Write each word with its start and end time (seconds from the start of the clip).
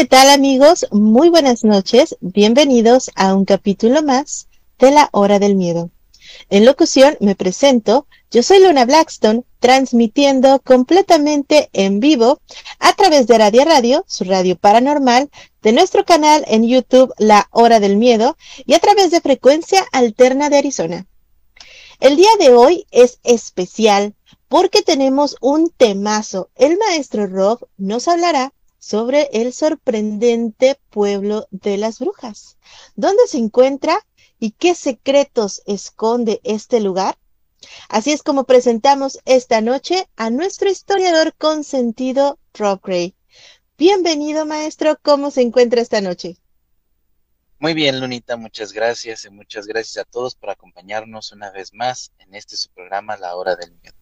¿Qué 0.00 0.06
tal 0.06 0.30
amigos? 0.30 0.86
Muy 0.92 1.28
buenas 1.28 1.62
noches. 1.62 2.16
Bienvenidos 2.22 3.10
a 3.16 3.34
un 3.34 3.44
capítulo 3.44 4.02
más 4.02 4.48
de 4.78 4.92
La 4.92 5.10
Hora 5.12 5.38
del 5.38 5.56
Miedo. 5.56 5.90
En 6.48 6.64
locución 6.64 7.18
me 7.20 7.34
presento. 7.34 8.06
Yo 8.30 8.42
soy 8.42 8.60
Luna 8.60 8.86
Blackstone, 8.86 9.44
transmitiendo 9.58 10.58
completamente 10.60 11.68
en 11.74 12.00
vivo 12.00 12.40
a 12.78 12.94
través 12.94 13.26
de 13.26 13.36
Radio 13.36 13.62
Radio, 13.66 14.02
su 14.08 14.24
radio 14.24 14.56
paranormal, 14.56 15.28
de 15.60 15.72
nuestro 15.72 16.06
canal 16.06 16.46
en 16.46 16.66
YouTube 16.66 17.12
La 17.18 17.48
Hora 17.50 17.78
del 17.78 17.98
Miedo 17.98 18.38
y 18.64 18.72
a 18.72 18.78
través 18.78 19.10
de 19.10 19.20
Frecuencia 19.20 19.84
Alterna 19.92 20.48
de 20.48 20.56
Arizona. 20.56 21.06
El 22.00 22.16
día 22.16 22.30
de 22.38 22.54
hoy 22.54 22.86
es 22.90 23.18
especial 23.22 24.14
porque 24.48 24.80
tenemos 24.80 25.36
un 25.42 25.68
temazo. 25.68 26.48
El 26.54 26.78
maestro 26.78 27.26
Rob 27.26 27.68
nos 27.76 28.08
hablará 28.08 28.54
sobre 28.80 29.28
el 29.32 29.52
sorprendente 29.52 30.80
pueblo 30.90 31.46
de 31.52 31.76
las 31.76 32.00
brujas. 32.00 32.56
¿Dónde 32.96 33.28
se 33.28 33.38
encuentra 33.38 34.04
y 34.40 34.52
qué 34.52 34.74
secretos 34.74 35.62
esconde 35.66 36.40
este 36.42 36.80
lugar? 36.80 37.16
Así 37.88 38.10
es 38.10 38.22
como 38.22 38.44
presentamos 38.44 39.20
esta 39.26 39.60
noche 39.60 40.08
a 40.16 40.30
nuestro 40.30 40.70
historiador 40.70 41.34
consentido, 41.34 42.38
Rob 42.54 42.80
Gray. 42.82 43.14
Bienvenido, 43.76 44.46
maestro. 44.46 44.98
¿Cómo 45.02 45.30
se 45.30 45.42
encuentra 45.42 45.82
esta 45.82 46.00
noche? 46.00 46.36
Muy 47.58 47.74
bien, 47.74 48.00
Lunita, 48.00 48.38
muchas 48.38 48.72
gracias 48.72 49.26
y 49.26 49.30
muchas 49.30 49.66
gracias 49.66 49.98
a 49.98 50.10
todos 50.10 50.34
por 50.34 50.48
acompañarnos 50.48 51.32
una 51.32 51.50
vez 51.50 51.74
más 51.74 52.10
en 52.18 52.34
este 52.34 52.56
su 52.56 52.70
programa 52.70 53.18
La 53.18 53.36
Hora 53.36 53.56
del 53.56 53.72
Miedo. 53.72 53.99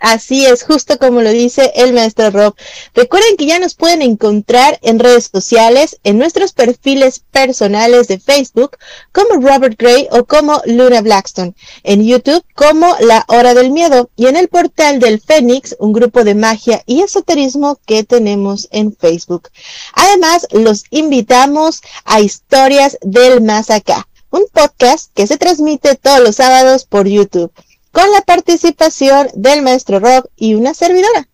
Así 0.00 0.46
es, 0.46 0.62
justo 0.62 0.98
como 0.98 1.20
lo 1.20 1.30
dice 1.30 1.72
el 1.74 1.92
maestro 1.92 2.30
Rob. 2.30 2.54
Recuerden 2.94 3.36
que 3.36 3.44
ya 3.44 3.58
nos 3.58 3.74
pueden 3.74 4.00
encontrar 4.00 4.78
en 4.80 4.98
redes 4.98 5.28
sociales, 5.30 6.00
en 6.04 6.16
nuestros 6.16 6.52
perfiles 6.52 7.20
personales 7.30 8.08
de 8.08 8.18
Facebook, 8.18 8.78
como 9.12 9.46
Robert 9.46 9.78
Gray 9.78 10.08
o 10.10 10.24
como 10.24 10.62
Luna 10.64 11.02
Blackstone, 11.02 11.54
en 11.82 12.02
YouTube 12.02 12.42
como 12.54 12.96
La 13.00 13.26
Hora 13.28 13.52
del 13.52 13.72
Miedo 13.72 14.08
y 14.16 14.26
en 14.26 14.36
el 14.36 14.48
portal 14.48 15.00
del 15.00 15.20
Fénix, 15.20 15.76
un 15.78 15.92
grupo 15.92 16.24
de 16.24 16.34
magia 16.34 16.82
y 16.86 17.02
esoterismo 17.02 17.78
que 17.84 18.02
tenemos 18.02 18.68
en 18.70 18.96
Facebook. 18.96 19.50
Además, 19.92 20.46
los 20.50 20.84
invitamos 20.88 21.82
a 22.06 22.22
Historias 22.22 22.96
del 23.02 23.42
Más 23.42 23.68
Acá, 23.68 24.08
un 24.30 24.46
podcast 24.50 25.12
que 25.12 25.26
se 25.26 25.36
transmite 25.36 25.94
todos 25.96 26.20
los 26.20 26.36
sábados 26.36 26.86
por 26.86 27.06
YouTube 27.06 27.52
con 27.92 28.10
la 28.12 28.20
participación 28.22 29.28
del 29.34 29.62
maestro 29.62 30.00
Rob 30.00 30.28
y 30.36 30.54
una 30.54 30.74
servidora. 30.74 31.28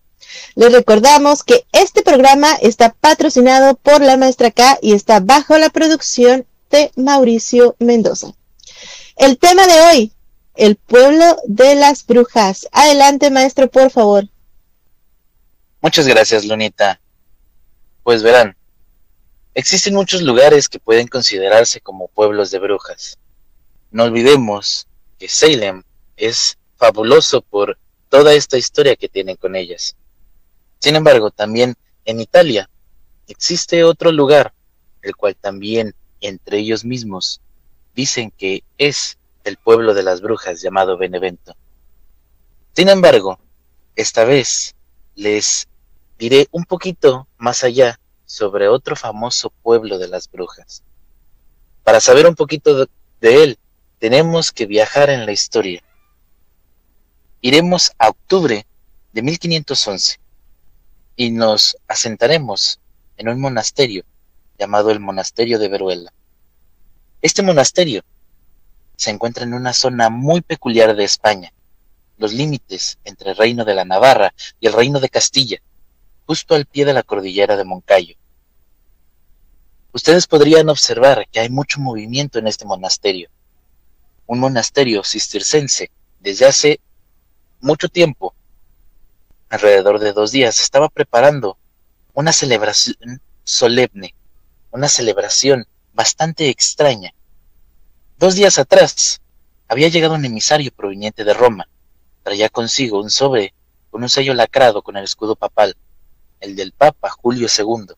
Les 0.55 0.71
recordamos 0.71 1.43
que 1.43 1.65
este 1.71 2.01
programa 2.01 2.53
está 2.61 2.93
patrocinado 2.93 3.75
por 3.75 4.01
la 4.01 4.17
maestra 4.17 4.51
K 4.51 4.79
y 4.81 4.93
está 4.93 5.19
bajo 5.19 5.57
la 5.57 5.69
producción 5.69 6.45
de 6.69 6.91
Mauricio 6.95 7.75
Mendoza. 7.79 8.33
El 9.15 9.37
tema 9.37 9.65
de 9.67 9.81
hoy, 9.81 10.11
el 10.55 10.75
pueblo 10.75 11.37
de 11.45 11.75
las 11.75 12.05
brujas. 12.05 12.67
Adelante, 12.71 13.29
maestro, 13.29 13.69
por 13.69 13.91
favor. 13.91 14.27
Muchas 15.81 16.07
gracias, 16.07 16.45
Lunita. 16.45 16.99
Pues 18.03 18.23
verán, 18.23 18.55
existen 19.53 19.93
muchos 19.93 20.21
lugares 20.21 20.67
que 20.69 20.79
pueden 20.79 21.07
considerarse 21.07 21.79
como 21.81 22.07
pueblos 22.07 22.51
de 22.51 22.59
brujas. 22.59 23.17
No 23.91 24.03
olvidemos 24.03 24.87
que 25.17 25.29
Salem 25.29 25.83
es 26.17 26.57
fabuloso 26.75 27.41
por 27.41 27.77
toda 28.09 28.33
esta 28.33 28.57
historia 28.57 28.95
que 28.95 29.09
tienen 29.09 29.37
con 29.37 29.55
ellas. 29.55 29.95
Sin 30.79 30.95
embargo, 30.95 31.31
también 31.31 31.75
en 32.05 32.19
Italia 32.19 32.69
existe 33.27 33.83
otro 33.83 34.11
lugar, 34.11 34.53
el 35.01 35.15
cual 35.15 35.35
también 35.35 35.95
entre 36.21 36.59
ellos 36.59 36.83
mismos 36.83 37.41
dicen 37.95 38.31
que 38.31 38.63
es 38.77 39.17
el 39.43 39.57
pueblo 39.57 39.93
de 39.93 40.03
las 40.03 40.21
brujas 40.21 40.61
llamado 40.61 40.97
Benevento. 40.97 41.55
Sin 42.73 42.89
embargo, 42.89 43.39
esta 43.95 44.23
vez 44.23 44.75
les 45.15 45.67
diré 46.19 46.47
un 46.51 46.65
poquito 46.65 47.27
más 47.37 47.63
allá 47.63 47.99
sobre 48.25 48.67
otro 48.67 48.95
famoso 48.95 49.49
pueblo 49.49 49.97
de 49.97 50.07
las 50.07 50.29
brujas. 50.29 50.83
Para 51.83 51.99
saber 51.99 52.27
un 52.27 52.35
poquito 52.35 52.87
de, 53.21 53.43
él, 53.43 53.57
tenemos 53.99 54.51
que 54.51 54.65
viajar 54.65 55.09
en 55.09 55.25
la 55.25 55.31
historia 55.31 55.81
iremos 57.47 57.93
a 57.97 58.09
octubre 58.09 58.67
de 59.13 59.21
1511 59.21 60.19
y 61.15 61.31
nos 61.31 61.77
asentaremos 61.87 62.81
en 63.15 63.29
un 63.29 63.39
monasterio 63.39 64.03
llamado 64.59 64.91
el 64.91 64.99
Monasterio 64.99 65.57
de 65.57 65.69
Veruela. 65.69 66.11
Este 67.21 67.43
monasterio 67.43 68.03
se 68.97 69.11
encuentra 69.11 69.45
en 69.45 69.53
una 69.53 69.71
zona 69.71 70.09
muy 70.09 70.41
peculiar 70.41 70.93
de 70.93 71.05
España, 71.05 71.53
los 72.17 72.33
límites 72.33 72.97
entre 73.05 73.29
el 73.29 73.37
reino 73.37 73.63
de 73.63 73.75
la 73.75 73.85
Navarra 73.85 74.33
y 74.59 74.67
el 74.67 74.73
reino 74.73 74.99
de 74.99 75.07
Castilla, 75.07 75.59
justo 76.25 76.53
al 76.53 76.65
pie 76.65 76.83
de 76.83 76.95
la 76.95 77.03
cordillera 77.03 77.55
de 77.55 77.63
Moncayo. 77.63 78.15
Ustedes 79.93 80.27
podrían 80.27 80.67
observar 80.67 81.25
que 81.31 81.39
hay 81.39 81.49
mucho 81.49 81.79
movimiento 81.79 82.39
en 82.39 82.47
este 82.47 82.65
monasterio, 82.65 83.29
un 84.25 84.39
monasterio 84.39 85.01
cistercense 85.05 85.91
desde 86.19 86.45
hace 86.45 86.81
mucho 87.59 87.89
tiempo, 87.89 88.33
alrededor 89.49 89.99
de 89.99 90.13
dos 90.13 90.31
días, 90.31 90.59
estaba 90.61 90.89
preparando 90.89 91.57
una 92.13 92.33
celebración 92.33 93.21
solemne, 93.43 94.13
una 94.71 94.87
celebración 94.89 95.65
bastante 95.93 96.49
extraña. 96.49 97.13
Dos 98.17 98.35
días 98.35 98.57
atrás 98.57 99.21
había 99.67 99.87
llegado 99.89 100.15
un 100.15 100.25
emisario 100.25 100.71
proveniente 100.75 101.23
de 101.23 101.33
Roma. 101.33 101.67
Traía 102.23 102.49
consigo 102.49 102.99
un 103.01 103.09
sobre 103.09 103.53
con 103.89 104.03
un 104.03 104.09
sello 104.09 104.33
lacrado 104.33 104.81
con 104.81 104.97
el 104.97 105.03
escudo 105.03 105.35
papal, 105.35 105.75
el 106.39 106.55
del 106.55 106.71
Papa 106.73 107.09
Julio 107.09 107.47
II. 107.55 107.95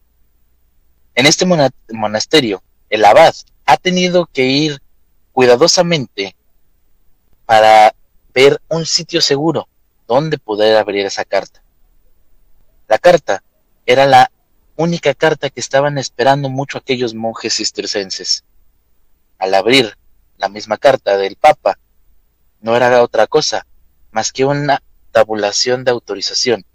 En 1.16 1.26
este 1.26 1.46
mona- 1.46 1.72
monasterio, 1.92 2.62
el 2.90 3.04
abad 3.06 3.34
ha 3.66 3.78
tenido 3.78 4.26
que 4.28 4.46
ir 4.46 4.82
cuidadosamente 5.32 6.36
para 7.46 7.96
un 8.70 8.86
sitio 8.86 9.22
seguro 9.22 9.68
donde 10.08 10.38
poder 10.38 10.78
abrir 10.78 11.06
esa 11.06 11.26
carta. 11.26 11.62
La 12.88 12.98
carta 12.98 13.44
era 13.86 14.06
la 14.06 14.32
única 14.76 15.14
carta 15.14 15.50
que 15.50 15.60
estaban 15.60 15.98
esperando 15.98 16.50
mucho 16.50 16.78
aquellos 16.78 17.14
monjes 17.14 17.56
cistercenses. 17.58 18.46
Al 19.38 19.54
abrir 19.54 19.98
la 20.38 20.48
misma 20.48 20.78
carta 20.78 21.18
del 21.18 21.36
Papa, 21.36 21.80
no 22.62 22.76
era 22.76 23.04
otra 23.04 23.28
cosa 23.28 23.66
más 24.12 24.32
que 24.32 24.46
una 24.46 24.82
tabulación 25.12 25.84
de 25.84 25.92
autorización. 25.92 26.66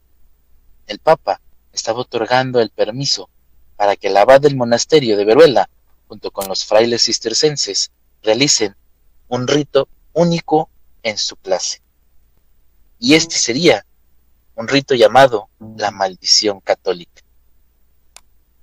El 0.87 0.99
Papa 0.99 1.41
estaba 1.73 2.01
otorgando 2.01 2.61
el 2.61 2.71
permiso 2.71 3.31
para 3.77 3.97
que 3.97 4.09
el 4.09 4.17
abad 4.17 4.41
del 4.41 4.57
monasterio 4.57 5.17
de 5.17 5.25
Veruela, 5.25 5.69
junto 6.09 6.31
con 6.31 6.47
los 6.47 6.65
frailes 6.65 7.05
cistercenses, 7.05 7.91
realicen 8.23 8.77
un 9.29 9.49
rito 9.49 9.89
único 10.13 10.69
en 11.05 11.17
su 11.17 11.37
clase. 11.37 11.81
Y 12.99 13.15
este 13.15 13.37
sería 13.37 13.87
un 14.57 14.67
rito 14.67 14.97
llamado 14.97 15.49
la 15.77 15.93
maldición 15.93 16.61
católica. 16.61 17.23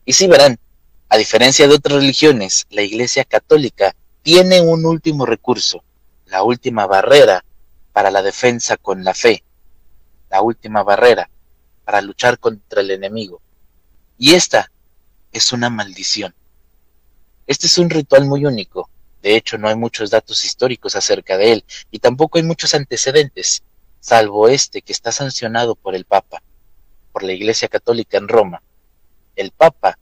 Y 0.04 0.14
si 0.14 0.28
verán, 0.28 0.60
a 1.08 1.18
diferencia 1.18 1.68
de 1.68 1.76
otras 1.76 2.00
religiones, 2.00 2.66
la 2.70 2.82
Iglesia 2.82 3.24
Católica 3.24 3.96
tiene 4.24 4.62
un 4.62 4.86
último 4.86 5.26
recurso, 5.26 5.84
la 6.26 6.44
última 6.44 6.88
barrera 6.88 7.44
para 7.94 8.12
la 8.12 8.22
defensa 8.22 8.78
con 8.78 9.04
la 9.04 9.14
fe, 9.14 9.44
la 10.30 10.42
última 10.42 10.84
barrera 10.84 11.30
para 11.84 12.02
luchar 12.02 12.40
contra 12.40 12.82
el 12.82 12.92
enemigo. 12.92 13.42
Y 14.18 14.34
esta 14.36 14.72
es 15.32 15.52
una 15.52 15.70
maldición. 15.70 16.34
Este 17.48 17.68
es 17.68 17.78
un 17.78 17.90
ritual 17.90 18.26
muy 18.26 18.46
único. 18.46 18.90
De 19.22 19.36
hecho, 19.36 19.58
no 19.58 19.68
hay 19.68 19.76
muchos 19.76 20.10
datos 20.10 20.44
históricos 20.44 20.96
acerca 20.96 21.38
de 21.38 21.54
él 21.54 21.66
y 21.92 22.00
tampoco 22.00 22.38
hay 22.38 22.44
muchos 22.44 22.74
antecedentes, 22.74 23.64
salvo 24.00 24.48
este 24.48 24.82
que 24.82 24.94
está 24.94 25.12
sancionado 25.12 25.76
por 25.76 25.96
el 25.96 26.06
Papa, 26.06 26.42
por 27.12 27.24
la 27.24 27.34
Iglesia 27.34 27.68
Católica 27.68 28.18
en 28.18 28.28
Roma. 28.28 28.64
El 29.36 29.52
Papa 29.52 29.98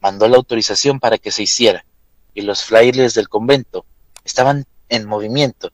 mandó 0.00 0.28
la 0.28 0.36
autorización 0.36 1.00
para 1.00 1.18
que 1.18 1.30
se 1.30 1.42
hiciera 1.42 1.84
y 2.34 2.42
los 2.42 2.62
frailes 2.62 3.14
del 3.14 3.28
convento 3.28 3.86
estaban 4.24 4.66
en 4.88 5.06
movimiento, 5.06 5.72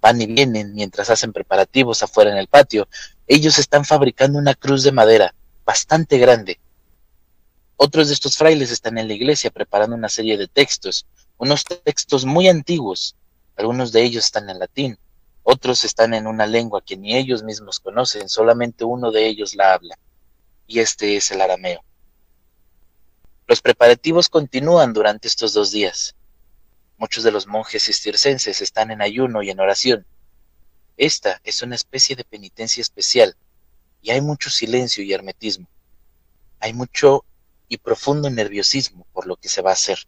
van 0.00 0.20
y 0.20 0.26
vienen 0.26 0.74
mientras 0.74 1.10
hacen 1.10 1.32
preparativos 1.32 2.02
afuera 2.02 2.30
en 2.30 2.36
el 2.36 2.48
patio. 2.48 2.88
Ellos 3.26 3.58
están 3.58 3.84
fabricando 3.84 4.38
una 4.38 4.54
cruz 4.54 4.82
de 4.82 4.92
madera 4.92 5.34
bastante 5.64 6.18
grande. 6.18 6.60
Otros 7.76 8.08
de 8.08 8.14
estos 8.14 8.36
frailes 8.36 8.70
están 8.70 8.98
en 8.98 9.08
la 9.08 9.14
iglesia 9.14 9.50
preparando 9.50 9.96
una 9.96 10.08
serie 10.08 10.36
de 10.36 10.46
textos, 10.46 11.06
unos 11.38 11.64
textos 11.64 12.24
muy 12.24 12.48
antiguos. 12.48 13.16
Algunos 13.56 13.92
de 13.92 14.02
ellos 14.02 14.24
están 14.24 14.50
en 14.50 14.58
latín, 14.58 14.98
otros 15.42 15.84
están 15.84 16.14
en 16.14 16.26
una 16.26 16.46
lengua 16.46 16.82
que 16.82 16.96
ni 16.96 17.16
ellos 17.16 17.42
mismos 17.42 17.78
conocen, 17.78 18.28
solamente 18.28 18.84
uno 18.84 19.12
de 19.12 19.26
ellos 19.26 19.54
la 19.54 19.74
habla, 19.74 19.98
y 20.66 20.80
este 20.80 21.16
es 21.16 21.30
el 21.30 21.40
arameo. 21.40 21.84
Los 23.46 23.60
preparativos 23.60 24.30
continúan 24.30 24.94
durante 24.94 25.28
estos 25.28 25.52
dos 25.52 25.70
días. 25.70 26.16
Muchos 26.96 27.24
de 27.24 27.30
los 27.30 27.46
monjes 27.46 27.84
cistercenses 27.84 28.62
están 28.62 28.90
en 28.90 29.02
ayuno 29.02 29.42
y 29.42 29.50
en 29.50 29.60
oración. 29.60 30.06
Esta 30.96 31.40
es 31.44 31.60
una 31.60 31.74
especie 31.74 32.16
de 32.16 32.24
penitencia 32.24 32.80
especial, 32.80 33.36
y 34.00 34.10
hay 34.10 34.22
mucho 34.22 34.48
silencio 34.48 35.04
y 35.04 35.12
hermetismo. 35.12 35.66
Hay 36.58 36.72
mucho 36.72 37.24
y 37.68 37.76
profundo 37.76 38.30
nerviosismo 38.30 39.06
por 39.12 39.26
lo 39.26 39.36
que 39.36 39.50
se 39.50 39.60
va 39.60 39.70
a 39.70 39.74
hacer. 39.74 39.98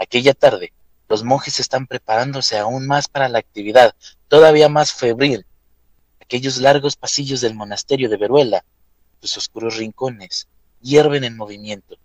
Aquella 0.00 0.34
tarde, 0.34 0.72
los 1.08 1.22
monjes 1.22 1.60
están 1.60 1.86
preparándose 1.86 2.58
aún 2.58 2.88
más 2.88 3.06
para 3.06 3.28
la 3.28 3.38
actividad, 3.38 3.94
todavía 4.26 4.68
más 4.68 4.92
febril. 4.92 5.46
Aquellos 6.20 6.56
largos 6.58 6.96
pasillos 6.96 7.40
del 7.40 7.54
monasterio 7.54 8.08
de 8.08 8.16
Veruela, 8.16 8.64
sus 9.20 9.36
oscuros 9.36 9.76
rincones, 9.76 10.48
hierven 10.80 11.22
en 11.22 11.36
movimiento 11.36 11.96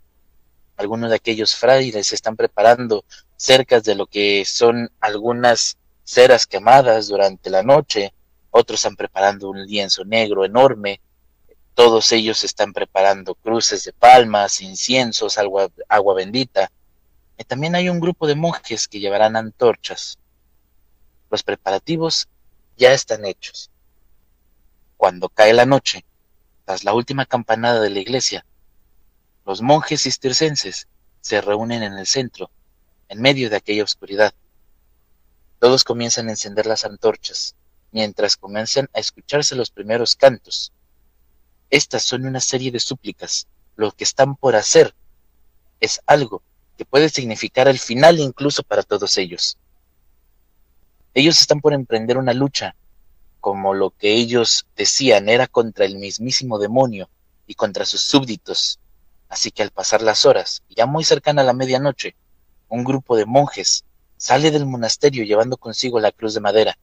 algunos 0.77 1.09
de 1.09 1.15
aquellos 1.15 1.55
frailes 1.55 2.11
están 2.11 2.35
preparando 2.35 3.05
cerca 3.37 3.79
de 3.79 3.95
lo 3.95 4.07
que 4.07 4.43
son 4.45 4.91
algunas 4.99 5.77
ceras 6.03 6.45
quemadas 6.45 7.07
durante 7.07 7.49
la 7.49 7.63
noche, 7.63 8.13
otros 8.51 8.79
están 8.79 8.95
preparando 8.95 9.49
un 9.49 9.65
lienzo 9.65 10.03
negro 10.05 10.45
enorme, 10.45 11.01
todos 11.73 12.11
ellos 12.11 12.43
están 12.43 12.73
preparando 12.73 13.35
cruces 13.35 13.83
de 13.83 13.93
palmas, 13.93 14.61
inciensos, 14.61 15.37
agua, 15.37 15.69
agua 15.89 16.13
bendita. 16.13 16.71
Y 17.37 17.43
también 17.43 17.75
hay 17.75 17.89
un 17.89 17.99
grupo 17.99 18.27
de 18.27 18.35
monjes 18.35 18.87
que 18.87 18.99
llevarán 18.99 19.35
antorchas. 19.35 20.17
Los 21.29 21.43
preparativos 21.43 22.27
ya 22.77 22.93
están 22.93 23.25
hechos. 23.25 23.69
Cuando 24.97 25.29
cae 25.29 25.53
la 25.53 25.65
noche, 25.65 26.05
tras 26.65 26.83
la 26.83 26.93
última 26.93 27.25
campanada 27.25 27.81
de 27.81 27.89
la 27.89 27.99
iglesia, 27.99 28.45
los 29.45 29.61
monjes 29.61 30.03
cistercenses 30.03 30.87
se 31.21 31.41
reúnen 31.41 31.83
en 31.83 31.93
el 31.93 32.07
centro, 32.07 32.49
en 33.09 33.21
medio 33.21 33.49
de 33.49 33.57
aquella 33.57 33.83
oscuridad. 33.83 34.33
Todos 35.59 35.83
comienzan 35.83 36.27
a 36.27 36.31
encender 36.31 36.65
las 36.65 36.85
antorchas, 36.85 37.55
mientras 37.91 38.37
comienzan 38.37 38.89
a 38.93 38.99
escucharse 38.99 39.55
los 39.55 39.71
primeros 39.71 40.15
cantos. 40.15 40.71
Estas 41.69 42.03
son 42.03 42.25
una 42.25 42.39
serie 42.39 42.71
de 42.71 42.79
súplicas. 42.79 43.47
Lo 43.75 43.91
que 43.91 44.03
están 44.03 44.35
por 44.35 44.55
hacer 44.55 44.95
es 45.79 46.01
algo 46.05 46.41
que 46.77 46.85
puede 46.85 47.09
significar 47.09 47.67
el 47.67 47.79
final 47.79 48.19
incluso 48.19 48.63
para 48.63 48.83
todos 48.83 49.17
ellos. 49.17 49.57
Ellos 51.13 51.39
están 51.39 51.61
por 51.61 51.73
emprender 51.73 52.17
una 52.17 52.33
lucha, 52.33 52.75
como 53.39 53.73
lo 53.73 53.91
que 53.91 54.13
ellos 54.13 54.65
decían 54.75 55.29
era 55.29 55.47
contra 55.47 55.85
el 55.85 55.97
mismísimo 55.97 56.59
demonio 56.59 57.09
y 57.47 57.55
contra 57.55 57.85
sus 57.85 58.01
súbditos, 58.01 58.79
Así 59.29 59.51
que 59.51 59.63
al 59.63 59.71
pasar 59.71 60.01
las 60.01 60.25
horas, 60.25 60.63
ya 60.69 60.85
muy 60.85 61.03
cercana 61.03 61.41
a 61.41 61.45
la 61.45 61.53
medianoche, 61.53 62.15
un 62.69 62.83
grupo 62.83 63.17
de 63.17 63.25
monjes 63.25 63.83
sale 64.17 64.51
del 64.51 64.65
monasterio 64.65 65.23
llevando 65.23 65.57
consigo 65.57 65.99
la 65.99 66.11
cruz 66.11 66.33
de 66.33 66.39
madera, 66.39 66.77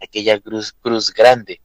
aquella 0.00 0.40
cruz, 0.40 0.74
grande. 1.14 1.60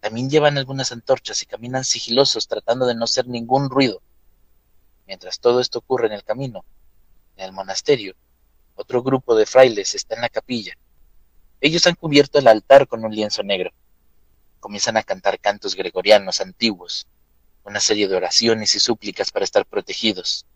También 0.00 0.30
llevan 0.30 0.58
algunas 0.58 0.92
antorchas 0.92 1.42
y 1.42 1.46
caminan 1.46 1.84
sigilosos 1.84 2.46
tratando 2.46 2.86
de 2.86 2.94
no 2.94 3.04
hacer 3.04 3.26
ningún 3.26 3.68
ruido. 3.68 4.00
Mientras 5.06 5.40
todo 5.40 5.60
esto 5.60 5.80
ocurre 5.80 6.06
en 6.06 6.12
el 6.12 6.24
camino, 6.24 6.64
en 7.38 7.44
el 7.44 7.52
monasterio, 7.52 8.14
otro 8.74 9.02
grupo 9.02 9.34
de 9.34 9.46
frailes 9.46 9.94
está 9.94 10.14
en 10.14 10.20
la 10.22 10.28
capilla. 10.28 10.74
Ellos 11.60 11.86
han 11.86 11.94
cubierto 11.94 12.38
el 12.38 12.48
altar 12.48 12.86
con 12.86 13.04
un 13.04 13.14
lienzo 13.14 13.42
negro. 13.42 13.70
Comienzan 14.60 14.96
a 14.96 15.02
cantar 15.02 15.38
cantos 15.38 15.74
gregorianos 15.74 16.40
antiguos, 16.40 17.06
una 17.64 17.80
serie 17.80 18.08
de 18.08 18.16
oraciones 18.16 18.74
y 18.74 18.80
súplicas 18.80 19.30
para 19.30 19.44
estar 19.44 19.64
protegidos. 19.66 20.46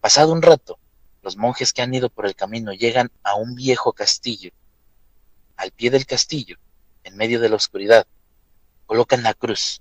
Pasado 0.00 0.32
un 0.32 0.42
rato, 0.42 0.78
los 1.22 1.36
monjes 1.36 1.72
que 1.72 1.82
han 1.82 1.94
ido 1.94 2.10
por 2.10 2.26
el 2.26 2.34
camino 2.34 2.72
llegan 2.72 3.10
a 3.22 3.36
un 3.36 3.54
viejo 3.54 3.92
castillo. 3.92 4.50
Al 5.56 5.70
pie 5.70 5.90
del 5.90 6.06
castillo, 6.06 6.56
en 7.04 7.16
medio 7.16 7.40
de 7.40 7.48
la 7.48 7.56
oscuridad, 7.56 8.06
colocan 8.86 9.22
la 9.22 9.34
cruz 9.34 9.80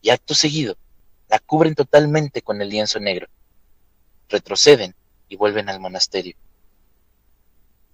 y 0.00 0.10
acto 0.10 0.34
seguido 0.34 0.76
la 1.28 1.38
cubren 1.38 1.74
totalmente 1.74 2.42
con 2.42 2.62
el 2.62 2.70
lienzo 2.70 2.98
negro. 3.00 3.28
Retroceden 4.28 4.94
y 5.28 5.36
vuelven 5.36 5.68
al 5.68 5.80
monasterio. 5.80 6.36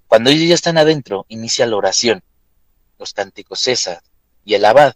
Cuando 0.06 0.30
ellos 0.30 0.48
ya 0.48 0.54
están 0.54 0.78
adentro, 0.78 1.26
inicia 1.28 1.66
la 1.66 1.76
oración. 1.76 2.22
Los 2.98 3.12
cánticos 3.12 3.60
cesan 3.60 3.98
y 4.44 4.54
el 4.54 4.64
abad 4.64 4.94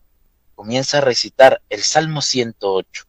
comienza 0.55 0.99
a 0.99 1.01
recitar 1.01 1.63
el 1.69 1.83
Salmo 1.83 2.23
108. 2.23 3.05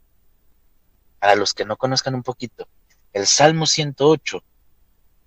Para 1.20 1.36
los 1.36 1.54
que 1.54 1.66
no 1.66 1.78
conozcan 1.78 2.16
un 2.16 2.24
poquito, 2.24 2.68
el 3.14 3.28
Salmo 3.28 3.66
108 3.66 4.44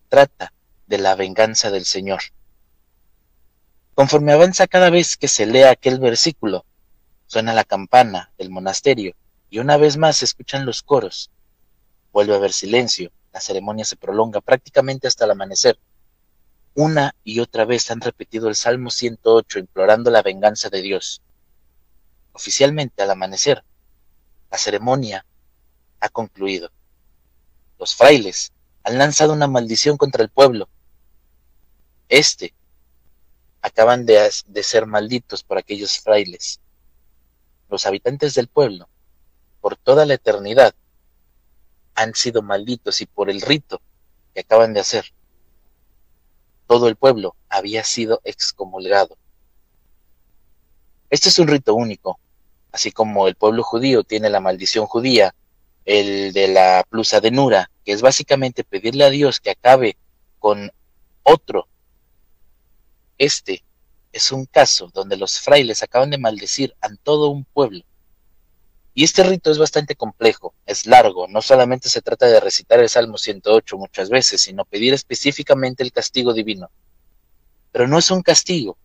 trata 0.09 0.53
de 0.87 0.99
la 0.99 1.15
venganza 1.15 1.71
del 1.71 1.85
Señor. 1.85 2.21
Conforme 3.95 4.33
avanza 4.33 4.67
cada 4.67 4.91
vez 4.91 5.17
que 5.17 5.29
se 5.29 5.47
lea 5.47 5.71
aquel 5.71 5.99
versículo, 5.99 6.65
suena 7.27 7.53
la 7.53 7.65
campana 7.65 8.33
del 8.39 8.51
monasterio 8.51 9.15
y 9.51 9.59
una 9.59 9.77
vez 9.77 9.97
más 9.99 10.17
se 10.17 10.25
escuchan 10.25 10.65
los 10.65 10.83
coros. 10.83 11.31
Vuelve 12.13 12.35
a 12.35 12.37
haber 12.37 12.53
silencio, 12.53 13.11
la 13.33 13.41
ceremonia 13.41 13.85
se 13.85 13.97
prolonga 13.97 14.41
prácticamente 14.41 15.09
hasta 15.09 15.25
el 15.25 15.31
amanecer. 15.31 15.79
Una 16.75 17.15
y 17.25 17.41
otra 17.41 17.65
vez 17.65 17.91
han 17.91 18.01
repetido 18.01 18.49
el 18.49 18.57
Salmo 18.57 18.91
108 18.91 19.59
implorando 19.59 20.11
la 20.11 20.23
venganza 20.23 20.69
de 20.69 20.83
Dios. 20.83 21.23
Oficialmente 22.33 23.03
al 23.03 23.11
amanecer, 23.11 23.65
la 24.51 24.59
ceremonia 24.59 25.27
ha 26.01 26.09
concluido. 26.09 26.71
Los 27.79 27.95
frailes 27.95 28.53
han 28.85 28.99
lanzado 28.99 29.33
una 29.33 29.47
maldición 29.47 29.97
contra 29.97 30.23
el 30.23 30.31
pueblo. 30.31 30.69
Este 32.09 32.55
acaban 33.61 34.05
de, 34.05 34.31
de, 34.47 34.63
ser 34.63 34.87
malditos 34.87 35.43
por 35.43 35.57
aquellos 35.57 35.99
frailes. 36.01 36.61
Los 37.69 37.87
habitantes 37.87 38.35
del 38.35 38.49
pueblo, 38.49 38.89
por 39.61 39.77
toda 39.77 40.05
la 40.05 40.15
eternidad, 40.15 40.75
han 41.95 42.15
sido 42.15 42.43
malditos 42.43 43.01
y 43.01 43.07
por 43.07 43.31
el 43.31 43.41
rito 43.41 43.81
que 44.35 44.41
acaban 44.41 44.73
de 44.73 44.81
hacer, 44.81 45.13
todo 46.67 46.89
el 46.89 46.97
pueblo 46.97 47.37
había 47.49 47.85
sido 47.85 48.21
excomulgado. 48.25 49.17
Este 51.11 51.29
es 51.29 51.39
un 51.39 51.49
rito 51.49 51.75
único, 51.75 52.19
así 52.73 52.93
como 52.93 53.29
el 53.29 53.35
pueblo 53.35 53.63
judío 53.63 54.05
tiene 54.05 54.31
la 54.31 54.41
maldición 54.41 54.87
judía, 54.87 55.35
el 55.85 56.33
de 56.33 56.49
la 56.49 56.85
plusa 56.89 57.21
de 57.21 57.31
Nura, 57.31 57.71
que 57.85 57.93
es 57.93 58.01
básicamente 58.01 58.65
pedirle 58.65 59.05
a 59.05 59.11
Dios 59.11 59.41
que 59.41 59.51
acabe 59.51 59.97
con 60.39 60.73
otro. 61.23 61.69
Este 63.19 63.63
es 64.13 64.33
un 64.33 64.47
caso 64.47 64.91
donde 64.93 65.17
los 65.17 65.41
frailes 65.41 65.83
acaban 65.83 66.11
de 66.11 66.19
maldecir 66.19 66.75
a 66.81 66.89
todo 67.03 67.29
un 67.29 67.45
pueblo. 67.45 67.85
Y 68.95 69.05
este 69.05 69.23
rito 69.23 69.51
es 69.51 69.59
bastante 69.59 69.97
complejo, 69.97 70.55
es 70.67 70.87
largo, 70.87 71.27
no 71.27 71.41
solamente 71.41 71.89
se 71.89 72.03
trata 72.03 72.27
de 72.27 72.41
recitar 72.41 72.79
el 72.79 72.91
Salmo 72.91 73.17
108 73.17 73.79
muchas 73.79 74.11
veces, 74.11 74.43
sino 74.43 74.67
pedir 74.67 74.93
específicamente 74.93 75.83
el 75.83 75.93
castigo 75.93 76.35
divino. 76.35 76.71
Pero 77.71 77.89
no 77.89 77.99
es 77.99 78.11
un 78.11 78.23
castigo 78.23 78.77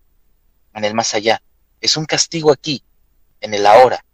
en 0.73 0.85
el 0.85 0.93
más 0.93 1.13
allá, 1.13 1.41
es 1.81 1.97
un 1.97 2.05
castigo 2.05 2.51
aquí, 2.51 2.83
en 3.41 3.53
el 3.53 3.65
ahora. 3.65 4.05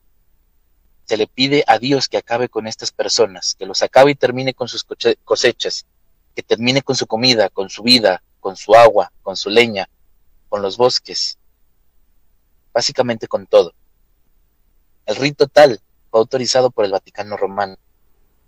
Se 1.05 1.15
le 1.15 1.27
pide 1.27 1.63
a 1.67 1.77
Dios 1.77 2.07
que 2.09 2.17
acabe 2.17 2.49
con 2.49 2.65
estas 2.65 2.91
personas, 2.91 3.53
que 3.53 3.67
los 3.67 3.83
acabe 3.83 4.11
y 4.11 4.15
termine 4.15 4.55
con 4.55 4.67
sus 4.67 4.83
cosechas, 5.23 5.85
que 6.35 6.41
termine 6.41 6.81
con 6.81 6.95
su 6.95 7.05
comida, 7.05 7.49
con 7.49 7.69
su 7.69 7.83
vida, 7.83 8.23
con 8.39 8.55
su 8.55 8.73
agua, 8.73 9.11
con 9.21 9.37
su 9.37 9.51
leña, 9.51 9.87
con 10.49 10.63
los 10.63 10.77
bosques, 10.77 11.37
básicamente 12.73 13.27
con 13.27 13.45
todo. 13.45 13.75
El 15.05 15.17
rito 15.17 15.47
tal 15.47 15.81
fue 16.09 16.19
autorizado 16.19 16.71
por 16.71 16.85
el 16.85 16.91
Vaticano 16.91 17.37
Romano, 17.37 17.77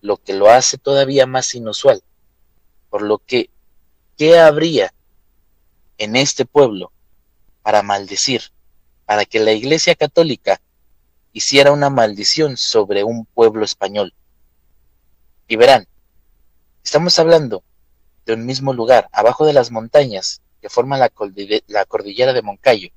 lo 0.01 0.17
que 0.17 0.33
lo 0.33 0.49
hace 0.49 0.77
todavía 0.77 1.25
más 1.25 1.53
inusual, 1.55 2.03
por 2.89 3.01
lo 3.01 3.17
que, 3.17 3.49
¿qué 4.17 4.39
habría 4.39 4.93
en 5.97 6.15
este 6.15 6.45
pueblo 6.45 6.91
para 7.61 7.81
maldecir, 7.81 8.41
para 9.05 9.25
que 9.25 9.39
la 9.39 9.51
Iglesia 9.51 9.95
Católica 9.95 10.61
hiciera 11.33 11.71
una 11.71 11.89
maldición 11.89 12.55
sobre 12.55 13.03
un 13.03 13.25
pueblo 13.25 13.65
español? 13.65 14.13
Y 15.47 15.57
verán, 15.57 15.87
estamos 16.83 17.19
hablando 17.19 17.63
de 18.25 18.33
un 18.33 18.45
mismo 18.45 18.73
lugar, 18.73 19.07
abajo 19.11 19.45
de 19.45 19.53
las 19.53 19.71
montañas 19.71 20.41
que 20.61 20.69
forman 20.69 20.99
la, 20.99 21.09
cordillera 21.09 22.33
de 22.33 22.41
Moncayo. 22.41 22.89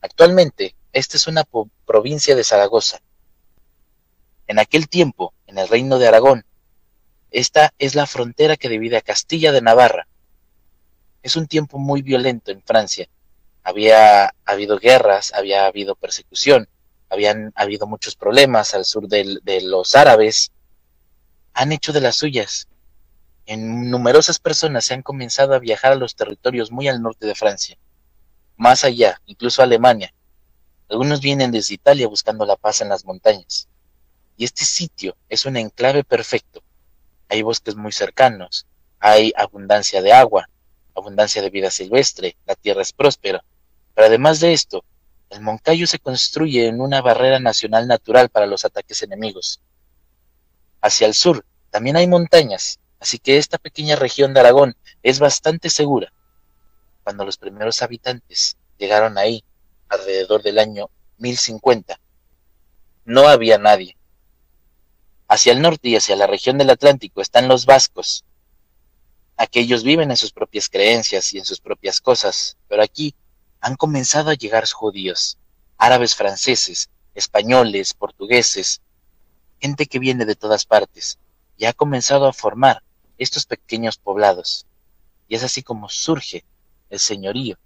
Actualmente, 0.00 0.75
esta 0.96 1.18
es 1.18 1.26
una 1.26 1.44
provincia 1.84 2.34
de 2.34 2.42
Zaragoza. 2.42 3.02
En 4.46 4.58
aquel 4.58 4.88
tiempo, 4.88 5.34
en 5.46 5.58
el 5.58 5.68
reino 5.68 5.98
de 5.98 6.08
Aragón, 6.08 6.46
esta 7.30 7.74
es 7.78 7.94
la 7.94 8.06
frontera 8.06 8.56
que 8.56 8.70
divide 8.70 8.96
a 8.96 9.02
Castilla 9.02 9.52
de 9.52 9.60
Navarra. 9.60 10.08
Es 11.22 11.36
un 11.36 11.48
tiempo 11.48 11.78
muy 11.78 12.00
violento 12.00 12.50
en 12.50 12.62
Francia. 12.62 13.10
Había 13.62 14.34
habido 14.46 14.78
guerras, 14.78 15.34
había 15.34 15.66
habido 15.66 15.96
persecución, 15.96 16.66
habían 17.10 17.52
habido 17.56 17.86
muchos 17.86 18.16
problemas 18.16 18.72
al 18.72 18.86
sur 18.86 19.06
de 19.06 19.60
los 19.64 19.94
árabes. 19.94 20.50
Han 21.52 21.72
hecho 21.72 21.92
de 21.92 22.00
las 22.00 22.16
suyas. 22.16 22.68
En 23.44 23.90
numerosas 23.90 24.38
personas 24.38 24.86
se 24.86 24.94
han 24.94 25.02
comenzado 25.02 25.52
a 25.52 25.58
viajar 25.58 25.92
a 25.92 25.96
los 25.96 26.16
territorios 26.16 26.72
muy 26.72 26.88
al 26.88 27.02
norte 27.02 27.26
de 27.26 27.34
Francia, 27.34 27.76
más 28.56 28.82
allá, 28.82 29.20
incluso 29.26 29.62
Alemania, 29.62 30.14
algunos 30.88 31.20
vienen 31.20 31.50
desde 31.50 31.74
Italia 31.74 32.06
buscando 32.06 32.46
la 32.46 32.56
paz 32.56 32.80
en 32.80 32.88
las 32.88 33.04
montañas. 33.04 33.68
Y 34.36 34.44
este 34.44 34.64
sitio 34.64 35.16
es 35.28 35.44
un 35.46 35.56
enclave 35.56 36.04
perfecto. 36.04 36.62
Hay 37.28 37.42
bosques 37.42 37.74
muy 37.74 37.92
cercanos, 37.92 38.66
hay 39.00 39.32
abundancia 39.36 40.00
de 40.00 40.12
agua, 40.12 40.48
abundancia 40.94 41.42
de 41.42 41.50
vida 41.50 41.70
silvestre, 41.70 42.36
la 42.46 42.54
tierra 42.54 42.82
es 42.82 42.92
próspera. 42.92 43.44
Pero 43.94 44.06
además 44.06 44.40
de 44.40 44.52
esto, 44.52 44.84
el 45.30 45.40
Moncayo 45.40 45.86
se 45.86 45.98
construye 45.98 46.66
en 46.66 46.80
una 46.80 47.02
barrera 47.02 47.40
nacional 47.40 47.88
natural 47.88 48.28
para 48.28 48.46
los 48.46 48.64
ataques 48.64 49.02
enemigos. 49.02 49.60
Hacia 50.80 51.06
el 51.06 51.14
sur 51.14 51.44
también 51.70 51.96
hay 51.96 52.06
montañas, 52.06 52.78
así 53.00 53.18
que 53.18 53.38
esta 53.38 53.58
pequeña 53.58 53.96
región 53.96 54.34
de 54.34 54.40
Aragón 54.40 54.76
es 55.02 55.18
bastante 55.18 55.68
segura. 55.68 56.12
Cuando 57.02 57.24
los 57.24 57.38
primeros 57.38 57.82
habitantes 57.82 58.56
llegaron 58.78 59.18
ahí, 59.18 59.44
alrededor 59.88 60.42
del 60.42 60.58
año 60.58 60.90
1050. 61.18 62.00
No 63.04 63.28
había 63.28 63.58
nadie. 63.58 63.96
Hacia 65.28 65.52
el 65.52 65.60
norte 65.60 65.88
y 65.88 65.96
hacia 65.96 66.16
la 66.16 66.26
región 66.26 66.58
del 66.58 66.70
Atlántico 66.70 67.20
están 67.20 67.48
los 67.48 67.66
vascos. 67.66 68.24
Aquellos 69.36 69.82
viven 69.82 70.10
en 70.10 70.16
sus 70.16 70.32
propias 70.32 70.68
creencias 70.68 71.32
y 71.32 71.38
en 71.38 71.44
sus 71.44 71.60
propias 71.60 72.00
cosas, 72.00 72.56
pero 72.68 72.82
aquí 72.82 73.14
han 73.60 73.76
comenzado 73.76 74.30
a 74.30 74.34
llegar 74.34 74.68
judíos, 74.70 75.38
árabes 75.76 76.14
franceses, 76.14 76.90
españoles, 77.14 77.94
portugueses, 77.94 78.80
gente 79.60 79.86
que 79.86 79.98
viene 79.98 80.24
de 80.24 80.36
todas 80.36 80.64
partes, 80.64 81.18
y 81.56 81.64
ha 81.64 81.72
comenzado 81.72 82.26
a 82.26 82.32
formar 82.32 82.82
estos 83.18 83.46
pequeños 83.46 83.98
poblados. 83.98 84.66
Y 85.28 85.34
es 85.34 85.42
así 85.42 85.62
como 85.62 85.88
surge 85.88 86.44
el 86.88 87.00
señorío 87.00 87.58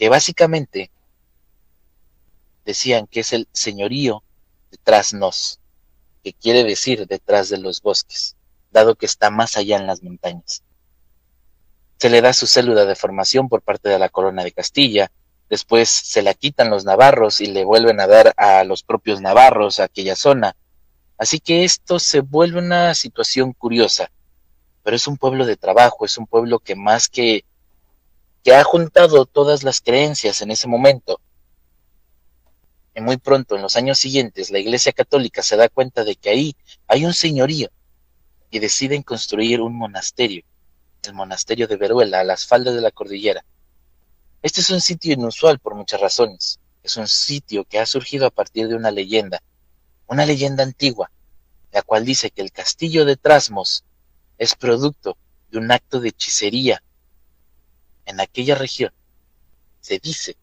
que 0.00 0.08
básicamente 0.08 0.90
decían 2.64 3.06
que 3.06 3.20
es 3.20 3.34
el 3.34 3.48
señorío 3.52 4.22
detrás 4.70 5.12
nos, 5.12 5.60
que 6.24 6.32
quiere 6.32 6.64
decir 6.64 7.06
detrás 7.06 7.50
de 7.50 7.58
los 7.58 7.82
bosques, 7.82 8.34
dado 8.70 8.94
que 8.94 9.04
está 9.04 9.28
más 9.28 9.58
allá 9.58 9.76
en 9.76 9.86
las 9.86 10.02
montañas. 10.02 10.62
Se 11.98 12.08
le 12.08 12.22
da 12.22 12.32
su 12.32 12.46
célula 12.46 12.86
de 12.86 12.96
formación 12.96 13.50
por 13.50 13.60
parte 13.60 13.90
de 13.90 13.98
la 13.98 14.08
corona 14.08 14.42
de 14.42 14.52
Castilla, 14.52 15.12
después 15.50 15.90
se 15.90 16.22
la 16.22 16.32
quitan 16.32 16.70
los 16.70 16.86
navarros 16.86 17.42
y 17.42 17.48
le 17.48 17.66
vuelven 17.66 18.00
a 18.00 18.06
dar 18.06 18.32
a 18.38 18.64
los 18.64 18.82
propios 18.82 19.20
navarros 19.20 19.80
a 19.80 19.84
aquella 19.84 20.16
zona. 20.16 20.56
Así 21.18 21.40
que 21.40 21.64
esto 21.64 21.98
se 21.98 22.20
vuelve 22.20 22.58
una 22.58 22.94
situación 22.94 23.52
curiosa, 23.52 24.10
pero 24.82 24.96
es 24.96 25.06
un 25.06 25.18
pueblo 25.18 25.44
de 25.44 25.58
trabajo, 25.58 26.06
es 26.06 26.16
un 26.16 26.26
pueblo 26.26 26.58
que 26.58 26.74
más 26.74 27.10
que 27.10 27.44
que 28.42 28.54
ha 28.54 28.64
juntado 28.64 29.26
todas 29.26 29.62
las 29.62 29.80
creencias 29.80 30.40
en 30.42 30.50
ese 30.50 30.66
momento. 30.66 31.20
Y 32.94 33.00
muy 33.00 33.18
pronto, 33.18 33.56
en 33.56 33.62
los 33.62 33.76
años 33.76 33.98
siguientes, 33.98 34.50
la 34.50 34.58
Iglesia 34.58 34.92
Católica 34.92 35.42
se 35.42 35.56
da 35.56 35.68
cuenta 35.68 36.04
de 36.04 36.16
que 36.16 36.30
ahí 36.30 36.56
hay 36.86 37.04
un 37.04 37.14
señorío 37.14 37.70
y 38.50 38.58
deciden 38.58 39.02
construir 39.02 39.60
un 39.60 39.76
monasterio, 39.76 40.42
el 41.02 41.14
monasterio 41.14 41.68
de 41.68 41.76
Veruela, 41.76 42.20
a 42.20 42.24
las 42.24 42.46
faldas 42.46 42.74
de 42.74 42.80
la 42.80 42.90
cordillera. 42.90 43.44
Este 44.42 44.60
es 44.60 44.70
un 44.70 44.80
sitio 44.80 45.12
inusual 45.12 45.58
por 45.58 45.74
muchas 45.74 46.00
razones. 46.00 46.58
Es 46.82 46.96
un 46.96 47.06
sitio 47.06 47.64
que 47.64 47.78
ha 47.78 47.86
surgido 47.86 48.26
a 48.26 48.30
partir 48.30 48.68
de 48.68 48.74
una 48.74 48.90
leyenda, 48.90 49.42
una 50.06 50.24
leyenda 50.24 50.64
antigua, 50.64 51.10
la 51.72 51.82
cual 51.82 52.04
dice 52.04 52.30
que 52.30 52.40
el 52.42 52.50
castillo 52.50 53.04
de 53.04 53.16
Trasmos 53.16 53.84
es 54.38 54.54
producto 54.56 55.16
de 55.50 55.58
un 55.58 55.70
acto 55.70 56.00
de 56.00 56.08
hechicería 56.08 56.82
en 58.10 58.20
aquella 58.20 58.56
región, 58.56 58.92
se 59.80 59.98
dice 59.98 60.34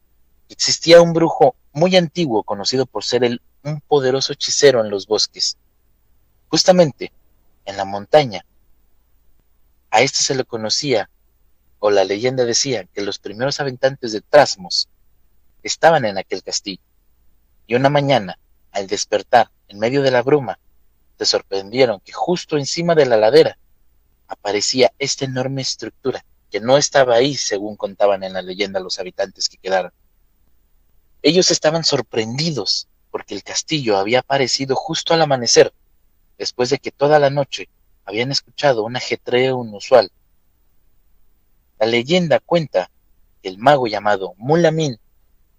que 0.47 0.53
existía 0.53 1.01
un 1.01 1.13
brujo 1.13 1.55
muy 1.74 1.95
antiguo 1.95 2.43
conocido 2.43 2.86
por 2.86 3.03
ser 3.03 3.24
el, 3.24 3.41
un 3.63 3.81
poderoso 3.81 4.33
hechicero 4.33 4.83
en 4.83 4.89
los 4.89 5.05
bosques. 5.05 5.57
Justamente 6.47 7.12
en 7.65 7.77
la 7.77 7.86
montaña, 7.86 8.45
a 9.91 10.01
este 10.01 10.19
se 10.19 10.36
le 10.36 10.45
conocía, 10.45 11.09
o 11.79 11.91
la 11.91 12.05
leyenda 12.05 12.45
decía, 12.45 12.86
que 12.86 13.01
los 13.01 13.19
primeros 13.19 13.59
habitantes 13.59 14.13
de 14.13 14.21
Trasmos 14.21 14.88
estaban 15.62 16.05
en 16.05 16.17
aquel 16.17 16.41
castillo. 16.43 16.81
Y 17.67 17.75
una 17.75 17.89
mañana, 17.89 18.39
al 18.71 18.88
despertar 18.88 19.51
en 19.67 19.77
medio 19.77 20.01
de 20.01 20.12
la 20.12 20.21
bruma, 20.21 20.57
se 21.17 21.25
sorprendieron 21.25 22.00
que 22.00 22.13
justo 22.13 22.57
encima 22.57 22.95
de 22.95 23.05
la 23.05 23.17
ladera 23.17 23.57
aparecía 24.29 24.93
esta 25.00 25.25
enorme 25.25 25.62
estructura 25.62 26.24
que 26.51 26.60
no 26.60 26.77
estaba 26.77 27.16
ahí, 27.16 27.36
según 27.36 27.75
contaban 27.75 28.24
en 28.24 28.34
la 28.34 28.42
leyenda 28.42 28.80
los 28.80 29.00
habitantes 29.00 29.50
que 29.50 29.58
quedaron. 29.58 29.92
Ellos 31.22 31.51
estaban 31.51 31.84
sorprendidos 31.84 32.88
porque 33.12 33.36
el 33.36 33.44
castillo 33.44 33.98
había 33.98 34.20
aparecido 34.20 34.75
justo 34.75 35.13
al 35.13 35.22
amanecer, 35.22 35.74
después 36.38 36.70
de 36.70 36.77
que 36.77 36.92
toda 36.92 37.20
la 37.20 37.30
noche 37.30 37.68
habían 38.06 38.32
escuchado 38.32 38.84
un 38.84 38.96
ajetreo 38.96 39.63
inusual. 39.63 40.12
La 41.80 41.88
leyenda 41.88 42.39
cuenta 42.39 42.89
que 43.42 43.50
el 43.50 43.58
mago 43.58 43.88
llamado 43.88 44.34
Mulamin, 44.38 44.98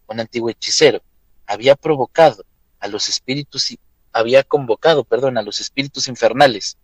un 0.06 0.20
antiguo 0.20 0.50
hechicero, 0.50 1.02
había 1.46 1.74
provocado 1.76 2.44
a 2.80 2.88
los 2.88 3.08
espíritus 3.08 3.72
y 3.72 3.78
había 4.12 4.42
convocado, 4.42 5.04
perdón, 5.04 5.36
a 5.36 5.42
los 5.42 5.60
espíritus 5.60 6.08
infernales, 6.08 6.76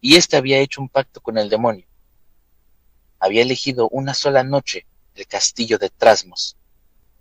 y 0.00 0.16
éste 0.16 0.36
había 0.36 0.58
hecho 0.58 0.80
un 0.80 0.88
pacto 0.88 1.20
con 1.20 1.38
el 1.38 1.48
demonio 1.48 1.86
había 3.22 3.42
elegido 3.42 3.88
una 3.90 4.14
sola 4.14 4.42
noche 4.42 4.84
el 5.14 5.28
castillo 5.28 5.78
de 5.78 5.90
Trasmos. 5.90 6.56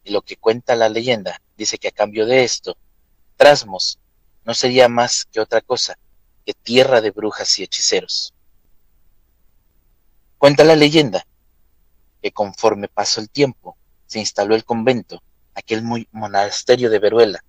Y 0.04 0.10
lo 0.10 0.24
que 0.24 0.36
cuenta 0.36 0.76
la 0.76 0.90
leyenda 0.90 1.40
dice 1.56 1.78
que 1.78 1.90
a 1.90 1.92
cambio 1.92 2.26
de 2.26 2.44
esto, 2.44 2.76
Trasmos 3.38 4.00
no 4.44 4.56
sería 4.56 4.90
más 4.90 5.26
que 5.26 5.40
otra 5.40 5.62
cosa 5.62 6.00
que 6.44 6.56
tierra 6.56 7.02
de 7.02 7.12
brujas 7.12 7.60
y 7.60 7.64
hechiceros. 7.64 8.34
Cuenta 10.40 10.64
la 10.64 10.76
leyenda 10.76 11.24
que 12.20 12.32
conforme 12.32 12.88
pasó 12.88 13.22
el 13.22 13.30
tiempo, 13.30 13.78
se 14.08 14.18
instaló 14.18 14.56
el 14.56 14.66
convento, 14.66 15.22
aquel 15.54 15.84
muy 15.84 16.08
monasterio 16.12 16.90
de 16.90 16.98
Veruela, 16.98 17.46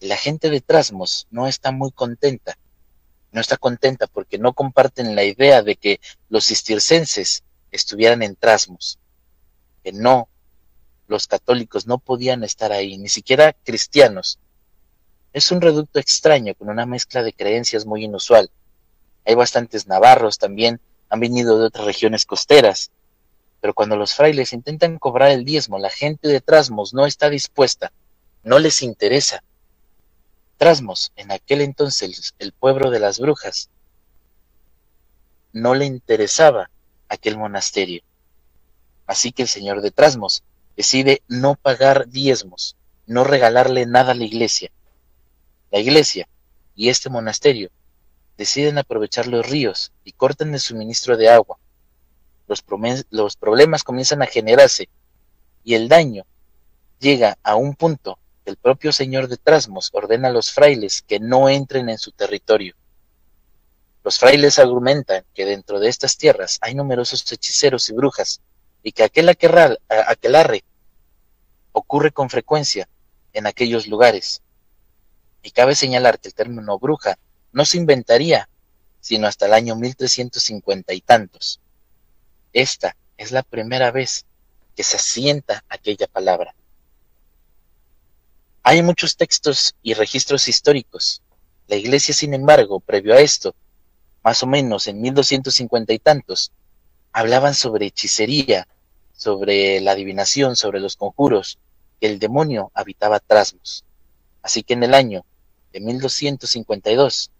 y 0.00 0.08
la 0.08 0.16
gente 0.16 0.50
de 0.50 0.60
Trasmos 0.60 1.28
no 1.30 1.46
está 1.46 1.70
muy 1.70 1.92
contenta. 1.92 2.58
No 3.30 3.40
está 3.40 3.56
contenta 3.56 4.08
porque 4.08 4.38
no 4.38 4.54
comparten 4.54 5.14
la 5.14 5.22
idea 5.22 5.62
de 5.62 5.76
que 5.76 6.00
los 6.28 6.46
cistircenses 6.46 7.44
estuvieran 7.70 8.22
en 8.22 8.36
Trasmos, 8.36 8.98
que 9.82 9.92
no, 9.92 10.28
los 11.06 11.26
católicos 11.26 11.86
no 11.86 11.98
podían 11.98 12.44
estar 12.44 12.72
ahí, 12.72 12.98
ni 12.98 13.08
siquiera 13.08 13.52
cristianos, 13.52 14.38
Es 15.32 15.50
un 15.52 15.60
reducto 15.60 15.98
extraño 15.98 16.54
con 16.54 16.70
una 16.70 16.86
mezcla 16.86 17.22
de 17.22 17.34
creencias 17.34 17.84
muy 17.84 18.04
inusual. 18.04 18.50
Hay 19.26 19.34
bastantes 19.34 19.86
navarros 19.86 20.38
también, 20.38 20.80
han 21.10 21.20
venido 21.20 21.58
de 21.58 21.66
otras 21.66 21.84
regiones 21.84 22.24
costeras, 22.24 22.90
pero 23.60 23.74
cuando 23.74 23.96
los 23.96 24.14
frailes 24.14 24.54
intentan 24.54 24.98
cobrar 24.98 25.30
el 25.30 25.44
diezmo, 25.44 25.78
la 25.78 25.90
gente 25.90 26.28
de 26.28 26.40
Trasmos 26.40 26.94
no 26.94 27.04
está 27.04 27.28
dispuesta, 27.28 27.92
no 28.44 28.58
les 28.58 28.82
interesa. 28.82 29.42
Trasmos, 30.56 31.12
en 31.16 31.30
aquel 31.30 31.60
entonces 31.60 32.34
el 32.38 32.52
pueblo 32.52 32.90
de 32.90 33.00
las 33.00 33.18
brujas, 33.18 33.68
no 35.52 35.74
le 35.74 35.84
interesaba 35.84 36.70
aquel 37.08 37.36
monasterio. 37.36 38.02
Así 39.06 39.32
que 39.32 39.42
el 39.42 39.48
señor 39.48 39.82
de 39.82 39.90
Trasmos 39.90 40.42
decide 40.76 41.22
no 41.28 41.54
pagar 41.54 42.08
diezmos, 42.08 42.76
no 43.06 43.24
regalarle 43.24 43.86
nada 43.86 44.12
a 44.12 44.14
la 44.14 44.24
iglesia. 44.24 44.70
La 45.70 45.78
iglesia 45.78 46.28
y 46.74 46.88
este 46.88 47.08
monasterio 47.08 47.70
deciden 48.36 48.78
aprovechar 48.78 49.26
los 49.26 49.48
ríos 49.48 49.92
y 50.04 50.12
cortan 50.12 50.52
el 50.54 50.60
suministro 50.60 51.16
de 51.16 51.30
agua. 51.30 51.58
Los, 52.46 52.64
los 53.10 53.36
problemas 53.36 53.82
comienzan 53.82 54.22
a 54.22 54.26
generarse 54.26 54.88
y 55.64 55.74
el 55.74 55.88
daño 55.88 56.24
llega 57.00 57.38
a 57.42 57.56
un 57.56 57.74
punto 57.74 58.18
que 58.44 58.50
el 58.50 58.56
propio 58.56 58.92
señor 58.92 59.28
de 59.28 59.36
Trasmos 59.36 59.90
ordena 59.92 60.28
a 60.28 60.32
los 60.32 60.52
frailes 60.52 61.02
que 61.02 61.18
no 61.18 61.48
entren 61.48 61.88
en 61.88 61.98
su 61.98 62.12
territorio. 62.12 62.74
Los 64.06 64.20
frailes 64.20 64.60
argumentan 64.60 65.24
que 65.34 65.44
dentro 65.44 65.80
de 65.80 65.88
estas 65.88 66.16
tierras 66.16 66.58
hay 66.60 66.76
numerosos 66.76 67.24
hechiceros 67.32 67.90
y 67.90 67.92
brujas 67.92 68.40
y 68.84 68.92
que 68.92 69.02
aquel 69.02 69.28
aquelarre 69.28 70.62
ocurre 71.72 72.12
con 72.12 72.30
frecuencia 72.30 72.88
en 73.32 73.48
aquellos 73.48 73.88
lugares. 73.88 74.42
Y 75.42 75.50
cabe 75.50 75.74
señalar 75.74 76.20
que 76.20 76.28
el 76.28 76.34
término 76.34 76.78
bruja 76.78 77.18
no 77.50 77.64
se 77.64 77.78
inventaría 77.78 78.48
sino 79.00 79.26
hasta 79.26 79.46
el 79.46 79.54
año 79.54 79.74
1350 79.74 80.94
y 80.94 81.00
tantos. 81.00 81.58
Esta 82.52 82.96
es 83.16 83.32
la 83.32 83.42
primera 83.42 83.90
vez 83.90 84.24
que 84.76 84.84
se 84.84 84.98
asienta 84.98 85.64
aquella 85.68 86.06
palabra. 86.06 86.54
Hay 88.62 88.82
muchos 88.82 89.16
textos 89.16 89.74
y 89.82 89.94
registros 89.94 90.46
históricos. 90.46 91.22
La 91.66 91.74
iglesia, 91.74 92.14
sin 92.14 92.34
embargo, 92.34 92.78
previo 92.78 93.12
a 93.12 93.18
esto, 93.18 93.56
más 94.26 94.42
o 94.42 94.48
menos 94.48 94.88
en 94.88 95.00
1250 95.00 95.92
y 95.92 96.00
tantos, 96.00 96.50
hablaban 97.12 97.54
sobre 97.54 97.86
hechicería, 97.86 98.66
sobre 99.12 99.80
la 99.80 99.92
adivinación, 99.92 100.56
sobre 100.56 100.80
los 100.80 100.96
conjuros, 100.96 101.60
que 102.00 102.08
el 102.08 102.18
demonio 102.18 102.72
habitaba 102.74 103.20
Trasmos. 103.20 103.84
Así 104.42 104.64
que 104.64 104.74
en 104.74 104.82
el 104.82 104.94
año 104.94 105.24
de 105.72 105.78
1252, 105.78 107.30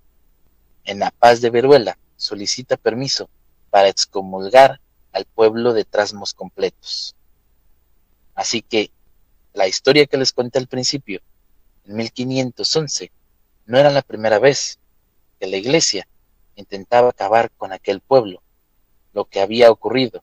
en 0.84 1.00
la 1.00 1.10
paz 1.10 1.40
de 1.40 1.50
Veruela, 1.50 1.98
solicita 2.16 2.76
permiso 2.76 3.28
para 3.70 3.88
excomulgar 3.88 4.80
al 5.10 5.24
pueblo 5.24 5.72
de 5.72 5.84
Trasmos 5.84 6.34
completos. 6.34 7.16
Así 8.36 8.62
que 8.62 8.92
la 9.54 9.66
historia 9.66 10.06
que 10.06 10.18
les 10.18 10.30
conté 10.30 10.60
al 10.60 10.68
principio, 10.68 11.20
en 11.84 11.96
1511, 11.96 13.10
no 13.66 13.76
era 13.76 13.90
la 13.90 14.02
primera 14.02 14.38
vez 14.38 14.78
que 15.40 15.48
la 15.48 15.56
iglesia 15.56 16.06
intentaba 16.56 17.10
acabar 17.10 17.50
con 17.56 17.72
aquel 17.72 18.00
pueblo, 18.00 18.42
lo 19.12 19.26
que 19.26 19.40
había 19.40 19.70
ocurrido 19.70 20.22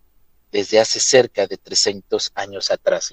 desde 0.51 0.79
hace 0.79 0.99
cerca 0.99 1.47
de 1.47 1.57
300 1.57 2.31
años 2.35 2.69
atrás. 2.71 3.11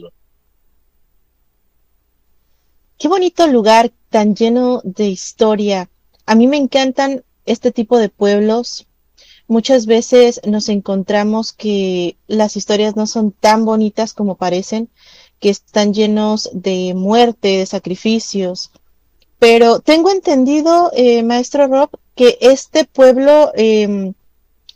Qué 2.99 3.09
bonito 3.09 3.47
lugar 3.47 3.91
tan 4.11 4.35
lleno 4.35 4.83
de 4.85 5.09
historia. 5.09 5.89
A 6.27 6.35
mí 6.35 6.47
me 6.47 6.59
encantan 6.59 7.25
este 7.47 7.73
tipo 7.73 7.99
de 7.99 8.11
pueblos. 8.11 8.87
Muchas 9.49 9.87
veces 9.87 10.41
nos 10.47 10.69
encontramos 10.69 11.53
que 11.53 12.17
las 12.27 12.57
historias 12.57 12.95
no 12.95 13.07
son 13.07 13.33
tan 13.33 13.65
bonitas 13.65 14.13
como 14.13 14.37
parecen, 14.37 14.91
que 15.41 15.49
están 15.49 15.95
llenos 15.95 16.51
de 16.53 16.93
muerte, 16.95 17.59
de 17.59 17.67
sacrificios. 17.67 18.71
Pero 19.39 19.81
tengo 19.81 20.11
entendido, 20.11 20.93
eh, 20.95 21.23
maestro 21.23 21.67
Rob, 21.67 21.91
que 22.21 22.37
este 22.43 22.85
pueblo 22.85 23.51
eh, 23.55 24.13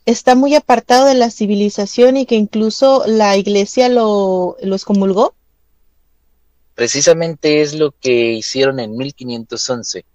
está 0.06 0.34
muy 0.34 0.54
apartado 0.54 1.04
de 1.04 1.12
la 1.12 1.30
civilización 1.30 2.16
y 2.16 2.24
que 2.24 2.36
incluso 2.36 3.04
la 3.06 3.36
iglesia 3.36 3.90
lo, 3.90 4.56
lo 4.62 4.74
excomulgó. 4.74 5.34
Precisamente 6.74 7.60
es 7.60 7.74
lo 7.74 7.90
que 7.90 8.32
hicieron 8.32 8.80
en 8.80 8.96
1511. 8.96 10.06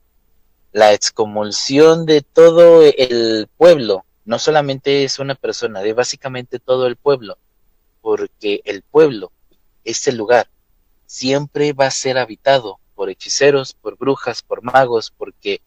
La 0.72 0.92
excomulsión 0.92 2.08
de 2.08 2.24
todo 2.24 2.82
el 2.82 3.48
pueblo, 3.58 4.06
no 4.26 4.39
solamente 4.39 5.04
es 5.04 5.20
una 5.20 5.36
persona, 5.36 5.82
de 5.82 5.94
básicamente 5.94 6.58
todo 6.58 6.88
el 6.88 6.96
pueblo, 6.96 7.38
porque 8.02 8.62
el 8.65 8.82
pueblo, 8.82 9.32
este 9.84 10.13
lugar, 10.13 10.48
siempre 11.06 11.74
va 11.74 11.86
a 11.86 11.92
ser 11.92 12.18
habitado 12.18 12.80
por 12.96 13.12
hechiceros, 13.12 13.76
por 13.76 14.00
brujas, 14.00 14.42
por 14.42 14.63
magos, 14.63 15.13
porque 15.15 15.62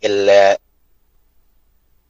el, 0.00 0.28
eh, 0.28 0.58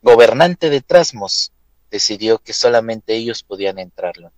gobernante 0.02 0.70
de 0.70 0.80
Trasmos 0.80 1.52
decidió 1.90 2.38
que 2.38 2.52
solamente 2.52 3.14
ellos 3.14 3.42
podían 3.42 3.78
entrarlo. 3.78 4.30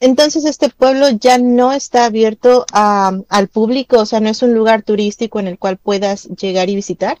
Entonces 0.00 0.44
este 0.44 0.68
pueblo 0.68 1.08
ya 1.10 1.38
no 1.38 1.72
está 1.72 2.04
abierto 2.04 2.64
al 2.72 3.48
público, 3.48 4.00
o 4.00 4.06
sea, 4.06 4.20
no 4.20 4.28
es 4.28 4.42
un 4.42 4.54
lugar 4.54 4.82
turístico 4.82 5.40
en 5.40 5.48
el 5.48 5.58
cual 5.58 5.76
puedas 5.76 6.28
llegar 6.28 6.68
y 6.68 6.76
visitar. 6.76 7.18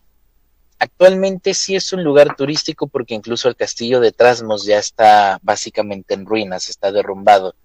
Actualmente 0.78 1.54
sí 1.54 1.74
es 1.74 1.92
un 1.92 2.04
lugar 2.04 2.36
turístico 2.36 2.86
porque 2.86 3.14
incluso 3.14 3.48
el 3.48 3.56
castillo 3.56 3.98
de 3.98 4.12
Trasmos 4.12 4.64
ya 4.64 4.78
está 4.78 5.40
básicamente 5.42 6.14
en 6.14 6.24
ruinas, 6.24 6.68
está 6.68 6.92
derrumbado. 6.92 7.56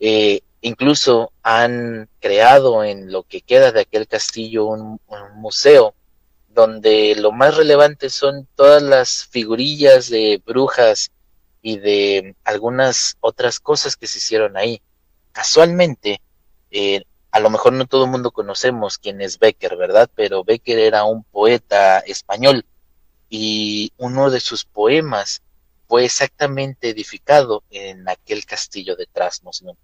Eh, 0.00 0.40
incluso 0.62 1.30
han 1.44 2.08
creado 2.18 2.82
en 2.82 3.12
lo 3.12 3.22
que 3.22 3.42
queda 3.42 3.70
de 3.70 3.82
aquel 3.82 4.08
castillo 4.08 4.66
un 4.66 4.98
museo 5.36 5.94
donde 6.50 7.14
lo 7.16 7.32
más 7.32 7.56
relevante 7.56 8.10
son 8.10 8.46
todas 8.56 8.82
las 8.82 9.26
figurillas 9.26 10.10
de 10.10 10.42
brujas 10.44 11.10
y 11.62 11.78
de 11.78 12.34
algunas 12.44 13.16
otras 13.20 13.60
cosas 13.60 13.96
que 13.96 14.06
se 14.06 14.18
hicieron 14.18 14.56
ahí. 14.56 14.82
Casualmente, 15.32 16.20
eh, 16.70 17.02
a 17.30 17.40
lo 17.40 17.50
mejor 17.50 17.72
no 17.72 17.86
todo 17.86 18.04
el 18.04 18.10
mundo 18.10 18.32
conocemos 18.32 18.98
quién 18.98 19.20
es 19.20 19.38
Becker, 19.38 19.76
¿verdad? 19.76 20.10
Pero 20.14 20.42
Becker 20.42 20.78
era 20.78 21.04
un 21.04 21.22
poeta 21.22 22.00
español 22.00 22.64
y 23.28 23.92
uno 23.98 24.30
de 24.30 24.40
sus 24.40 24.64
poemas 24.64 25.42
fue 25.86 26.04
exactamente 26.04 26.90
edificado 26.90 27.62
en 27.70 28.08
aquel 28.08 28.44
castillo 28.44 28.96
de 28.96 29.06
Trasmos, 29.06 29.62
¿no? 29.62 29.76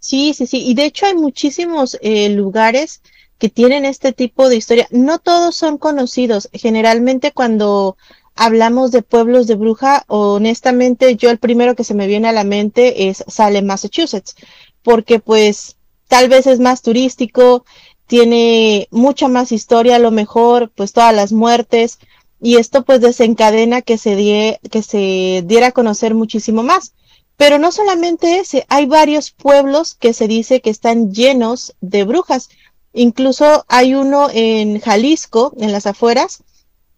Sí, 0.00 0.34
sí, 0.34 0.46
sí. 0.46 0.66
Y 0.66 0.74
de 0.74 0.86
hecho 0.86 1.06
hay 1.06 1.14
muchísimos 1.14 1.96
eh, 2.00 2.30
lugares 2.30 3.02
que 3.40 3.48
tienen 3.48 3.84
este 3.84 4.12
tipo 4.12 4.48
de 4.48 4.56
historia. 4.56 4.86
No 4.90 5.18
todos 5.18 5.56
son 5.56 5.78
conocidos. 5.78 6.48
Generalmente 6.52 7.32
cuando 7.32 7.96
hablamos 8.36 8.92
de 8.92 9.02
pueblos 9.02 9.46
de 9.46 9.56
bruja, 9.56 10.04
honestamente 10.06 11.16
yo 11.16 11.30
el 11.30 11.38
primero 11.38 11.74
que 11.74 11.82
se 11.82 11.94
me 11.94 12.06
viene 12.06 12.28
a 12.28 12.32
la 12.32 12.44
mente 12.44 13.08
es 13.08 13.24
Salem, 13.26 13.64
Massachusetts, 13.64 14.36
porque 14.82 15.18
pues 15.20 15.76
tal 16.06 16.28
vez 16.28 16.46
es 16.46 16.60
más 16.60 16.82
turístico, 16.82 17.64
tiene 18.06 18.88
mucha 18.90 19.26
más 19.28 19.52
historia, 19.52 19.96
a 19.96 20.00
lo 20.00 20.10
mejor 20.10 20.70
pues 20.74 20.92
todas 20.92 21.14
las 21.14 21.32
muertes 21.32 21.98
y 22.42 22.56
esto 22.56 22.84
pues 22.84 23.00
desencadena 23.00 23.80
que 23.80 23.96
se, 23.96 24.60
que 24.70 24.82
se 24.82 25.42
diera 25.46 25.68
a 25.68 25.72
conocer 25.72 26.14
muchísimo 26.14 26.62
más. 26.62 26.92
Pero 27.38 27.58
no 27.58 27.72
solamente 27.72 28.38
ese, 28.38 28.66
hay 28.68 28.84
varios 28.84 29.30
pueblos 29.30 29.94
que 29.94 30.12
se 30.12 30.28
dice 30.28 30.60
que 30.60 30.68
están 30.68 31.10
llenos 31.14 31.74
de 31.80 32.04
brujas. 32.04 32.50
Incluso 32.92 33.64
hay 33.68 33.94
uno 33.94 34.28
en 34.32 34.80
Jalisco, 34.80 35.52
en 35.58 35.72
las 35.72 35.86
afueras, 35.86 36.42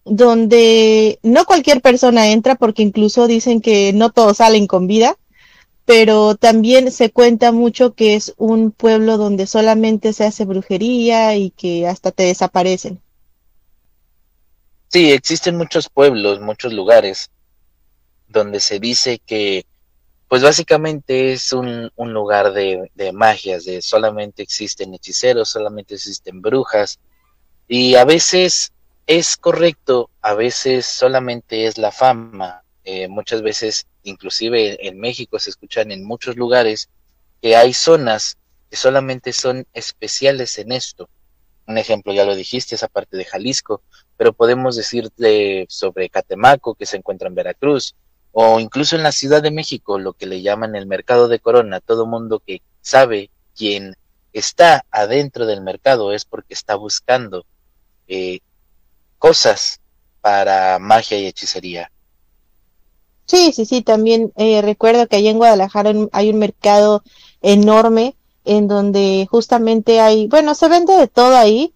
donde 0.05 1.19
no 1.23 1.45
cualquier 1.45 1.81
persona 1.81 2.29
entra 2.29 2.55
porque 2.55 2.83
incluso 2.83 3.27
dicen 3.27 3.61
que 3.61 3.93
no 3.93 4.11
todos 4.11 4.39
salen 4.39 4.67
con 4.67 4.87
vida, 4.87 5.17
pero 5.85 6.37
también 6.37 6.91
se 6.91 7.11
cuenta 7.11 7.53
mucho 7.53 7.95
que 7.95 8.15
es 8.15 8.35
un 8.37 8.71
pueblo 8.71 9.17
donde 9.17 9.47
solamente 9.47 10.13
se 10.13 10.25
hace 10.25 10.45
brujería 10.45 11.37
y 11.37 11.51
que 11.51 11.87
hasta 11.87 12.11
te 12.11 12.25
desaparecen. 12.25 13.01
Sí, 14.89 15.11
existen 15.11 15.57
muchos 15.57 15.89
pueblos, 15.89 16.41
muchos 16.41 16.73
lugares 16.73 17.31
donde 18.29 18.61
se 18.61 18.79
dice 18.79 19.21
que 19.25 19.67
pues 20.33 20.43
básicamente 20.43 21.35
es 21.35 21.53
un, 21.53 21.91
lugar 21.95 22.55
de, 22.55 22.91
de, 22.95 23.13
magias, 23.13 23.67
de 23.67 23.83
solamente 23.83 24.43
existen 24.43 24.95
hechiceros, 24.95 25.51
solamente 25.51 25.97
existen 25.97 26.41
brujas, 26.41 27.01
y 27.69 27.97
a 27.97 28.07
veces 28.07 28.73
es 29.07 29.37
correcto, 29.37 30.09
a 30.23 30.33
veces 30.33 30.87
solamente 30.87 31.67
es 31.67 31.77
la 31.77 31.93
fama, 31.93 32.65
eh, 32.83 33.09
muchas 33.09 33.43
veces, 33.43 33.87
inclusive 34.05 34.89
en 34.89 34.99
México 34.99 35.39
se 35.39 35.51
escuchan 35.51 35.93
en 35.93 36.03
muchos 36.03 36.39
lugares 36.39 36.89
que 37.43 37.55
hay 37.55 37.75
zonas 37.75 38.39
que 38.71 38.79
solamente 38.79 39.35
son 39.35 39.67
especiales 39.75 40.57
en 40.57 40.73
esto, 40.73 41.11
un 41.67 41.77
ejemplo, 41.77 42.15
ya 42.15 42.25
lo 42.25 42.35
dijiste, 42.35 42.75
esa 42.75 42.89
parte 42.89 43.19
de 43.19 43.27
Jalisco, 43.27 43.83
pero 44.17 44.33
podemos 44.33 44.77
decir 44.77 45.11
sobre 45.69 46.09
Catemaco, 46.09 46.75
que 46.75 46.87
se 46.87 46.97
encuentra 46.97 47.29
en 47.29 47.35
Veracruz, 47.35 47.95
o 48.33 48.59
incluso 48.59 48.97
en 48.97 49.03
la 49.03 49.13
Ciudad 49.13 49.43
de 49.43 49.51
México, 49.51 49.99
lo 49.99 50.15
que 50.15 50.27
le 50.27 50.43
llaman 50.43 50.75
el 50.75 50.87
mercado 50.87 51.29
de 51.29 51.39
Corona, 51.39 51.81
todo 51.81 52.07
mundo 52.07 52.43
que 52.45 52.63
sabe 52.81 53.31
quién 53.57 53.95
está 54.33 54.85
adentro 54.91 55.47
del 55.47 55.61
mercado 55.61 56.13
es 56.13 56.25
porque 56.25 56.55
está 56.55 56.75
buscando 56.75 57.45
eh, 58.09 58.41
cosas 59.19 59.81
para 60.21 60.79
magia 60.79 61.19
y 61.19 61.27
hechicería. 61.27 61.91
Sí, 63.27 63.53
sí, 63.53 63.67
sí, 63.67 63.83
también 63.83 64.33
eh, 64.37 64.63
recuerdo 64.63 65.07
que 65.07 65.17
allá 65.17 65.31
en 65.31 65.39
Guadalajara 65.39 65.93
hay 66.13 66.31
un 66.31 66.39
mercado 66.39 67.03
enorme 67.41 68.17
en 68.45 68.67
donde 68.67 69.29
justamente 69.31 70.01
hay, 70.01 70.27
bueno, 70.27 70.55
se 70.55 70.69
vende 70.69 70.95
de 70.97 71.07
todo 71.07 71.37
ahí, 71.37 71.73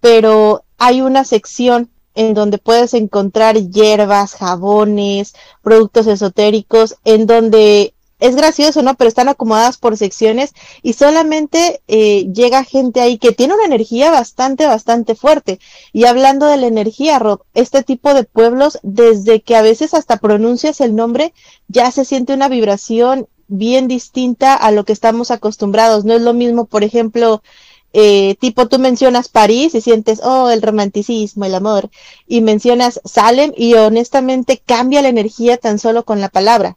pero 0.00 0.64
hay 0.76 1.00
una 1.00 1.24
sección 1.24 1.90
en 2.18 2.34
donde 2.34 2.58
puedes 2.58 2.94
encontrar 2.94 3.56
hierbas, 3.56 4.34
jabones, 4.34 5.34
productos 5.62 6.08
esotéricos, 6.08 6.96
en 7.04 7.26
donde 7.26 7.94
es 8.18 8.34
gracioso, 8.34 8.82
¿no? 8.82 8.96
Pero 8.96 9.06
están 9.06 9.28
acomodadas 9.28 9.78
por 9.78 9.96
secciones 9.96 10.52
y 10.82 10.94
solamente 10.94 11.80
eh, 11.86 12.26
llega 12.32 12.64
gente 12.64 13.00
ahí 13.00 13.18
que 13.18 13.30
tiene 13.30 13.54
una 13.54 13.66
energía 13.66 14.10
bastante, 14.10 14.66
bastante 14.66 15.14
fuerte. 15.14 15.60
Y 15.92 16.06
hablando 16.06 16.46
de 16.46 16.56
la 16.56 16.66
energía, 16.66 17.20
Rob, 17.20 17.42
este 17.54 17.84
tipo 17.84 18.12
de 18.12 18.24
pueblos, 18.24 18.80
desde 18.82 19.40
que 19.40 19.54
a 19.54 19.62
veces 19.62 19.94
hasta 19.94 20.16
pronuncias 20.16 20.80
el 20.80 20.96
nombre, 20.96 21.32
ya 21.68 21.92
se 21.92 22.04
siente 22.04 22.34
una 22.34 22.48
vibración 22.48 23.28
bien 23.46 23.86
distinta 23.86 24.54
a 24.54 24.72
lo 24.72 24.84
que 24.84 24.92
estamos 24.92 25.30
acostumbrados. 25.30 26.04
No 26.04 26.14
es 26.14 26.22
lo 26.22 26.34
mismo, 26.34 26.64
por 26.64 26.82
ejemplo, 26.82 27.44
eh, 27.92 28.34
tipo 28.36 28.68
tú 28.68 28.78
mencionas 28.78 29.28
París 29.28 29.74
y 29.74 29.80
sientes, 29.80 30.20
oh, 30.22 30.50
el 30.50 30.62
romanticismo, 30.62 31.44
el 31.44 31.54
amor, 31.54 31.90
y 32.26 32.40
mencionas 32.40 33.00
Salem 33.04 33.52
y 33.56 33.74
honestamente 33.74 34.60
cambia 34.64 35.02
la 35.02 35.08
energía 35.08 35.56
tan 35.56 35.78
solo 35.78 36.04
con 36.04 36.20
la 36.20 36.28
palabra. 36.28 36.76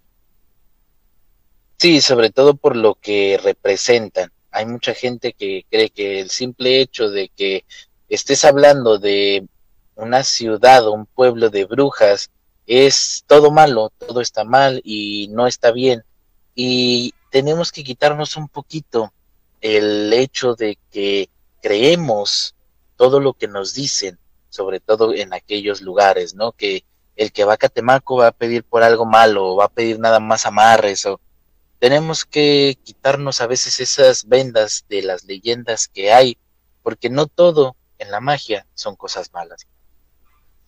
Sí, 1.78 2.00
sobre 2.00 2.30
todo 2.30 2.56
por 2.56 2.76
lo 2.76 2.96
que 2.96 3.40
representan. 3.44 4.32
Hay 4.52 4.66
mucha 4.66 4.94
gente 4.94 5.34
que 5.34 5.66
cree 5.70 5.90
que 5.90 6.20
el 6.20 6.30
simple 6.30 6.80
hecho 6.80 7.10
de 7.10 7.30
que 7.30 7.66
estés 8.08 8.46
hablando 8.46 9.00
de 9.00 9.48
una 9.96 10.24
ciudad 10.24 10.88
o 10.88 10.94
un 10.94 11.06
pueblo 11.06 11.50
de 11.50 11.66
brujas 11.66 12.30
es 12.68 13.24
todo 13.28 13.52
malo, 13.52 13.92
todo 13.98 14.22
está 14.22 14.44
mal 14.44 14.82
y 14.84 15.28
no 15.32 15.48
está 15.48 15.72
bien. 15.72 16.04
Y 16.56 17.14
tenemos 17.32 17.72
que 17.72 17.84
quitarnos 17.84 18.38
un 18.38 18.48
poquito 18.48 19.12
el 19.62 20.12
hecho 20.12 20.56
de 20.56 20.78
que 20.92 21.30
creemos 21.62 22.56
todo 22.98 23.20
lo 23.20 23.34
que 23.34 23.48
nos 23.48 23.74
dicen, 23.74 24.18
sobre 24.50 24.80
todo 24.80 25.14
en 25.14 25.34
aquellos 25.34 25.82
lugares, 25.82 26.36
¿no? 26.36 26.52
Que 26.52 26.84
el 27.16 27.32
que 27.32 27.46
va 27.46 27.54
a 27.54 27.58
Catemaco 27.58 28.18
va 28.18 28.28
a 28.28 28.32
pedir 28.32 28.64
por 28.64 28.84
algo 28.84 29.06
malo, 29.06 29.48
o 29.48 29.56
va 29.56 29.66
a 29.66 29.70
pedir 29.70 30.00
nada 30.00 30.20
más 30.20 30.46
amarres, 30.46 31.06
o 31.06 31.20
tenemos 31.80 32.26
que 32.26 32.78
quitarnos 32.84 33.42
a 33.42 33.48
veces 33.48 33.80
esas 33.80 34.28
vendas 34.28 34.86
de 34.90 35.04
las 35.04 35.24
leyendas 35.24 35.88
que 35.88 36.12
hay, 36.12 36.38
porque 36.84 37.10
no 37.10 37.28
todo 37.28 37.76
en 38.00 38.12
la 38.12 38.20
magia 38.20 38.66
son 38.74 38.96
cosas 38.96 39.32
malas. 39.34 39.68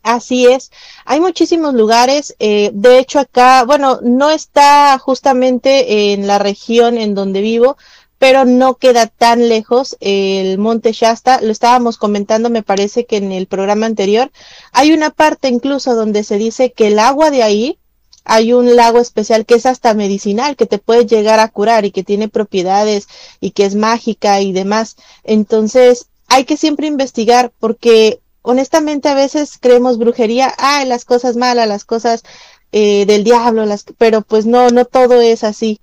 Así 0.04 0.48
es, 0.48 0.70
hay 1.06 1.22
muchísimos 1.22 1.74
lugares, 1.74 2.36
eh, 2.40 2.72
de 2.74 3.00
hecho 3.00 3.20
acá, 3.20 3.64
bueno, 3.64 4.00
no 4.02 4.32
está 4.32 5.00
justamente 5.00 6.12
en 6.12 6.28
la 6.28 6.40
región 6.40 6.98
en 6.98 7.16
donde 7.16 7.40
vivo, 7.40 7.78
pero 8.24 8.46
no 8.46 8.76
queda 8.76 9.08
tan 9.08 9.50
lejos 9.50 9.98
el 10.00 10.58
Monte 10.58 10.94
Shasta, 10.94 11.42
lo 11.42 11.52
estábamos 11.52 11.98
comentando 11.98 12.50
me 12.50 12.64
parece 12.64 13.06
que 13.06 13.18
en 13.18 13.34
el 13.34 13.48
programa 13.48 13.86
anterior, 13.86 14.32
hay 14.72 14.94
una 14.94 15.10
parte 15.10 15.50
incluso 15.50 15.94
donde 15.94 16.24
se 16.24 16.38
dice 16.38 16.72
que 16.72 16.88
el 16.88 17.00
agua 17.00 17.32
de 17.32 17.44
ahí 17.44 17.80
hay 18.24 18.54
un 18.54 18.78
lago 18.78 19.00
especial 19.00 19.46
que 19.46 19.56
es 19.56 19.66
hasta 19.66 19.94
medicinal, 19.94 20.56
que 20.56 20.66
te 20.66 20.78
puede 20.78 21.06
llegar 21.06 21.42
a 21.42 21.50
curar 21.50 21.84
y 21.84 21.92
que 21.92 22.06
tiene 22.06 22.30
propiedades 22.30 23.10
y 23.42 23.52
que 23.52 23.66
es 23.66 23.76
mágica 23.76 24.40
y 24.40 24.54
demás. 24.54 24.96
Entonces, 25.26 26.08
hay 26.30 26.46
que 26.46 26.56
siempre 26.56 26.88
investigar 26.88 27.52
porque 27.60 28.22
honestamente 28.42 29.10
a 29.10 29.16
veces 29.16 29.58
creemos 29.60 29.98
brujería, 29.98 30.48
ah, 30.60 30.86
las 30.86 31.04
cosas 31.04 31.36
malas, 31.36 31.68
las 31.68 31.84
cosas 31.84 32.24
eh, 32.72 33.06
del 33.06 33.26
diablo, 33.26 33.66
las, 33.66 33.84
pero 33.98 34.22
pues 34.22 34.46
no, 34.46 34.70
no 34.70 34.86
todo 34.86 35.20
es 35.20 35.44
así. 35.44 35.82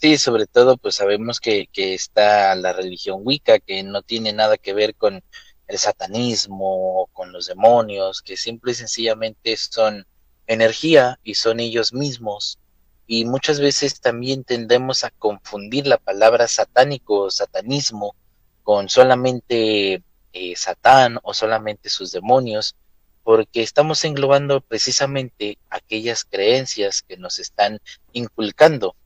Sí, 0.00 0.16
sobre 0.16 0.46
todo 0.46 0.78
pues 0.78 0.94
sabemos 0.94 1.40
que, 1.40 1.68
está 1.74 2.54
la 2.54 2.72
religión 2.72 3.20
Wicca, 3.22 3.58
que 3.58 3.82
no 3.82 4.00
tiene 4.00 4.32
nada 4.32 4.56
que 4.56 4.72
ver 4.72 4.94
con 4.94 5.22
el 5.68 5.78
satanismo, 5.78 7.10
con 7.12 7.32
los 7.32 7.46
demonios, 7.46 8.22
que 8.22 8.38
simple 8.38 8.72
y 8.72 8.76
sencillamente 8.76 9.54
son 9.58 10.06
energía 10.46 11.18
y 11.22 11.34
son 11.34 11.60
ellos 11.60 11.92
mismos. 11.92 12.58
Y 13.06 13.26
muchas 13.26 13.60
veces 13.60 14.00
también 14.00 14.42
tendemos 14.42 15.04
a 15.04 15.10
confundir 15.10 15.86
la 15.86 15.98
palabra 15.98 16.48
satánico 16.48 17.24
o 17.24 17.30
satanismo 17.30 18.14
con 18.62 18.88
solamente 18.88 20.02
eh, 20.32 20.56
Satán 20.56 21.18
o 21.22 21.34
solamente 21.34 21.90
sus 21.90 22.10
demonios, 22.10 22.74
porque 23.22 23.62
estamos 23.62 24.02
englobando 24.04 24.62
precisamente 24.62 25.58
aquellas 25.68 26.24
creencias 26.24 27.02
que 27.02 27.18
nos 27.18 27.38
están 27.38 27.80
inculcando 28.12 28.96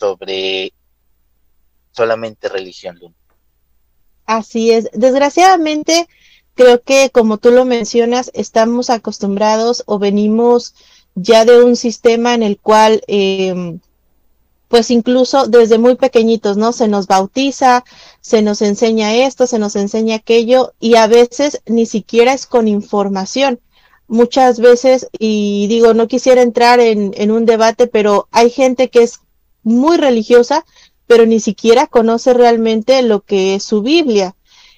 sobre 0.00 0.72
solamente 1.92 2.48
religión 2.48 2.98
Así 4.26 4.70
es. 4.70 4.88
Desgraciadamente, 4.92 6.08
creo 6.54 6.82
que 6.82 7.10
como 7.10 7.38
tú 7.38 7.50
lo 7.50 7.64
mencionas, 7.64 8.30
estamos 8.32 8.88
acostumbrados 8.88 9.82
o 9.86 9.98
venimos 9.98 10.74
ya 11.16 11.44
de 11.44 11.62
un 11.64 11.76
sistema 11.76 12.34
en 12.34 12.42
el 12.44 12.58
cual, 12.58 13.02
em, 13.08 13.80
pues 14.68 14.90
incluso 14.92 15.48
desde 15.48 15.78
muy 15.78 15.96
pequeñitos, 15.96 16.56
¿no? 16.56 16.72
Se 16.72 16.86
nos 16.86 17.08
bautiza, 17.08 17.84
se 18.20 18.40
nos 18.40 18.62
enseña 18.62 19.14
esto, 19.14 19.48
se 19.48 19.58
nos 19.58 19.74
enseña 19.74 20.16
aquello 20.16 20.74
y 20.78 20.94
a 20.94 21.08
veces 21.08 21.60
ni 21.66 21.86
siquiera 21.86 22.32
es 22.32 22.46
con 22.46 22.68
información. 22.68 23.60
Muchas 24.06 24.60
veces, 24.60 25.08
y 25.18 25.66
digo, 25.66 25.92
no 25.92 26.06
quisiera 26.06 26.42
entrar 26.42 26.78
en, 26.78 27.12
en 27.16 27.32
un 27.32 27.46
debate, 27.46 27.88
pero 27.88 28.28
hay 28.30 28.50
gente 28.50 28.90
que 28.90 29.02
es 29.02 29.20
muy 29.62 29.96
religiosa, 29.96 30.64
pero 31.06 31.26
ni 31.26 31.40
siquiera 31.40 31.86
conoce 31.86 32.34
realmente 32.34 33.02
lo 33.02 33.20
que 33.20 33.54
es 33.54 33.64
su 33.64 33.82
Biblia. 33.82 34.36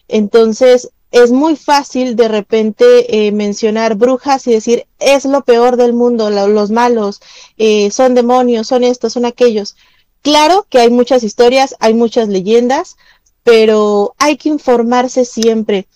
Entonces, 0.08 0.90
es 1.10 1.30
muy 1.30 1.56
fácil 1.56 2.16
de 2.16 2.26
repente 2.26 3.26
eh, 3.26 3.32
mencionar 3.32 3.96
brujas 3.96 4.46
y 4.46 4.52
decir 4.52 4.86
es 4.98 5.26
lo 5.26 5.42
peor 5.42 5.76
del 5.76 5.92
mundo, 5.92 6.30
los 6.30 6.70
malos, 6.70 7.20
eh, 7.58 7.90
son 7.90 8.14
demonios, 8.14 8.68
son 8.68 8.82
estos, 8.82 9.12
son 9.12 9.26
aquellos. 9.26 9.76
Claro 10.22 10.66
que 10.70 10.78
hay 10.78 10.88
muchas 10.88 11.22
historias, 11.22 11.76
hay 11.80 11.94
muchas 11.94 12.28
leyendas, 12.28 12.96
pero 13.42 14.14
hay 14.18 14.36
que 14.36 14.48
informarse 14.48 15.24
siempre. 15.24 15.86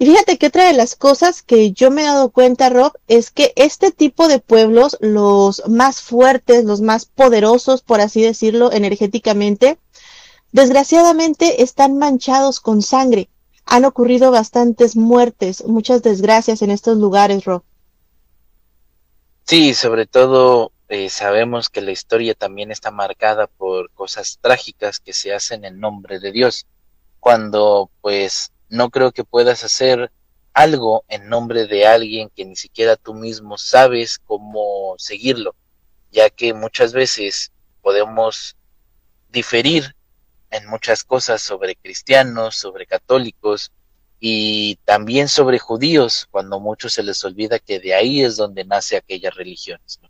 Y 0.00 0.06
fíjate 0.06 0.36
que 0.36 0.48
otra 0.48 0.66
de 0.66 0.72
las 0.72 0.96
cosas 0.96 1.42
que 1.42 1.70
yo 1.70 1.92
me 1.92 2.02
he 2.02 2.06
dado 2.06 2.30
cuenta, 2.30 2.68
Rob, 2.70 2.92
es 3.06 3.30
que 3.30 3.52
este 3.54 3.92
tipo 3.92 4.26
de 4.26 4.40
pueblos, 4.40 4.96
los 4.98 5.62
más 5.68 6.00
fuertes, 6.00 6.64
los 6.64 6.80
más 6.80 7.04
poderosos, 7.04 7.82
por 7.82 8.00
así 8.00 8.20
decirlo, 8.20 8.72
energéticamente, 8.72 9.78
desgraciadamente 10.50 11.62
están 11.62 11.96
manchados 11.96 12.58
con 12.58 12.82
sangre 12.82 13.30
han 13.70 13.84
ocurrido 13.84 14.32
bastantes 14.32 14.96
muertes, 14.96 15.64
muchas 15.64 16.02
desgracias 16.02 16.60
en 16.62 16.72
estos 16.72 16.98
lugares, 16.98 17.44
Rob. 17.44 17.62
Sí, 19.46 19.74
sobre 19.74 20.06
todo 20.06 20.72
eh, 20.88 21.08
sabemos 21.08 21.68
que 21.68 21.80
la 21.80 21.92
historia 21.92 22.34
también 22.34 22.72
está 22.72 22.90
marcada 22.90 23.46
por 23.46 23.92
cosas 23.92 24.38
trágicas 24.40 24.98
que 24.98 25.12
se 25.12 25.32
hacen 25.32 25.64
en 25.64 25.78
nombre 25.78 26.18
de 26.18 26.32
Dios, 26.32 26.66
cuando 27.20 27.90
pues 28.00 28.50
no 28.70 28.90
creo 28.90 29.12
que 29.12 29.24
puedas 29.24 29.64
hacer 29.64 30.10
algo 30.54 31.04
en 31.08 31.28
nombre 31.28 31.66
de 31.66 31.86
alguien 31.86 32.30
que 32.30 32.44
ni 32.44 32.56
siquiera 32.56 32.96
tú 32.96 33.14
mismo 33.14 33.58
sabes 33.58 34.18
cómo 34.18 34.94
seguirlo, 34.96 35.54
ya 36.10 36.30
que 36.30 36.54
muchas 36.54 36.92
veces 36.92 37.52
podemos 37.82 38.56
diferir 39.30 39.94
en 40.50 40.66
muchas 40.66 41.04
cosas 41.04 41.42
sobre 41.42 41.76
cristianos, 41.76 42.56
sobre 42.56 42.86
católicos 42.86 43.72
y 44.18 44.76
también 44.84 45.28
sobre 45.28 45.58
judíos, 45.58 46.26
cuando 46.30 46.60
muchos 46.60 46.92
se 46.92 47.02
les 47.02 47.24
olvida 47.24 47.58
que 47.58 47.78
de 47.78 47.94
ahí 47.94 48.22
es 48.22 48.36
donde 48.36 48.64
nace 48.64 48.96
aquellas 48.96 49.34
religiones. 49.34 50.00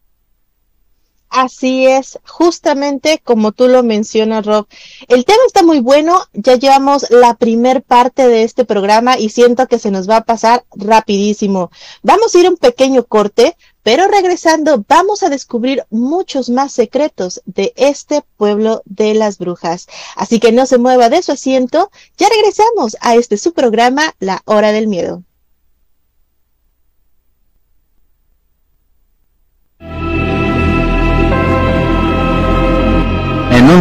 Así 1.31 1.87
es, 1.87 2.19
justamente 2.27 3.21
como 3.23 3.53
tú 3.53 3.69
lo 3.69 3.85
mencionas, 3.85 4.45
Rob. 4.45 4.67
El 5.07 5.25
tema 5.25 5.39
está 5.47 5.63
muy 5.63 5.79
bueno, 5.79 6.25
ya 6.33 6.57
llevamos 6.57 7.07
la 7.11 7.35
primer 7.35 7.83
parte 7.83 8.27
de 8.27 8.43
este 8.43 8.65
programa 8.65 9.17
y 9.17 9.29
siento 9.29 9.69
que 9.69 9.79
se 9.79 9.93
nos 9.93 10.11
va 10.11 10.17
a 10.17 10.25
pasar 10.25 10.65
rapidísimo. 10.75 11.71
Vamos 12.03 12.35
a 12.35 12.39
ir 12.41 12.49
un 12.49 12.57
pequeño 12.57 13.05
corte, 13.05 13.57
Pero 13.83 14.09
regresando, 14.09 14.85
vamos 14.89 15.23
a 15.23 15.31
descubrir 15.31 15.85
muchos 15.91 16.51
más 16.51 16.73
secretos 16.73 17.41
de 17.47 17.73
este 17.77 18.23
pueblo 18.37 18.83
de 18.85 19.15
las 19.15 19.39
brujas. 19.39 19.87
Así 20.17 20.39
que 20.39 20.53
no 20.53 20.67
se 20.67 20.79
mueva 20.79 21.09
de 21.09 21.23
su 21.23 21.33
asiento, 21.33 21.91
ya 22.19 22.29
regresamos 22.29 22.97
a 23.01 23.15
este 23.15 23.39
su 23.39 23.53
programa, 23.55 24.15
La 24.19 24.43
Hora 24.45 24.73
del 24.73 24.87
Miedo. 24.87 25.25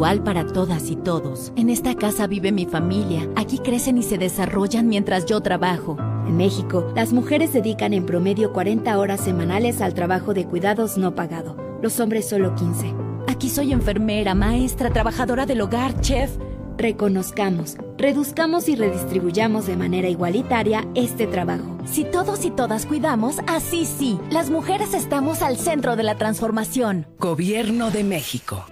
para 0.00 0.46
todas 0.46 0.90
y 0.90 0.96
todos. 0.96 1.52
En 1.56 1.68
esta 1.68 1.94
casa 1.94 2.26
vive 2.26 2.52
mi 2.52 2.64
familia. 2.64 3.28
Aquí 3.36 3.58
crecen 3.58 3.98
y 3.98 4.02
se 4.02 4.16
desarrollan 4.16 4.88
mientras 4.88 5.26
yo 5.26 5.42
trabajo. 5.42 5.98
En 6.26 6.38
México, 6.38 6.90
las 6.96 7.12
mujeres 7.12 7.52
dedican 7.52 7.92
en 7.92 8.06
promedio 8.06 8.52
40 8.54 8.98
horas 8.98 9.20
semanales 9.20 9.82
al 9.82 9.92
trabajo 9.92 10.32
de 10.32 10.46
cuidados 10.46 10.96
no 10.96 11.14
pagado. 11.14 11.54
Los 11.82 12.00
hombres 12.00 12.26
solo 12.26 12.54
15. 12.54 12.94
Aquí 13.28 13.50
soy 13.50 13.72
enfermera, 13.72 14.34
maestra, 14.34 14.90
trabajadora 14.90 15.44
del 15.44 15.60
hogar, 15.60 16.00
chef. 16.00 16.30
Reconozcamos, 16.78 17.76
reduzcamos 17.98 18.70
y 18.70 18.76
redistribuyamos 18.76 19.66
de 19.66 19.76
manera 19.76 20.08
igualitaria 20.08 20.88
este 20.94 21.26
trabajo. 21.26 21.76
Si 21.84 22.04
todos 22.04 22.46
y 22.46 22.50
todas 22.50 22.86
cuidamos, 22.86 23.36
así 23.46 23.84
sí, 23.84 24.18
las 24.30 24.48
mujeres 24.48 24.94
estamos 24.94 25.42
al 25.42 25.58
centro 25.58 25.94
de 25.94 26.04
la 26.04 26.16
transformación. 26.16 27.06
Gobierno 27.18 27.90
de 27.90 28.02
México. 28.02 28.64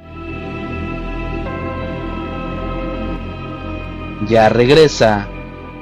Ya 4.27 4.49
regresa 4.49 5.29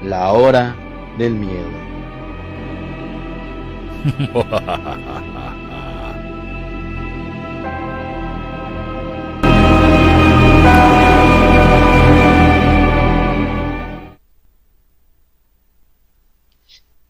la 0.02 0.32
hora 0.32 0.76
del 1.18 1.34
miedo. 1.34 1.70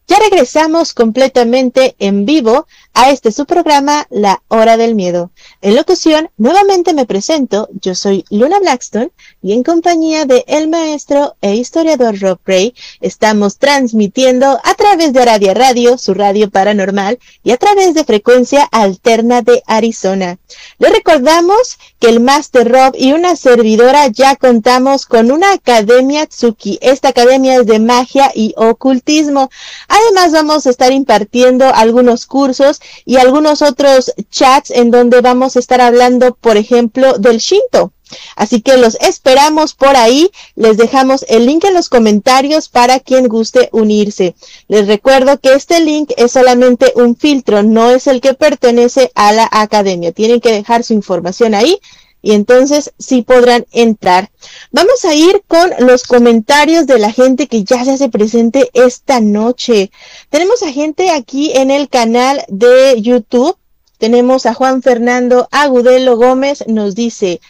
Ya 0.08 0.18
regresamos 0.20 0.94
completamente 0.94 1.96
en 1.98 2.24
vivo 2.24 2.66
a 2.96 3.10
este 3.10 3.30
su 3.30 3.44
programa 3.44 4.06
La 4.08 4.42
Hora 4.48 4.78
del 4.78 4.94
Miedo. 4.94 5.30
En 5.60 5.76
locución, 5.76 6.30
nuevamente 6.38 6.94
me 6.94 7.04
presento, 7.04 7.68
yo 7.82 7.94
soy 7.94 8.24
Luna 8.30 8.58
Blackstone 8.58 9.10
y 9.42 9.52
en 9.52 9.62
compañía 9.62 10.24
de 10.24 10.46
el 10.48 10.68
maestro 10.68 11.36
e 11.42 11.56
historiador 11.56 12.18
Rob 12.18 12.38
Ray 12.46 12.74
estamos 13.02 13.58
transmitiendo 13.58 14.58
a 14.64 14.74
través 14.74 15.12
de 15.12 15.20
Aradia 15.20 15.52
Radio, 15.52 15.98
su 15.98 16.14
radio 16.14 16.50
paranormal, 16.50 17.18
y 17.44 17.50
a 17.50 17.58
través 17.58 17.92
de 17.92 18.04
frecuencia 18.04 18.64
alterna 18.72 19.42
de 19.42 19.62
Arizona. 19.66 20.38
Le 20.78 20.88
recordamos 20.88 21.78
que 21.98 22.08
el 22.08 22.20
Master 22.20 22.66
Rob 22.66 22.94
y 22.96 23.12
una 23.12 23.36
servidora 23.36 24.08
ya 24.08 24.36
contamos 24.36 25.04
con 25.04 25.30
una 25.30 25.52
academia 25.52 26.26
Tsuki. 26.26 26.78
Esta 26.80 27.08
academia 27.08 27.56
es 27.56 27.66
de 27.66 27.78
magia 27.78 28.32
y 28.34 28.54
ocultismo. 28.56 29.50
Además 29.86 30.32
vamos 30.32 30.66
a 30.66 30.70
estar 30.70 30.92
impartiendo 30.92 31.66
algunos 31.74 32.24
cursos 32.24 32.80
y 33.04 33.16
algunos 33.16 33.62
otros 33.62 34.12
chats 34.30 34.70
en 34.70 34.90
donde 34.90 35.20
vamos 35.20 35.56
a 35.56 35.60
estar 35.60 35.80
hablando, 35.80 36.34
por 36.34 36.56
ejemplo, 36.56 37.18
del 37.18 37.38
Shinto. 37.38 37.92
Así 38.36 38.60
que 38.60 38.76
los 38.76 38.96
esperamos 39.00 39.74
por 39.74 39.96
ahí. 39.96 40.30
Les 40.54 40.76
dejamos 40.76 41.24
el 41.28 41.46
link 41.46 41.64
en 41.64 41.74
los 41.74 41.88
comentarios 41.88 42.68
para 42.68 43.00
quien 43.00 43.28
guste 43.28 43.68
unirse. 43.72 44.34
Les 44.68 44.86
recuerdo 44.86 45.38
que 45.40 45.54
este 45.54 45.80
link 45.80 46.12
es 46.16 46.32
solamente 46.32 46.92
un 46.94 47.16
filtro, 47.16 47.62
no 47.62 47.90
es 47.90 48.06
el 48.06 48.20
que 48.20 48.34
pertenece 48.34 49.10
a 49.14 49.32
la 49.32 49.48
academia. 49.50 50.12
Tienen 50.12 50.40
que 50.40 50.52
dejar 50.52 50.84
su 50.84 50.92
información 50.92 51.54
ahí 51.54 51.80
y 52.26 52.32
entonces 52.32 52.92
sí 52.98 53.22
podrán 53.22 53.66
entrar. 53.70 54.32
Vamos 54.72 55.04
a 55.04 55.14
ir 55.14 55.44
con 55.46 55.70
los 55.78 56.02
comentarios 56.02 56.88
de 56.88 56.98
la 56.98 57.12
gente 57.12 57.46
que 57.46 57.62
ya 57.62 57.84
se 57.84 57.92
hace 57.92 58.08
presente 58.08 58.68
esta 58.74 59.20
noche. 59.20 59.92
Tenemos 60.28 60.60
a 60.64 60.72
gente 60.72 61.10
aquí 61.10 61.52
en 61.54 61.70
el 61.70 61.88
canal 61.88 62.42
de 62.48 63.00
YouTube. 63.00 63.56
Tenemos 63.98 64.44
a 64.44 64.54
Juan 64.54 64.82
Fernando 64.82 65.46
Agudelo 65.52 66.16
Gómez, 66.16 66.64
nos 66.66 66.96
dice, 66.96 67.40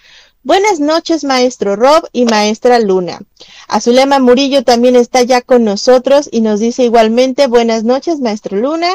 Buenas 0.42 0.78
noches, 0.78 1.24
maestro 1.24 1.74
Rob 1.74 2.06
y 2.12 2.26
maestra 2.26 2.78
Luna. 2.78 3.20
Azulema 3.68 4.18
Murillo 4.18 4.62
también 4.62 4.94
está 4.94 5.22
ya 5.22 5.40
con 5.40 5.64
nosotros 5.64 6.28
y 6.30 6.42
nos 6.42 6.60
dice 6.60 6.84
igualmente 6.84 7.46
buenas 7.46 7.82
noches, 7.82 8.20
maestro 8.20 8.58
Luna 8.58 8.90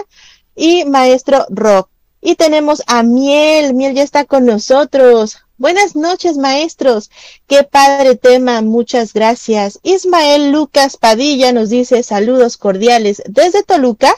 y 0.55 0.85
maestro 0.85 1.47
Rob. 1.49 1.87
Y 2.21 2.35
tenemos 2.35 2.83
a 2.85 3.01
Miel, 3.01 3.73
Miel 3.73 3.95
ya 3.95 4.03
está 4.03 4.25
con 4.25 4.45
nosotros. 4.45 5.39
Buenas 5.61 5.95
noches, 5.95 6.37
maestros. 6.37 7.11
Qué 7.45 7.61
padre 7.63 8.15
tema, 8.15 8.61
muchas 8.61 9.13
gracias. 9.13 9.77
Ismael 9.83 10.51
Lucas 10.51 10.97
Padilla 10.97 11.51
nos 11.51 11.69
dice 11.69 12.01
saludos 12.01 12.57
cordiales 12.57 13.21
desde 13.27 13.61
Toluca 13.61 14.11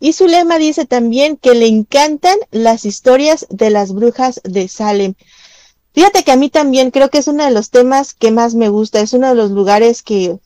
y 0.00 0.14
su 0.14 0.26
lema 0.26 0.58
dice 0.58 0.86
también 0.86 1.36
que 1.36 1.54
le 1.54 1.68
encantan 1.68 2.36
las 2.50 2.84
historias 2.84 3.46
de 3.48 3.70
las 3.70 3.92
brujas 3.92 4.40
de 4.42 4.66
Salem. 4.66 5.14
Fíjate 5.94 6.24
que 6.24 6.32
a 6.32 6.36
mí 6.36 6.50
también 6.50 6.90
creo 6.90 7.10
que 7.10 7.18
es 7.18 7.28
uno 7.28 7.44
de 7.44 7.52
los 7.52 7.70
temas 7.70 8.12
que 8.12 8.32
más 8.32 8.56
me 8.56 8.68
gusta, 8.68 8.98
es 8.98 9.12
uno 9.12 9.28
de 9.28 9.36
los 9.36 9.52
lugares 9.52 10.02
que 10.02 10.36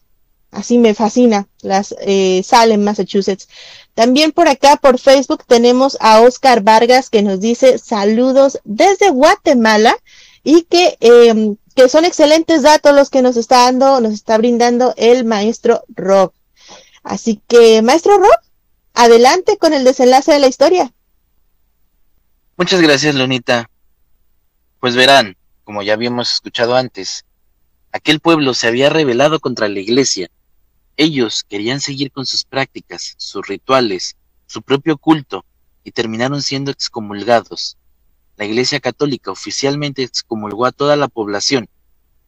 así 0.51 0.77
me 0.77 0.93
fascina, 0.93 1.49
las 1.63 1.95
eh, 2.03 2.43
Salem, 2.45 2.83
Massachusetts. 2.83 3.49
También 3.95 4.33
por 4.33 4.49
acá, 4.49 4.77
por 4.77 4.99
Facebook, 4.99 5.45
tenemos 5.47 5.97
a 6.01 6.21
Oscar 6.21 6.61
Vargas 6.63 7.09
que 7.09 7.23
nos 7.23 7.41
dice 7.41 7.79
saludos 7.79 8.61
desde 8.65 9.09
Guatemala 9.09 9.97
y 10.45 10.63
que, 10.65 10.97
eh, 11.01 11.57
que 11.75 11.89
son 11.89 12.05
excelentes 12.05 12.63
datos 12.63 12.95
los 12.95 13.11
que 13.11 13.23
nos 13.23 13.37
está 13.37 13.65
dando, 13.65 14.01
nos 14.01 14.13
está 14.13 14.39
brindando 14.39 14.95
el 14.97 15.25
maestro 15.25 15.85
Rob. 15.95 16.33
Así 17.03 17.41
que, 17.49 17.83
maestro 17.83 18.19
Rob, 18.19 18.31
adelante 18.95 19.57
con 19.59 19.73
el 19.73 19.85
desenlace 19.85 20.33
de 20.33 20.39
la 20.39 20.49
historia. 20.49 20.93
Muchas 22.57 22.81
gracias, 22.81 23.15
Lunita. 23.15 23.71
Pues 24.81 24.95
verán, 24.97 25.37
como 25.65 25.83
ya 25.83 25.95
habíamos 25.95 26.33
escuchado 26.33 26.77
antes, 26.77 27.25
aquel 27.93 28.21
pueblo 28.21 28.55
se 28.55 28.69
había 28.69 28.91
rebelado 28.91 29.41
contra 29.41 29.69
la 29.69 29.81
iglesia. 29.81 30.29
Ellos 30.97 31.45
querían 31.49 31.81
seguir 31.81 32.13
con 32.13 32.27
sus 32.27 32.45
prácticas, 32.45 33.15
sus 33.17 33.47
rituales, 33.47 34.17
su 34.47 34.63
propio 34.63 34.99
culto, 34.99 35.45
y 35.85 35.93
terminaron 35.93 36.43
siendo 36.43 36.71
excomulgados. 36.71 37.79
La 38.37 38.45
Iglesia 38.45 38.81
Católica 38.81 39.31
oficialmente 39.31 40.03
excomulgó 40.03 40.67
a 40.67 40.73
toda 40.73 40.97
la 40.97 41.09
población, 41.09 41.69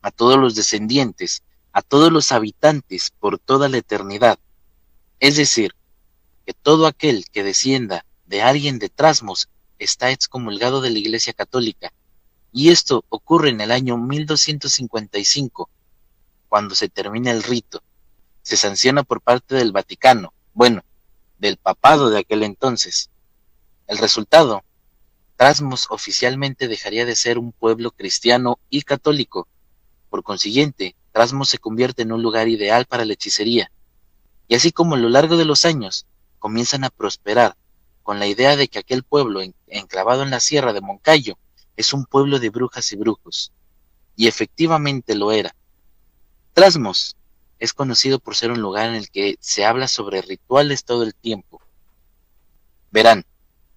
a 0.02 0.10
todos 0.10 0.38
los 0.38 0.54
descendientes, 0.54 1.42
a 1.72 1.82
todos 1.82 2.12
los 2.12 2.30
habitantes 2.30 3.10
por 3.18 3.38
toda 3.38 3.68
la 3.68 3.78
eternidad. 3.78 4.38
Es 5.18 5.36
decir, 5.36 5.74
que 6.46 6.52
todo 6.52 6.86
aquel 6.86 7.26
que 7.30 7.42
descienda 7.42 8.04
de 8.26 8.42
alguien 8.42 8.78
de 8.78 8.88
Trasmos 8.88 9.48
está 9.78 10.10
excomulgado 10.10 10.80
de 10.80 10.90
la 10.90 10.98
Iglesia 10.98 11.32
Católica, 11.32 11.92
y 12.52 12.70
esto 12.70 13.04
ocurre 13.08 13.50
en 13.50 13.60
el 13.60 13.72
año 13.72 13.96
1255, 13.96 15.68
cuando 16.48 16.76
se 16.76 16.88
termina 16.88 17.32
el 17.32 17.42
rito. 17.42 17.82
Se 18.42 18.56
sanciona 18.56 19.02
por 19.02 19.20
parte 19.20 19.56
del 19.56 19.72
Vaticano, 19.72 20.32
bueno, 20.52 20.84
del 21.38 21.56
papado 21.56 22.10
de 22.10 22.20
aquel 22.20 22.44
entonces. 22.44 23.10
El 23.88 23.98
resultado, 23.98 24.62
Trasmos 25.44 25.88
oficialmente 25.90 26.68
dejaría 26.68 27.04
de 27.04 27.14
ser 27.14 27.36
un 27.36 27.52
pueblo 27.52 27.90
cristiano 27.90 28.58
y 28.70 28.80
católico. 28.80 29.46
Por 30.08 30.22
consiguiente, 30.22 30.96
Trasmos 31.12 31.50
se 31.50 31.58
convierte 31.58 32.00
en 32.00 32.12
un 32.12 32.22
lugar 32.22 32.48
ideal 32.48 32.86
para 32.86 33.04
la 33.04 33.12
hechicería. 33.12 33.70
Y 34.48 34.54
así 34.54 34.72
como 34.72 34.94
a 34.94 34.98
lo 34.98 35.10
largo 35.10 35.36
de 35.36 35.44
los 35.44 35.66
años 35.66 36.06
comienzan 36.38 36.82
a 36.82 36.88
prosperar 36.88 37.58
con 38.02 38.18
la 38.18 38.26
idea 38.26 38.56
de 38.56 38.68
que 38.68 38.78
aquel 38.78 39.02
pueblo 39.02 39.42
enclavado 39.66 40.22
en 40.22 40.30
la 40.30 40.40
sierra 40.40 40.72
de 40.72 40.80
Moncayo 40.80 41.36
es 41.76 41.92
un 41.92 42.06
pueblo 42.06 42.38
de 42.38 42.48
brujas 42.48 42.90
y 42.92 42.96
brujos. 42.96 43.52
Y 44.16 44.28
efectivamente 44.28 45.14
lo 45.14 45.30
era. 45.30 45.54
Trasmos 46.54 47.18
es 47.58 47.74
conocido 47.74 48.18
por 48.18 48.34
ser 48.34 48.50
un 48.50 48.62
lugar 48.62 48.88
en 48.88 48.94
el 48.94 49.10
que 49.10 49.36
se 49.40 49.66
habla 49.66 49.88
sobre 49.88 50.22
rituales 50.22 50.84
todo 50.84 51.02
el 51.02 51.14
tiempo. 51.14 51.60
Verán, 52.90 53.26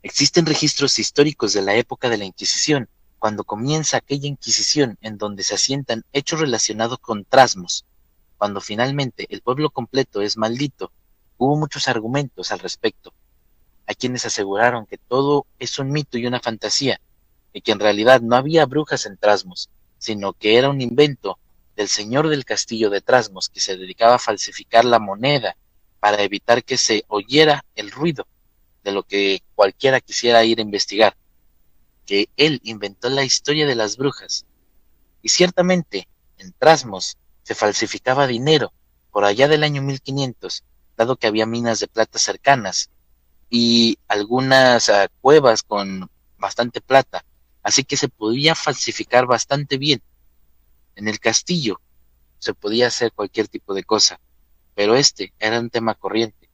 existen 0.03 0.45
registros 0.45 0.99
históricos 0.99 1.53
de 1.53 1.61
la 1.61 1.75
época 1.75 2.09
de 2.09 2.17
la 2.17 2.25
Inquisición, 2.25 2.89
cuando 3.19 3.43
comienza 3.43 3.97
aquella 3.97 4.27
Inquisición 4.27 4.97
en 5.01 5.17
donde 5.17 5.43
se 5.43 5.55
asientan 5.55 6.05
hechos 6.13 6.39
relacionados 6.39 6.99
con 6.99 7.25
Trasmos. 7.25 7.85
Cuando 8.37 8.61
finalmente 8.61 9.25
el 9.29 9.41
pueblo 9.41 9.71
completo 9.71 10.21
es 10.21 10.37
maldito, 10.37 10.91
hubo 11.37 11.57
muchos 11.57 11.87
argumentos 11.87 12.51
al 12.51 12.59
respecto. 12.59 13.13
Hay 13.87 13.95
quienes 13.95 14.25
aseguraron 14.25 14.85
que 14.85 14.97
todo 14.97 15.47
es 15.59 15.79
un 15.79 15.91
mito 15.91 16.17
y 16.17 16.27
una 16.27 16.39
fantasía, 16.39 17.01
y 17.53 17.61
que 17.61 17.71
en 17.71 17.79
realidad 17.79 18.21
no 18.21 18.35
había 18.35 18.65
brujas 18.65 19.05
en 19.05 19.17
Trasmos, 19.17 19.69
sino 19.97 20.33
que 20.33 20.57
era 20.57 20.69
un 20.69 20.81
invento 20.81 21.39
del 21.75 21.87
señor 21.87 22.27
del 22.27 22.45
castillo 22.45 22.89
de 22.89 23.01
Trasmos 23.01 23.49
que 23.49 23.59
se 23.59 23.77
dedicaba 23.77 24.15
a 24.15 24.19
falsificar 24.19 24.85
la 24.85 24.99
moneda 24.99 25.57
para 25.99 26.21
evitar 26.21 26.63
que 26.63 26.77
se 26.77 27.03
oyera 27.07 27.65
el 27.75 27.89
ruido 27.91 28.27
de 28.87 28.93
lo 28.93 29.03
que 29.03 29.43
cualquiera 29.53 29.99
quisiera 29.99 30.45
ir 30.45 30.59
a 30.59 30.61
investigar, 30.61 31.17
que 32.05 32.29
él 32.37 32.61
inventó 32.63 33.09
la 33.09 33.25
historia 33.25 33.67
de 33.67 33.75
las 33.75 33.97
brujas. 33.97 34.45
Y 35.21 35.27
ciertamente, 35.27 36.07
en 36.37 36.53
Trasmos 36.53 37.17
se 37.43 37.53
falsificaba 37.53 38.27
dinero 38.27 38.71
por 39.11 39.25
allá 39.25 39.49
del 39.49 39.65
año 39.65 39.81
1500, 39.81 40.63
dado 40.95 41.17
que 41.17 41.27
había 41.27 41.45
minas 41.45 41.81
de 41.81 41.89
plata 41.89 42.17
cercanas 42.17 42.89
y 43.49 43.97
algunas 44.07 44.87
uh, 44.87 45.09
cuevas 45.19 45.63
con 45.63 46.09
bastante 46.37 46.79
plata, 46.79 47.25
así 47.63 47.83
que 47.83 47.97
se 47.97 48.07
podía 48.07 48.55
falsificar 48.55 49.25
bastante 49.25 49.77
bien. 49.77 50.01
En 50.95 51.09
el 51.09 51.19
castillo 51.19 51.81
se 52.39 52.53
podía 52.53 52.87
hacer 52.87 53.11
cualquier 53.11 53.49
tipo 53.49 53.73
de 53.73 53.83
cosa, 53.83 54.17
pero 54.75 54.95
este 54.95 55.33
era 55.39 55.59
un 55.59 55.69
tema 55.69 55.93
corriente. 55.93 56.46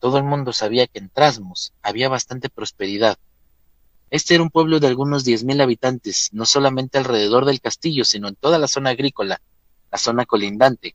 Todo 0.00 0.18
el 0.18 0.24
mundo 0.24 0.52
sabía 0.52 0.86
que 0.86 0.98
en 0.98 1.08
Trasmos 1.08 1.72
había 1.82 2.08
bastante 2.08 2.48
prosperidad. 2.48 3.18
Este 4.10 4.34
era 4.34 4.42
un 4.42 4.50
pueblo 4.50 4.80
de 4.80 4.86
algunos 4.86 5.24
diez 5.24 5.44
mil 5.44 5.60
habitantes, 5.60 6.30
no 6.32 6.46
solamente 6.46 6.98
alrededor 6.98 7.44
del 7.44 7.60
castillo, 7.60 8.04
sino 8.04 8.28
en 8.28 8.36
toda 8.36 8.58
la 8.58 8.68
zona 8.68 8.90
agrícola, 8.90 9.40
la 9.90 9.98
zona 9.98 10.24
colindante. 10.24 10.94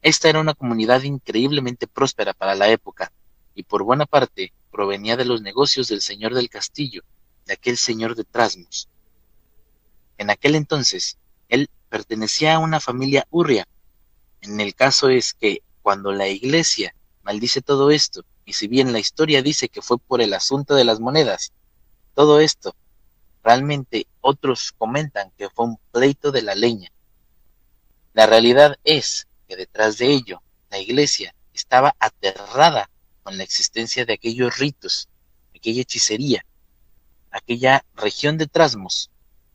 Esta 0.00 0.28
era 0.28 0.40
una 0.40 0.54
comunidad 0.54 1.02
increíblemente 1.02 1.86
próspera 1.86 2.32
para 2.32 2.54
la 2.54 2.68
época, 2.68 3.12
y 3.54 3.64
por 3.64 3.82
buena 3.82 4.06
parte 4.06 4.52
provenía 4.70 5.16
de 5.16 5.24
los 5.24 5.42
negocios 5.42 5.88
del 5.88 6.00
señor 6.00 6.34
del 6.34 6.48
castillo, 6.48 7.02
de 7.46 7.54
aquel 7.54 7.76
señor 7.76 8.14
de 8.14 8.24
Trasmos. 8.24 8.88
En 10.16 10.30
aquel 10.30 10.54
entonces, 10.54 11.18
él 11.48 11.68
pertenecía 11.88 12.54
a 12.54 12.58
una 12.58 12.80
familia 12.80 13.26
hurria. 13.30 13.66
En 14.40 14.60
el 14.60 14.74
caso 14.74 15.08
es 15.08 15.34
que 15.34 15.62
cuando 15.82 16.12
la 16.12 16.28
iglesia 16.28 16.94
maldice 17.22 17.62
todo 17.62 17.90
esto, 17.90 18.24
y 18.44 18.54
si 18.54 18.68
bien 18.68 18.92
la 18.92 18.98
historia 18.98 19.42
dice 19.42 19.68
que 19.68 19.82
fue 19.82 19.98
por 19.98 20.20
el 20.20 20.34
asunto 20.34 20.74
de 20.74 20.84
las 20.84 21.00
monedas, 21.00 21.52
todo 22.14 22.40
esto, 22.40 22.74
realmente 23.42 24.06
otros 24.20 24.72
comentan 24.76 25.30
que 25.36 25.48
fue 25.48 25.66
un 25.66 25.78
pleito 25.90 26.32
de 26.32 26.42
la 26.42 26.54
leña. 26.54 26.90
La 28.12 28.26
realidad 28.26 28.76
es 28.84 29.26
que 29.48 29.56
detrás 29.56 29.98
de 29.98 30.12
ello, 30.12 30.42
la 30.70 30.78
iglesia 30.78 31.34
estaba 31.54 31.94
aterrada 31.98 32.90
con 33.22 33.38
la 33.38 33.44
existencia 33.44 34.04
de 34.04 34.14
aquellos 34.14 34.58
ritos, 34.58 35.08
aquella 35.54 35.82
hechicería, 35.82 36.44
aquella 37.30 37.84
región 37.94 38.36
de 38.36 38.46
Trasmos, 38.46 39.10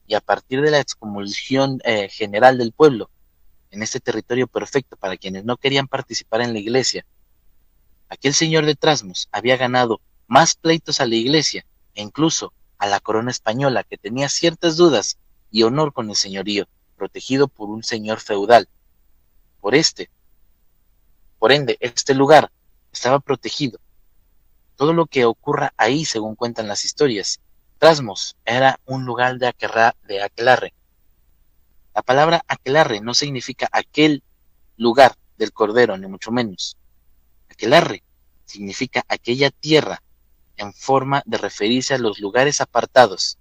y 0.08 0.16
a 0.16 0.22
partir 0.22 0.62
de 0.62 0.72
la 0.72 0.80
excomulsión 0.80 1.80
eh, 1.84 2.10
general 2.10 2.58
del 2.58 2.72
pueblo, 2.72 3.10
en 3.72 3.84
este 3.84 4.00
territorio 4.00 4.48
perfecto 4.48 4.96
para 4.96 5.18
quienes 5.18 5.44
no 5.44 5.58
querían 5.58 5.88
participar 5.88 6.42
en 6.42 6.54
la 6.54 6.60
iglesia, 6.60 7.06
aquel 8.10 8.34
señor 8.34 8.66
de 8.66 8.76
Trasmos 8.76 9.28
había 9.32 9.58
ganado 9.58 10.02
más 10.28 10.56
pleitos 10.56 11.00
a 11.00 11.06
la 11.06 11.16
iglesia 11.16 11.66
e 11.94 12.02
incluso 12.02 12.54
a 12.78 12.88
la 12.88 13.00
corona 13.00 13.32
española 13.32 13.84
que 13.84 13.98
tenía 13.98 14.30
ciertas 14.30 14.78
dudas 14.78 15.18
y 15.52 15.64
honor 15.64 15.94
con 15.94 16.10
el 16.10 16.16
señorío, 16.16 16.68
protegido 16.96 17.48
por 17.48 17.70
un 17.70 17.84
señor 17.84 18.20
feudal. 18.20 18.68
Por 19.62 19.76
este, 19.76 20.10
por 21.40 21.52
ende, 21.52 21.78
este 21.80 22.14
lugar 22.14 22.52
estaba 22.92 23.20
protegido. 23.20 23.80
Todo 24.76 24.94
lo 24.94 25.06
que 25.06 25.26
ocurra 25.26 25.74
ahí, 25.78 26.06
según 26.06 26.36
cuentan 26.36 26.68
las 26.68 26.86
historias, 26.86 27.40
Trasmos 27.80 28.36
era 28.46 28.80
un 28.86 29.06
lugar 29.06 29.38
de, 29.38 29.54
de 30.08 30.22
aquelarre. 30.22 30.74
La 31.96 32.02
palabra 32.02 32.44
aquelarre 32.48 33.02
no 33.02 33.14
significa 33.14 33.68
aquel 33.72 34.24
lugar 34.78 35.16
del 35.38 35.52
cordero, 35.52 35.98
ni 35.98 36.08
mucho 36.08 36.32
menos. 36.32 36.77
Aquelarre 37.50 38.04
significa 38.46 39.04
aquella 39.08 39.52
tierra 39.52 40.02
en 40.56 40.74
forma 40.74 41.24
de 41.26 41.38
referirse 41.38 41.94
a 41.94 42.00
los 42.00 42.20
lugares 42.20 42.62
apartados. 42.62 43.38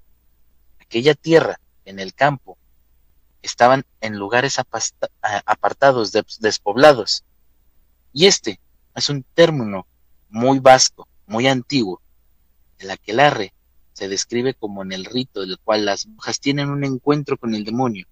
Aquella 0.81 1.14
tierra 1.14 1.61
en 1.85 1.99
el 1.99 2.14
campo 2.14 2.59
estaban 3.42 3.85
en 4.01 4.19
lugares 4.19 4.59
apartados, 4.59 6.12
despoblados. 6.40 7.25
Y 8.12 8.27
este 8.27 8.61
es 8.95 9.09
un 9.09 9.23
término 9.35 9.87
muy 10.29 10.59
vasco, 10.59 11.09
muy 11.27 11.47
antiguo. 11.47 12.01
El 12.79 12.90
aquelarre 12.90 13.55
se 13.92 14.09
describe 14.09 14.55
como 14.55 14.83
en 14.83 14.92
el 14.92 15.05
rito 15.05 15.40
del 15.40 15.59
cual 15.59 15.85
las 15.85 16.07
brujas 16.07 16.40
tienen 16.40 16.69
un 16.69 16.85
encuentro 16.85 17.38
con 17.38 17.55
el 17.55 17.64
demonio 17.64 18.07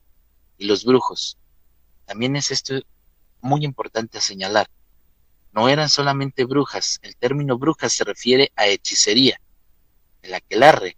y 0.57 0.67
los 0.67 0.85
brujos. 0.85 1.37
También 2.07 2.37
es 2.37 2.51
esto 2.51 2.75
muy 3.41 3.65
importante 3.65 4.19
a 4.19 4.23
señalar. 4.23 4.69
No 5.55 5.69
eran 5.69 5.89
solamente 5.89 6.45
brujas, 6.45 6.99
el 7.03 7.15
término 7.15 7.57
brujas 7.57 7.93
se 7.93 8.03
refiere 8.03 8.51
a 8.57 8.67
hechicería. 8.67 9.41
El 10.21 10.35
aquelarre 10.35 10.97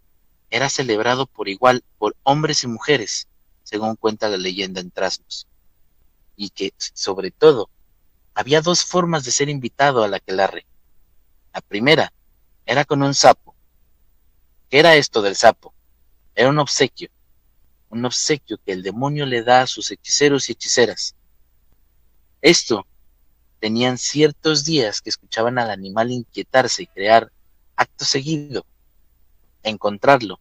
era 0.49 0.71
celebrado 0.71 1.27
por 1.27 1.51
igual 1.51 1.85
por 1.99 2.17
hombres 2.23 2.65
y 2.65 2.67
mujeres, 2.67 3.29
según 3.65 3.97
cuenta 3.97 4.31
la 4.31 4.39
leyenda 4.39 4.81
en 4.81 4.91
Trasmos, 4.91 5.47
y 6.37 6.49
que, 6.49 6.73
sobre 6.79 7.31
todo, 7.31 7.69
había 8.35 8.63
dos 8.63 8.83
formas 8.83 9.27
de 9.27 9.31
ser 9.31 9.51
invitado 9.51 10.03
a 10.03 10.09
la 10.09 10.17
aquelarre. 10.17 10.65
La 11.53 11.61
primera 11.61 12.15
era 12.65 12.87
con 12.87 13.03
un 13.03 13.13
sapo. 13.13 13.55
¿Qué 14.71 14.79
era 14.79 14.97
esto 14.97 15.21
del 15.21 15.37
sapo? 15.37 15.75
Era 16.35 16.49
un 16.49 16.59
obsequio, 16.59 17.11
un 17.91 18.07
obsequio 18.07 18.59
que 18.65 18.73
el 18.73 18.83
demonio 18.83 19.27
le 19.27 19.43
da 19.43 19.61
a 19.61 19.67
sus 19.67 19.91
hechiceros 19.91 20.49
y 20.49 20.53
hechiceras. 20.53 21.15
Esto 22.41 22.87
tenían 23.61 23.99
ciertos 23.99 24.65
días 24.65 25.01
que 25.01 25.11
escuchaban 25.11 25.59
al 25.59 25.71
animal 25.71 26.11
inquietarse 26.11 26.85
y 26.85 26.87
crear 26.87 27.31
acto 27.77 28.05
seguido, 28.05 28.65
encontrarlo, 29.63 30.41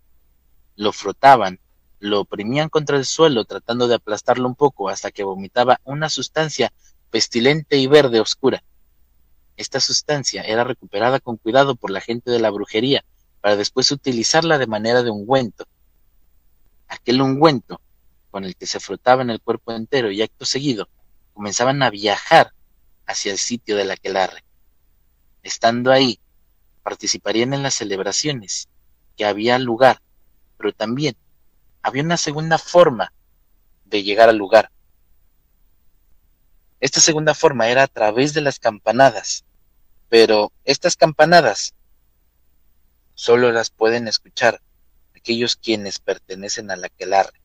lo 0.76 0.91
frotaban, 0.91 1.59
lo 1.99 2.22
oprimían 2.22 2.70
contra 2.70 2.97
el 2.97 3.05
suelo 3.05 3.45
tratando 3.45 3.88
de 3.88 3.95
aplastarlo 3.95 4.47
un 4.47 4.55
poco 4.55 4.89
hasta 4.89 5.11
que 5.11 5.24
vomitaba 5.24 5.80
una 5.84 6.09
sustancia 6.09 6.72
pestilente 7.09 7.78
y 7.78 7.88
verde 7.88 8.20
oscura. 8.20 8.63
Esta 9.57 9.80
sustancia 9.80 10.41
era 10.41 10.63
recuperada 10.63 11.20
con 11.20 11.38
cuidado 11.38 11.76
por 11.76 11.89
la 11.89 12.01
gente 12.01 12.30
de 12.30 12.39
la 12.39 12.49
brujería 12.49 13.05
para 13.41 13.55
después 13.55 13.91
utilizarla 13.91 14.57
de 14.57 14.68
manera 14.68 15.01
de 15.01 15.11
ungüento. 15.11 15.66
Aquel 16.88 17.22
ungüento, 17.22 17.80
con 18.32 18.43
el 18.43 18.55
que 18.55 18.68
se 18.68 18.80
frotaba 18.80 19.22
en 19.22 19.30
el 19.30 19.39
cuerpo 19.39 19.72
entero 19.72 20.11
y 20.11 20.22
acto 20.22 20.45
seguido, 20.45 20.89
comenzaban 21.34 21.82
a 21.84 21.89
viajar 21.89 22.55
hacia 23.08 23.32
el 23.32 23.38
sitio 23.38 23.76
del 23.76 23.91
aquelarre. 23.91 24.43
Estando 25.43 25.91
ahí, 25.91 26.20
participarían 26.84 27.53
en 27.53 27.64
las 27.64 27.76
celebraciones 27.76 28.70
que 29.18 29.26
había 29.26 29.58
lugar, 29.60 30.01
pero 30.58 30.74
también 30.74 31.16
había 31.82 32.03
una 32.03 32.18
segunda 32.18 32.58
forma 32.58 33.14
de 33.86 34.03
llegar 34.03 34.30
al 34.30 34.38
lugar, 34.38 34.72
Esta 36.80 36.99
segunda 36.99 37.34
forma 37.34 37.68
era 37.70 37.84
a 37.84 37.88
través 37.88 38.34
de 38.34 38.41
las 38.41 38.60
campanadas, 38.60 39.43
pero 40.10 40.51
estas 40.66 40.95
campanadas 40.95 41.74
solo 43.16 43.51
las 43.51 43.72
pueden 43.72 44.08
escuchar 44.08 44.62
aquellos 45.16 45.56
quienes 45.56 45.97
pertenecen 45.97 46.70
a 46.70 46.76
la 46.76 46.88
aquelarre. 46.88 47.41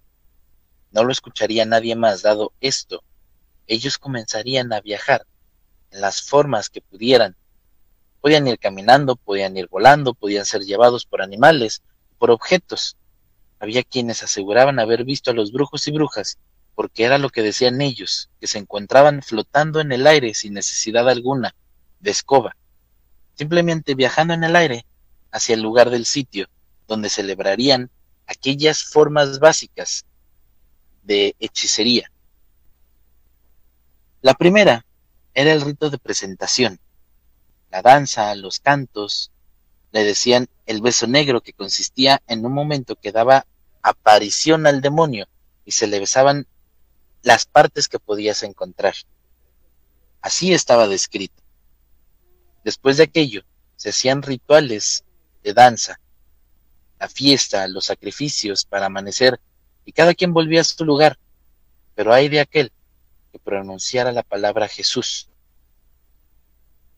No 0.90 1.04
lo 1.04 1.12
escucharía 1.12 1.64
nadie 1.64 1.96
más, 1.96 2.20
dado 2.20 2.52
esto, 2.60 3.02
ellos 3.66 3.96
comenzarían 3.96 4.72
a 4.72 4.80
viajar 4.80 5.26
las 5.90 6.22
formas 6.22 6.68
que 6.70 6.80
pudieran. 6.80 7.36
Podían 8.20 8.46
ir 8.46 8.58
caminando, 8.58 9.16
podían 9.16 9.56
ir 9.56 9.68
volando, 9.68 10.14
podían 10.14 10.44
ser 10.44 10.62
llevados 10.62 11.06
por 11.06 11.22
animales, 11.22 11.82
por 12.18 12.30
objetos. 12.30 12.96
Había 13.58 13.82
quienes 13.82 14.22
aseguraban 14.22 14.78
haber 14.78 15.04
visto 15.04 15.30
a 15.30 15.34
los 15.34 15.52
brujos 15.52 15.86
y 15.88 15.92
brujas, 15.92 16.38
porque 16.74 17.04
era 17.04 17.18
lo 17.18 17.30
que 17.30 17.42
decían 17.42 17.80
ellos, 17.80 18.30
que 18.40 18.46
se 18.46 18.58
encontraban 18.58 19.22
flotando 19.22 19.80
en 19.80 19.92
el 19.92 20.06
aire 20.06 20.34
sin 20.34 20.54
necesidad 20.54 21.08
alguna 21.08 21.54
de 21.98 22.10
escoba, 22.10 22.56
simplemente 23.34 23.94
viajando 23.94 24.34
en 24.34 24.44
el 24.44 24.56
aire 24.56 24.86
hacia 25.30 25.54
el 25.54 25.62
lugar 25.62 25.90
del 25.90 26.06
sitio 26.06 26.48
donde 26.90 27.08
celebrarían 27.08 27.88
aquellas 28.26 28.82
formas 28.84 29.38
básicas 29.38 30.04
de 31.02 31.36
hechicería. 31.38 32.10
La 34.22 34.34
primera 34.34 34.84
era 35.34 35.52
el 35.52 35.60
rito 35.60 35.90
de 35.90 35.98
presentación, 35.98 36.80
la 37.70 37.82
danza, 37.82 38.34
los 38.34 38.60
cantos, 38.60 39.30
le 39.92 40.04
decían 40.04 40.48
el 40.66 40.80
beso 40.80 41.06
negro 41.06 41.40
que 41.40 41.52
consistía 41.52 42.22
en 42.26 42.44
un 42.44 42.52
momento 42.52 42.96
que 42.96 43.12
daba 43.12 43.46
aparición 43.82 44.66
al 44.66 44.80
demonio 44.80 45.28
y 45.64 45.72
se 45.72 45.86
le 45.86 46.00
besaban 46.00 46.46
las 47.22 47.46
partes 47.46 47.88
que 47.88 47.98
podías 47.98 48.42
encontrar. 48.42 48.94
Así 50.20 50.52
estaba 50.52 50.88
descrito. 50.88 51.42
Después 52.64 52.96
de 52.96 53.04
aquello, 53.04 53.42
se 53.76 53.90
hacían 53.90 54.22
rituales 54.22 55.04
de 55.42 55.54
danza, 55.54 56.00
la 56.98 57.08
fiesta, 57.08 57.66
los 57.68 57.86
sacrificios 57.86 58.64
para 58.64 58.86
amanecer, 58.86 59.40
y 59.84 59.92
cada 59.92 60.14
quien 60.14 60.34
volvía 60.34 60.60
a 60.60 60.64
su 60.64 60.84
lugar. 60.84 61.18
Pero 61.94 62.12
hay 62.12 62.28
de 62.28 62.40
aquel 62.40 62.72
que 63.32 63.38
pronunciara 63.38 64.12
la 64.12 64.22
palabra 64.22 64.68
Jesús. 64.68 65.28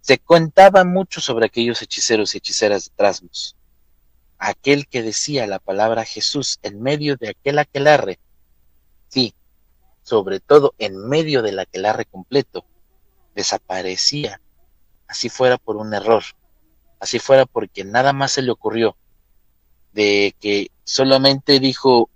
Se 0.00 0.18
contaba 0.18 0.84
mucho 0.84 1.20
sobre 1.20 1.46
aquellos 1.46 1.80
hechiceros 1.82 2.34
y 2.34 2.38
hechiceras 2.38 2.86
de 2.86 2.96
Trasmos. 2.96 3.56
Aquel 4.38 4.88
que 4.88 5.02
decía 5.02 5.46
la 5.46 5.60
palabra 5.60 6.04
Jesús 6.04 6.58
en 6.62 6.82
medio 6.82 7.16
de 7.16 7.30
aquel 7.30 7.58
aquelarre, 7.58 8.18
sí, 9.08 9.34
sobre 10.02 10.40
todo 10.40 10.74
en 10.78 11.08
medio 11.08 11.42
del 11.42 11.60
aquelarre 11.60 12.06
completo, 12.06 12.64
desaparecía, 13.34 14.40
así 15.06 15.28
fuera 15.28 15.58
por 15.58 15.76
un 15.76 15.94
error, 15.94 16.24
así 16.98 17.20
fuera 17.20 17.46
porque 17.46 17.84
nada 17.84 18.12
más 18.12 18.32
se 18.32 18.42
le 18.42 18.50
ocurrió, 18.50 18.96
de 19.92 20.34
que 20.40 20.72
solamente 20.84 21.60
dijo, 21.60 22.10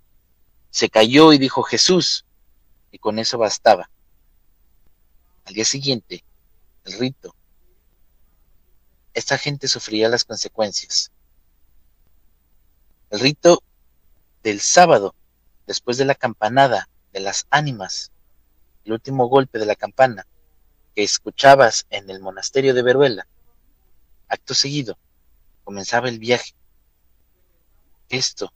se 0.70 0.88
cayó 0.88 1.32
y 1.32 1.38
dijo 1.38 1.62
Jesús, 1.62 2.24
y 2.90 2.98
con 2.98 3.18
eso 3.20 3.38
bastaba. 3.38 3.88
Al 5.46 5.54
día 5.54 5.64
siguiente, 5.64 6.24
el 6.84 6.98
rito, 6.98 7.34
esta 9.14 9.38
gente 9.38 9.68
sufría 9.68 10.08
las 10.08 10.24
consecuencias. 10.24 11.12
El 13.10 13.20
rito 13.20 13.62
del 14.42 14.60
sábado, 14.60 15.14
después 15.68 15.98
de 15.98 16.04
la 16.04 16.16
campanada 16.16 16.88
de 17.12 17.20
las 17.20 17.46
ánimas, 17.50 18.10
el 18.84 18.94
último 18.94 19.28
golpe 19.28 19.60
de 19.60 19.66
la 19.66 19.76
campana 19.76 20.26
que 20.96 21.04
escuchabas 21.04 21.86
en 21.90 22.10
el 22.10 22.18
monasterio 22.20 22.74
de 22.74 22.82
Veruela, 22.82 23.28
acto 24.26 24.52
seguido, 24.52 24.98
comenzaba 25.62 26.08
el 26.08 26.18
viaje. 26.18 26.54
Esto 28.08 28.52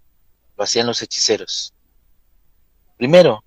lo 0.56 0.64
hacían 0.64 0.88
los 0.88 1.00
hechiceros. 1.02 1.72
Primero, 2.96 3.44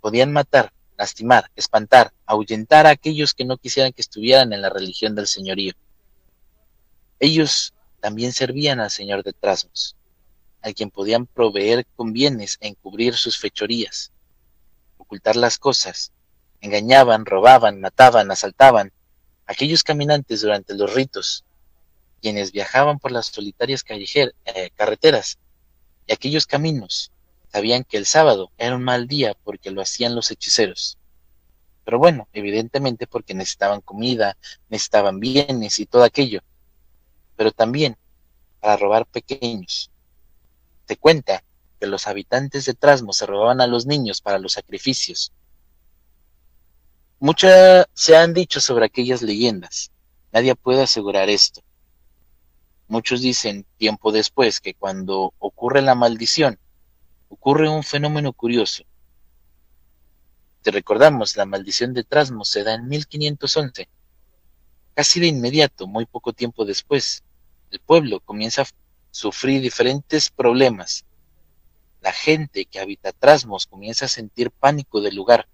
podían 0.00 0.32
matar 0.32 0.72
lastimar, 1.00 1.50
espantar, 1.56 2.12
ahuyentar 2.26 2.86
a 2.86 2.90
aquellos 2.90 3.32
que 3.32 3.46
no 3.46 3.56
quisieran 3.56 3.94
que 3.94 4.02
estuvieran 4.02 4.52
en 4.52 4.60
la 4.60 4.68
religión 4.68 5.14
del 5.14 5.26
señorío. 5.26 5.72
Ellos 7.18 7.72
también 8.00 8.34
servían 8.34 8.80
al 8.80 8.90
señor 8.90 9.22
de 9.22 9.32
Trasmos, 9.32 9.96
al 10.60 10.74
quien 10.74 10.90
podían 10.90 11.24
proveer 11.24 11.86
con 11.96 12.12
bienes 12.12 12.58
e 12.60 12.68
encubrir 12.68 13.14
sus 13.14 13.38
fechorías, 13.38 14.12
ocultar 14.98 15.36
las 15.36 15.58
cosas, 15.58 16.12
engañaban, 16.60 17.24
robaban, 17.24 17.80
mataban, 17.80 18.30
asaltaban 18.30 18.92
aquellos 19.46 19.82
caminantes 19.82 20.42
durante 20.42 20.74
los 20.74 20.92
ritos, 20.92 21.46
quienes 22.20 22.52
viajaban 22.52 22.98
por 22.98 23.10
las 23.10 23.28
solitarias 23.28 23.82
eh, 23.88 24.70
carreteras 24.76 25.38
y 26.06 26.12
aquellos 26.12 26.46
caminos 26.46 27.10
Sabían 27.52 27.84
que 27.84 27.96
el 27.96 28.06
sábado 28.06 28.50
era 28.58 28.76
un 28.76 28.82
mal 28.82 29.08
día 29.08 29.36
porque 29.42 29.70
lo 29.70 29.82
hacían 29.82 30.14
los 30.14 30.30
hechiceros. 30.30 30.98
Pero 31.84 31.98
bueno, 31.98 32.28
evidentemente 32.32 33.06
porque 33.06 33.34
necesitaban 33.34 33.80
comida, 33.80 34.36
necesitaban 34.68 35.18
bienes 35.18 35.80
y 35.80 35.86
todo 35.86 36.04
aquello. 36.04 36.42
Pero 37.36 37.50
también 37.50 37.96
para 38.60 38.76
robar 38.76 39.06
pequeños. 39.06 39.90
Te 40.86 40.96
cuenta 40.96 41.42
que 41.80 41.86
los 41.86 42.06
habitantes 42.06 42.66
de 42.66 42.74
Trasmo 42.74 43.12
se 43.12 43.26
robaban 43.26 43.60
a 43.60 43.66
los 43.66 43.86
niños 43.86 44.20
para 44.20 44.38
los 44.38 44.52
sacrificios. 44.52 45.32
Muchas 47.18 47.86
se 47.94 48.16
han 48.16 48.34
dicho 48.34 48.60
sobre 48.60 48.86
aquellas 48.86 49.22
leyendas. 49.22 49.90
Nadie 50.32 50.54
puede 50.54 50.82
asegurar 50.82 51.28
esto. 51.28 51.62
Muchos 52.86 53.20
dicen 53.20 53.66
tiempo 53.76 54.12
después 54.12 54.60
que 54.60 54.74
cuando 54.74 55.32
ocurre 55.38 55.82
la 55.82 55.94
maldición, 55.94 56.58
ocurre 57.30 57.68
un 57.68 57.82
fenómeno 57.82 58.32
curioso. 58.34 58.84
Te 60.62 60.70
recordamos, 60.70 61.36
la 61.36 61.46
maldición 61.46 61.94
de 61.94 62.04
Trasmo 62.04 62.44
se 62.44 62.64
da 62.64 62.74
en 62.74 62.86
1511. 62.88 63.88
Casi 64.94 65.20
de 65.20 65.28
inmediato, 65.28 65.86
muy 65.86 66.04
poco 66.04 66.34
tiempo 66.34 66.66
después, 66.66 67.22
el 67.70 67.80
pueblo 67.80 68.20
comienza 68.20 68.62
a 68.62 68.66
sufrir 69.10 69.62
diferentes 69.62 70.28
problemas. 70.28 71.06
La 72.02 72.12
gente 72.12 72.66
que 72.66 72.80
habita 72.80 73.12
Trasmos 73.12 73.66
comienza 73.66 74.04
a 74.04 74.08
sentir 74.08 74.50
pánico 74.50 75.00
del 75.00 75.14
lugar, 75.14 75.48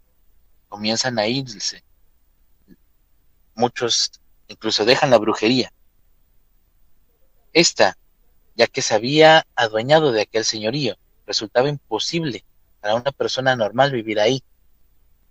comienzan 0.69 1.19
a 1.19 1.29
irse. 1.29 1.85
Muchos 3.55 4.11
incluso 4.49 4.85
dejan 4.85 5.11
la 5.11 5.19
brujería. 5.19 5.73
Esta, 7.53 7.99
ya 8.55 8.67
que 8.67 8.83
se 8.83 8.95
había 8.95 9.47
adueñado 9.55 10.13
de 10.13 10.23
aquel 10.23 10.45
señorío, 10.45 10.97
resultaba 11.27 11.69
imposible 11.69 12.45
para 12.81 12.95
una 12.95 13.13
persona 13.13 13.57
normal 13.57 13.93
vivir 13.93 14.21
ahí. 14.21 14.43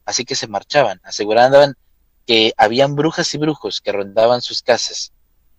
Así 0.06 0.26
que 0.26 0.36
se 0.36 0.48
marchaban, 0.48 1.02
aseguraban 1.04 1.76
que 2.26 2.54
habían 2.58 2.96
brujas 2.96 3.34
y 3.34 3.38
brujos 3.38 3.82
que 3.82 3.91
rondaban 3.91 4.41
sus 4.41 4.62
casas, 4.62 5.14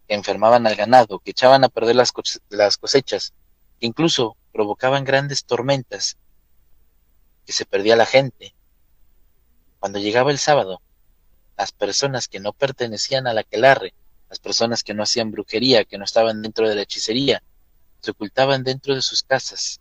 que 0.07 0.15
enfermaban 0.15 0.67
al 0.67 0.77
ganado, 0.77 1.19
que 1.21 1.31
echaban 1.31 1.65
a 1.65 1.69
perder 1.69 1.97
las, 1.97 2.13
cosechas, 2.13 3.33
que 3.81 3.87
incluso 3.87 4.37
provocaban 4.53 5.05
grandes 5.05 5.45
tormentas, 5.45 6.17
que 7.45 7.53
se 7.53 7.65
perdía 7.65 7.97
la 7.97 8.07
gente. 8.07 8.55
Cuando 9.79 9.99
llegaba 9.99 10.31
el 10.31 10.39
sábado, 10.39 10.81
las 11.57 11.73
personas 11.73 12.29
que 12.29 12.41
no 12.41 12.53
pertenecían 12.53 13.27
a 13.27 13.33
la 13.33 13.45
quelarre, 13.45 13.95
las 14.29 14.41
personas 14.41 14.83
que 14.83 14.95
no 14.95 15.03
hacían 15.03 15.31
brujería, 15.31 15.85
que 15.85 15.99
no 15.99 16.05
estaban 16.05 16.43
dentro 16.43 16.69
de 16.69 16.75
la 16.75 16.83
hechicería, 16.83 17.43
se 18.01 18.11
ocultaban 18.11 18.65
dentro 18.65 18.95
de 18.95 19.03
sus 19.03 19.23
casas, 19.23 19.81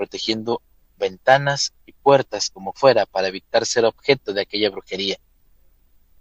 protegiendo 0.00 0.62
ventanas 0.96 1.74
y 1.84 1.92
puertas 1.92 2.48
como 2.48 2.72
fuera 2.72 3.04
para 3.04 3.28
evitar 3.28 3.66
ser 3.66 3.84
objeto 3.84 4.32
de 4.32 4.40
aquella 4.40 4.70
brujería. 4.70 5.18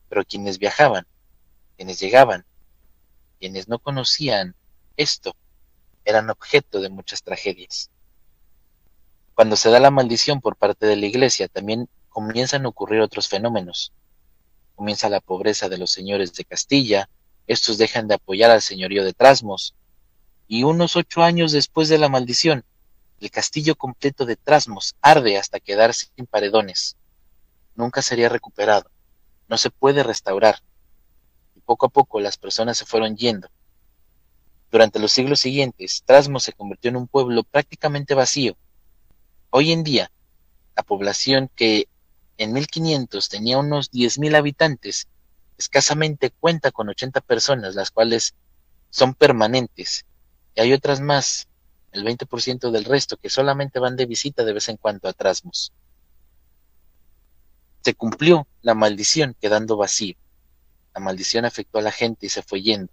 Pero 0.10 0.26
quienes 0.26 0.60
viajaban, 0.60 1.08
quienes 1.78 1.98
llegaban, 1.98 2.44
quienes 3.40 3.70
no 3.70 3.80
conocían 3.80 4.54
esto, 4.98 5.34
eran 6.04 6.30
objeto 6.30 6.82
de 6.82 6.90
muchas 6.90 7.24
tragedias. 7.24 7.90
Cuando 9.34 9.56
se 9.56 9.70
da 9.70 9.80
la 9.80 9.92
maldición 9.92 10.42
por 10.42 10.58
parte 10.58 10.86
de 10.86 10.98
la 10.98 11.06
iglesia, 11.06 11.48
también 11.48 11.88
comienzan 12.10 12.66
a 12.66 12.68
ocurrir 12.68 13.00
otros 13.00 13.30
fenómenos. 13.30 13.94
Comienza 14.76 15.08
la 15.08 15.22
pobreza 15.22 15.70
de 15.70 15.78
los 15.78 15.90
señores 15.90 16.34
de 16.34 16.44
Castilla, 16.44 17.10
estos 17.48 17.78
dejan 17.78 18.10
de 18.10 18.16
apoyar 18.16 18.52
al 18.52 18.62
señorío 18.62 19.06
de 19.06 19.14
Trasmos, 19.14 19.74
y 20.50 20.64
unos 20.64 20.98
ocho 20.98 21.24
años 21.24 21.54
después 21.54 21.88
de 21.88 21.98
la 21.98 22.10
maldición, 22.10 22.66
el 23.20 23.32
castillo 23.32 23.76
completo 23.76 24.26
de 24.26 24.36
Trasmos 24.36 24.96
arde 25.02 25.38
hasta 25.38 25.60
quedar 25.60 25.94
sin 25.94 26.26
paredones. 26.26 26.98
Nunca 27.76 28.02
sería 28.02 28.30
recuperado. 28.30 28.90
No 29.48 29.58
se 29.58 29.70
puede 29.70 30.04
restaurar. 30.04 30.62
Y 31.56 31.62
poco 31.62 31.88
a 31.88 31.90
poco 31.90 32.20
las 32.20 32.38
personas 32.38 32.78
se 32.78 32.86
fueron 32.86 33.18
yendo. 33.18 33.50
Durante 34.72 35.00
los 35.00 35.12
siglos 35.12 35.40
siguientes, 35.40 36.04
Trasmos 36.06 36.44
se 36.44 36.54
convirtió 36.54 36.90
en 36.90 36.98
un 36.98 37.08
pueblo 37.08 37.44
prácticamente 37.44 38.14
vacío. 38.14 38.56
Hoy 39.50 39.72
en 39.72 39.84
día, 39.84 40.12
la 40.76 40.84
población 40.84 41.50
que 41.56 41.88
en 42.38 42.54
1500 42.54 43.28
tenía 43.28 43.58
unos 43.58 43.92
10.000 43.92 44.36
habitantes, 44.38 45.10
escasamente 45.58 46.32
cuenta 46.32 46.72
con 46.72 46.88
80 46.88 47.20
personas, 47.20 47.76
las 47.76 47.92
cuales 47.92 48.34
son 48.90 49.14
permanentes, 49.14 50.06
y 50.56 50.62
hay 50.62 50.72
otras 50.72 51.02
más, 51.02 51.49
el 51.92 52.04
20% 52.06 52.72
del 52.72 52.86
resto, 52.86 53.18
que 53.18 53.30
solamente 53.30 53.80
van 53.80 53.96
de 53.96 54.06
visita 54.06 54.44
de 54.44 54.54
vez 54.54 54.70
en 54.70 54.78
cuando 54.78 55.08
a 55.08 55.14
Trasmos. 55.14 55.72
Se 57.82 57.94
cumplió 57.96 58.48
la 58.62 58.76
maldición 58.76 59.36
quedando 59.40 59.78
vacío. 59.78 60.16
La 60.94 61.02
maldición 61.02 61.46
afectó 61.46 61.80
a 61.80 61.82
la 61.82 61.92
gente 61.92 62.26
y 62.26 62.30
se 62.30 62.44
fue 62.44 62.62
yendo. 62.62 62.92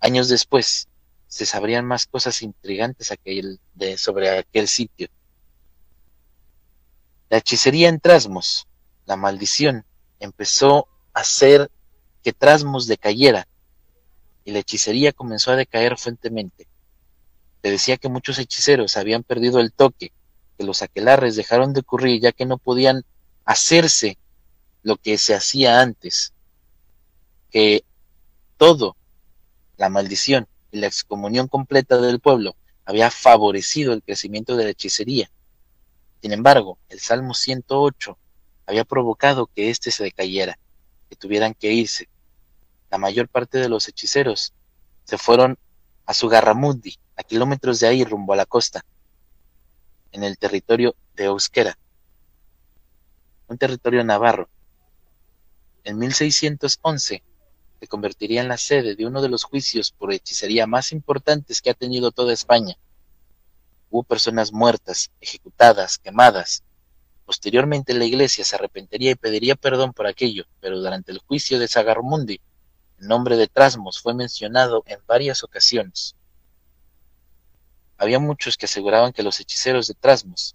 Años 0.00 0.28
después, 0.28 0.88
se 1.28 1.46
sabrían 1.46 1.84
más 1.84 2.06
cosas 2.06 2.42
intrigantes 2.42 3.12
de, 3.74 3.98
sobre 3.98 4.38
aquel 4.38 4.68
sitio. 4.68 5.08
La 7.28 7.38
hechicería 7.38 7.88
en 7.88 8.00
Trasmos, 8.00 8.66
la 9.04 9.16
maldición, 9.16 9.84
empezó 10.20 10.88
a 11.12 11.20
hacer 11.20 11.70
que 12.22 12.32
Trasmos 12.32 12.86
decayera 12.86 13.48
y 14.44 14.52
la 14.52 14.60
hechicería 14.60 15.12
comenzó 15.12 15.50
a 15.50 15.56
decaer 15.56 15.98
fuertemente. 15.98 16.68
Decía 17.70 17.96
que 17.96 18.08
muchos 18.08 18.38
hechiceros 18.38 18.96
habían 18.96 19.22
perdido 19.22 19.60
el 19.60 19.72
toque, 19.72 20.12
que 20.56 20.64
los 20.64 20.82
aquelarres 20.82 21.36
dejaron 21.36 21.72
de 21.72 21.80
ocurrir 21.80 22.20
ya 22.20 22.32
que 22.32 22.46
no 22.46 22.58
podían 22.58 23.04
hacerse 23.44 24.18
lo 24.82 24.96
que 24.96 25.18
se 25.18 25.34
hacía 25.34 25.80
antes, 25.80 26.32
que 27.50 27.84
todo, 28.56 28.96
la 29.76 29.88
maldición 29.88 30.46
y 30.70 30.78
la 30.78 30.86
excomunión 30.86 31.48
completa 31.48 31.98
del 31.98 32.20
pueblo 32.20 32.56
había 32.84 33.10
favorecido 33.10 33.92
el 33.92 34.02
crecimiento 34.02 34.56
de 34.56 34.64
la 34.64 34.70
hechicería. 34.70 35.30
Sin 36.22 36.32
embargo, 36.32 36.78
el 36.88 37.00
Salmo 37.00 37.34
108 37.34 38.16
había 38.66 38.84
provocado 38.84 39.46
que 39.46 39.70
éste 39.70 39.90
se 39.90 40.04
decayera, 40.04 40.58
que 41.08 41.16
tuvieran 41.16 41.54
que 41.54 41.72
irse. 41.72 42.08
La 42.90 42.98
mayor 42.98 43.28
parte 43.28 43.58
de 43.58 43.68
los 43.68 43.88
hechiceros 43.88 44.54
se 45.04 45.18
fueron 45.18 45.58
a 46.06 46.14
Sugarramudi, 46.14 46.96
a 47.16 47.22
kilómetros 47.22 47.80
de 47.80 47.88
ahí 47.88 48.04
rumbo 48.04 48.32
a 48.32 48.36
la 48.36 48.46
costa, 48.46 48.84
en 50.12 50.24
el 50.24 50.38
territorio 50.38 50.94
de 51.14 51.24
Euskera, 51.24 51.76
un 53.48 53.58
territorio 53.58 54.02
navarro. 54.04 54.48
En 55.84 55.98
1611 55.98 57.22
se 57.80 57.86
convertiría 57.86 58.40
en 58.40 58.48
la 58.48 58.56
sede 58.56 58.96
de 58.96 59.06
uno 59.06 59.22
de 59.22 59.28
los 59.28 59.44
juicios 59.44 59.92
por 59.92 60.12
hechicería 60.12 60.66
más 60.66 60.92
importantes 60.92 61.60
que 61.60 61.70
ha 61.70 61.74
tenido 61.74 62.10
toda 62.10 62.32
España. 62.32 62.76
Hubo 63.90 64.02
personas 64.02 64.52
muertas, 64.52 65.10
ejecutadas, 65.20 65.98
quemadas. 65.98 66.64
Posteriormente 67.24 67.94
la 67.94 68.04
iglesia 68.04 68.44
se 68.44 68.56
arrepentiría 68.56 69.12
y 69.12 69.16
pediría 69.16 69.54
perdón 69.54 69.92
por 69.92 70.06
aquello, 70.06 70.44
pero 70.60 70.78
durante 70.78 71.12
el 71.12 71.18
juicio 71.18 71.58
de 71.58 71.68
Sagarmundi, 71.68 72.40
el 72.98 73.08
nombre 73.08 73.36
de 73.36 73.46
Trasmos 73.46 74.00
fue 74.00 74.14
mencionado 74.14 74.82
en 74.86 74.98
varias 75.06 75.44
ocasiones. 75.44 76.14
Había 77.98 78.18
muchos 78.18 78.56
que 78.56 78.66
aseguraban 78.66 79.12
que 79.12 79.22
los 79.22 79.40
hechiceros 79.40 79.86
de 79.86 79.94
Trasmos 79.94 80.54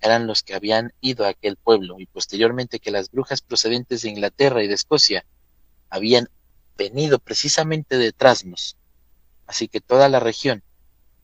eran 0.00 0.26
los 0.26 0.42
que 0.42 0.54
habían 0.54 0.92
ido 1.00 1.24
a 1.24 1.30
aquel 1.30 1.56
pueblo 1.56 1.96
y 1.98 2.06
posteriormente 2.06 2.80
que 2.80 2.90
las 2.90 3.10
brujas 3.10 3.40
procedentes 3.40 4.02
de 4.02 4.10
Inglaterra 4.10 4.62
y 4.62 4.68
de 4.68 4.74
Escocia 4.74 5.24
habían 5.90 6.28
venido 6.76 7.18
precisamente 7.18 7.96
de 7.98 8.12
Trasmos. 8.12 8.76
Así 9.46 9.68
que 9.68 9.80
toda 9.80 10.08
la 10.08 10.20
región 10.20 10.62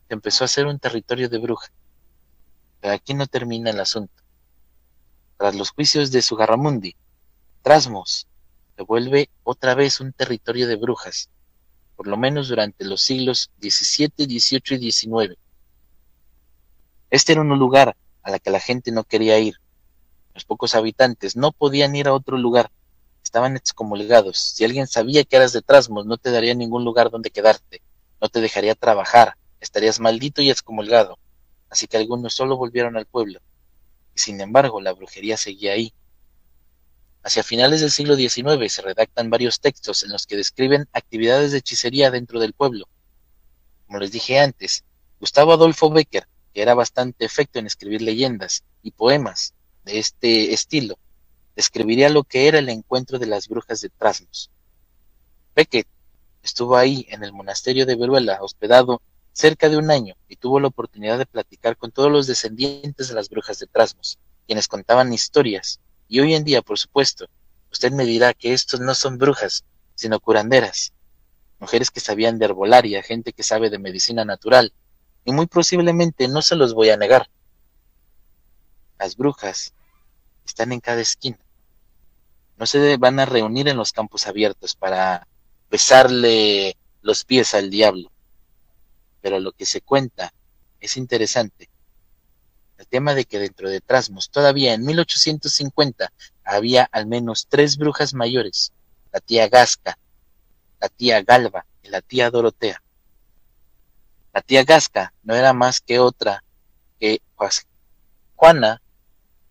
empezó 0.09 0.43
a 0.43 0.49
ser 0.49 0.65
un 0.65 0.79
territorio 0.79 1.29
de 1.29 1.37
bruja. 1.37 1.71
Pero 2.81 2.93
aquí 2.93 3.13
no 3.13 3.27
termina 3.27 3.69
el 3.69 3.79
asunto. 3.79 4.23
Tras 5.37 5.55
los 5.55 5.71
juicios 5.71 6.11
de 6.11 6.21
Sugarramundi, 6.21 6.95
Trasmos 7.61 8.27
se 8.75 8.83
vuelve 8.83 9.29
otra 9.43 9.75
vez 9.75 9.99
un 9.99 10.13
territorio 10.13 10.67
de 10.67 10.75
brujas, 10.75 11.29
por 11.95 12.07
lo 12.07 12.17
menos 12.17 12.47
durante 12.47 12.85
los 12.85 13.01
siglos 13.01 13.51
XVII, 13.59 14.25
XVIII 14.25 14.87
y 14.87 14.91
XIX. 14.91 15.37
Este 17.09 17.33
era 17.33 17.41
un 17.41 17.59
lugar 17.59 17.95
a 18.23 18.31
la 18.31 18.39
que 18.39 18.49
la 18.49 18.59
gente 18.59 18.91
no 18.91 19.03
quería 19.03 19.37
ir. 19.39 19.55
Los 20.33 20.45
pocos 20.45 20.73
habitantes 20.73 21.35
no 21.35 21.51
podían 21.51 21.95
ir 21.95 22.07
a 22.07 22.13
otro 22.13 22.37
lugar, 22.37 22.71
estaban 23.23 23.55
excomulgados. 23.55 24.39
Si 24.39 24.63
alguien 24.63 24.87
sabía 24.87 25.23
que 25.23 25.35
eras 25.35 25.53
de 25.53 25.61
Trasmos, 25.61 26.05
no 26.05 26.17
te 26.17 26.31
daría 26.31 26.55
ningún 26.55 26.83
lugar 26.83 27.09
donde 27.09 27.31
quedarte, 27.31 27.81
no 28.21 28.29
te 28.29 28.41
dejaría 28.41 28.75
trabajar, 28.75 29.37
estarías 29.59 29.99
maldito 29.99 30.41
y 30.41 30.49
excomulgado. 30.49 31.17
Así 31.69 31.87
que 31.87 31.97
algunos 31.97 32.33
solo 32.33 32.57
volvieron 32.57 32.97
al 32.97 33.05
pueblo. 33.05 33.39
Y 34.15 34.19
sin 34.19 34.39
embargo, 34.41 34.81
la 34.81 34.93
brujería 34.93 35.37
seguía 35.37 35.73
ahí. 35.73 35.93
Hacia 37.25 37.41
finales 37.41 37.79
del 37.79 37.89
siglo 37.89 38.17
XIX 38.17 38.71
se 38.71 38.81
redactan 38.81 39.29
varios 39.29 39.61
textos 39.61 40.03
en 40.03 40.11
los 40.11 40.27
que 40.27 40.35
describen 40.35 40.89
actividades 40.91 41.53
de 41.53 41.59
hechicería 41.59 42.11
dentro 42.11 42.37
del 42.37 42.51
pueblo. 42.51 42.89
Como 43.87 43.99
les 43.99 44.11
dije 44.11 44.39
antes, 44.39 44.83
Gustavo 45.21 45.53
Adolfo 45.53 45.89
Becker, 45.89 46.27
que 46.53 46.61
era 46.61 46.73
bastante 46.73 47.23
efecto 47.23 47.59
en 47.59 47.65
escribir 47.65 48.01
leyendas 48.01 48.65
y 48.81 48.91
poemas 48.91 49.53
de 49.85 49.99
este 49.99 50.53
estilo, 50.53 50.99
describiría 51.55 52.09
lo 52.09 52.25
que 52.25 52.49
era 52.49 52.59
el 52.59 52.67
encuentro 52.67 53.17
de 53.19 53.27
las 53.27 53.47
brujas 53.47 53.79
de 53.79 53.87
Trasmos. 53.87 54.51
Beckett 55.55 55.87
estuvo 56.41 56.75
ahí 56.75 57.05
en 57.07 57.23
el 57.23 57.31
monasterio 57.31 57.85
de 57.85 57.95
Veruela, 57.95 58.39
hospedado 58.41 59.01
cerca 59.31 59.69
de 59.69 59.77
un 59.77 59.91
año, 59.91 60.15
y 60.27 60.35
tuvo 60.35 60.59
la 60.59 60.67
oportunidad 60.67 61.17
de 61.17 61.25
platicar 61.25 61.77
con 61.77 61.91
todos 61.91 62.11
los 62.11 62.27
descendientes 62.27 63.07
de 63.07 63.13
las 63.13 63.29
brujas 63.29 63.59
de 63.59 63.67
Trasmos, 63.67 64.19
quienes 64.45 64.67
contaban 64.67 65.13
historias 65.13 65.79
y 66.07 66.19
hoy 66.19 66.35
en 66.35 66.43
día, 66.43 66.61
por 66.61 66.77
supuesto, 66.77 67.27
usted 67.71 67.91
me 67.91 68.05
dirá 68.05 68.33
que 68.33 68.53
estos 68.53 68.79
no 68.79 68.93
son 68.95 69.17
brujas, 69.17 69.63
sino 69.95 70.19
curanderas, 70.19 70.93
mujeres 71.59 71.91
que 71.91 71.99
sabían 71.99 72.37
de 72.39 72.45
herbolaria, 72.45 73.03
gente 73.03 73.33
que 73.33 73.43
sabe 73.43 73.69
de 73.69 73.79
medicina 73.79 74.25
natural, 74.25 74.73
y 75.25 75.31
muy 75.31 75.47
posiblemente 75.47 76.27
no 76.27 76.41
se 76.41 76.55
los 76.55 76.73
voy 76.73 76.89
a 76.89 76.97
negar. 76.97 77.29
Las 78.99 79.15
brujas 79.15 79.73
están 80.45 80.71
en 80.71 80.79
cada 80.79 81.01
esquina. 81.01 81.39
No 82.57 82.65
se 82.65 82.97
van 82.97 83.19
a 83.19 83.25
reunir 83.25 83.67
en 83.67 83.77
los 83.77 83.91
campos 83.91 84.27
abiertos 84.27 84.75
para 84.75 85.27
besarle 85.69 86.77
los 87.01 87.25
pies 87.25 87.53
al 87.53 87.69
diablo. 87.69 88.11
Pero 89.21 89.39
lo 89.39 89.51
que 89.53 89.65
se 89.65 89.81
cuenta 89.81 90.33
es 90.79 90.97
interesante 90.97 91.69
el 92.83 92.87
tema 92.89 93.15
de 93.15 93.23
que 93.23 93.39
dentro 93.39 93.69
de 93.69 93.79
Trasmos 93.79 94.29
todavía 94.29 94.73
en 94.73 94.83
1850 94.83 96.11
había 96.43 96.83
al 96.91 97.07
menos 97.07 97.47
tres 97.47 97.77
brujas 97.77 98.13
mayores, 98.13 98.73
la 99.13 99.21
tía 99.21 99.47
Gasca, 99.47 99.97
la 100.81 100.89
tía 100.89 101.21
Galva 101.21 101.65
y 101.81 101.87
la 101.87 102.01
tía 102.01 102.29
Dorotea. 102.29 102.83
La 104.33 104.41
tía 104.41 104.65
Gasca 104.65 105.13
no 105.23 105.33
era 105.33 105.53
más 105.53 105.79
que 105.79 105.99
otra 105.99 106.43
que 106.99 107.21
Juana 108.35 108.81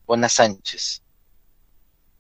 Bona 0.06 0.28
Sánchez. 0.28 1.00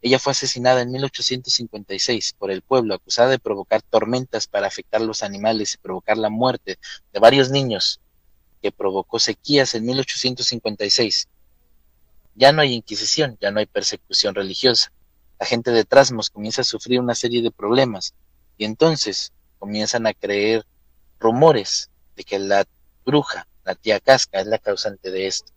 Ella 0.00 0.18
fue 0.18 0.30
asesinada 0.30 0.80
en 0.80 0.92
1856 0.92 2.32
por 2.38 2.50
el 2.50 2.62
pueblo, 2.62 2.94
acusada 2.94 3.28
de 3.28 3.38
provocar 3.38 3.82
tormentas 3.82 4.46
para 4.46 4.66
afectar 4.66 5.02
los 5.02 5.22
animales 5.22 5.74
y 5.74 5.78
provocar 5.78 6.16
la 6.16 6.30
muerte 6.30 6.78
de 7.12 7.20
varios 7.20 7.50
niños 7.50 8.00
que 8.62 8.72
provocó 8.72 9.18
sequías 9.18 9.74
en 9.74 9.84
1856. 9.84 11.28
Ya 12.34 12.52
no 12.52 12.62
hay 12.62 12.72
inquisición, 12.72 13.36
ya 13.40 13.50
no 13.50 13.58
hay 13.58 13.66
persecución 13.66 14.34
religiosa. 14.34 14.92
La 15.38 15.46
gente 15.46 15.72
de 15.72 15.84
Trasmos 15.84 16.30
comienza 16.30 16.62
a 16.62 16.64
sufrir 16.64 17.00
una 17.00 17.14
serie 17.14 17.42
de 17.42 17.50
problemas 17.50 18.14
y 18.56 18.64
entonces 18.64 19.32
comienzan 19.58 20.06
a 20.06 20.14
creer 20.14 20.64
rumores 21.18 21.90
de 22.16 22.24
que 22.24 22.38
la 22.38 22.64
bruja, 23.04 23.46
la 23.64 23.74
tía 23.74 24.00
Casca, 24.00 24.40
es 24.40 24.46
la 24.46 24.58
causante 24.58 25.10
de 25.10 25.26
esto. 25.26 25.52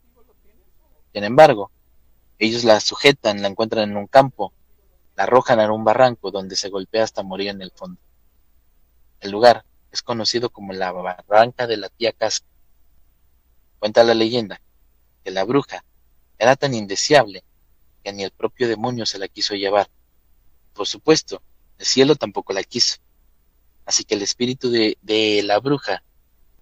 Sin 1.13 1.23
embargo, 1.23 1.71
ellos 2.39 2.63
la 2.63 2.79
sujetan, 2.79 3.41
la 3.41 3.47
encuentran 3.47 3.91
en 3.91 3.97
un 3.97 4.07
campo, 4.07 4.51
la 5.15 5.23
arrojan 5.23 5.59
en 5.59 5.71
un 5.71 5.83
barranco 5.83 6.31
donde 6.31 6.55
se 6.55 6.69
golpea 6.69 7.03
hasta 7.03 7.23
morir 7.23 7.49
en 7.49 7.61
el 7.61 7.71
fondo. 7.71 8.01
El 9.21 9.31
lugar 9.31 9.63
es 9.91 10.01
conocido 10.01 10.49
como 10.49 10.73
la 10.73 10.91
barranca 10.91 11.67
de 11.67 11.77
la 11.77 11.89
tía 11.89 12.11
Casca. 12.11 12.45
Cuenta 13.79 14.03
la 14.03 14.13
leyenda 14.13 14.61
que 15.23 15.31
la 15.31 15.43
bruja 15.43 15.83
era 16.37 16.55
tan 16.55 16.73
indeseable 16.73 17.43
que 18.03 18.13
ni 18.13 18.23
el 18.23 18.31
propio 18.31 18.67
demonio 18.67 19.05
se 19.05 19.17
la 19.17 19.27
quiso 19.27 19.55
llevar. 19.55 19.89
Por 20.73 20.87
supuesto, 20.87 21.41
el 21.79 21.85
cielo 21.85 22.15
tampoco 22.15 22.53
la 22.53 22.63
quiso. 22.63 22.97
Así 23.85 24.03
que 24.03 24.15
el 24.15 24.21
espíritu 24.21 24.69
de, 24.69 25.41
la 25.43 25.59
bruja 25.59 26.03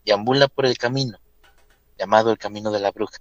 deambula 0.06 0.48
por 0.48 0.66
el 0.66 0.78
camino, 0.78 1.20
llamado 1.98 2.32
el 2.32 2.38
camino 2.38 2.72
de 2.72 2.80
la 2.80 2.92
bruja. 2.92 3.20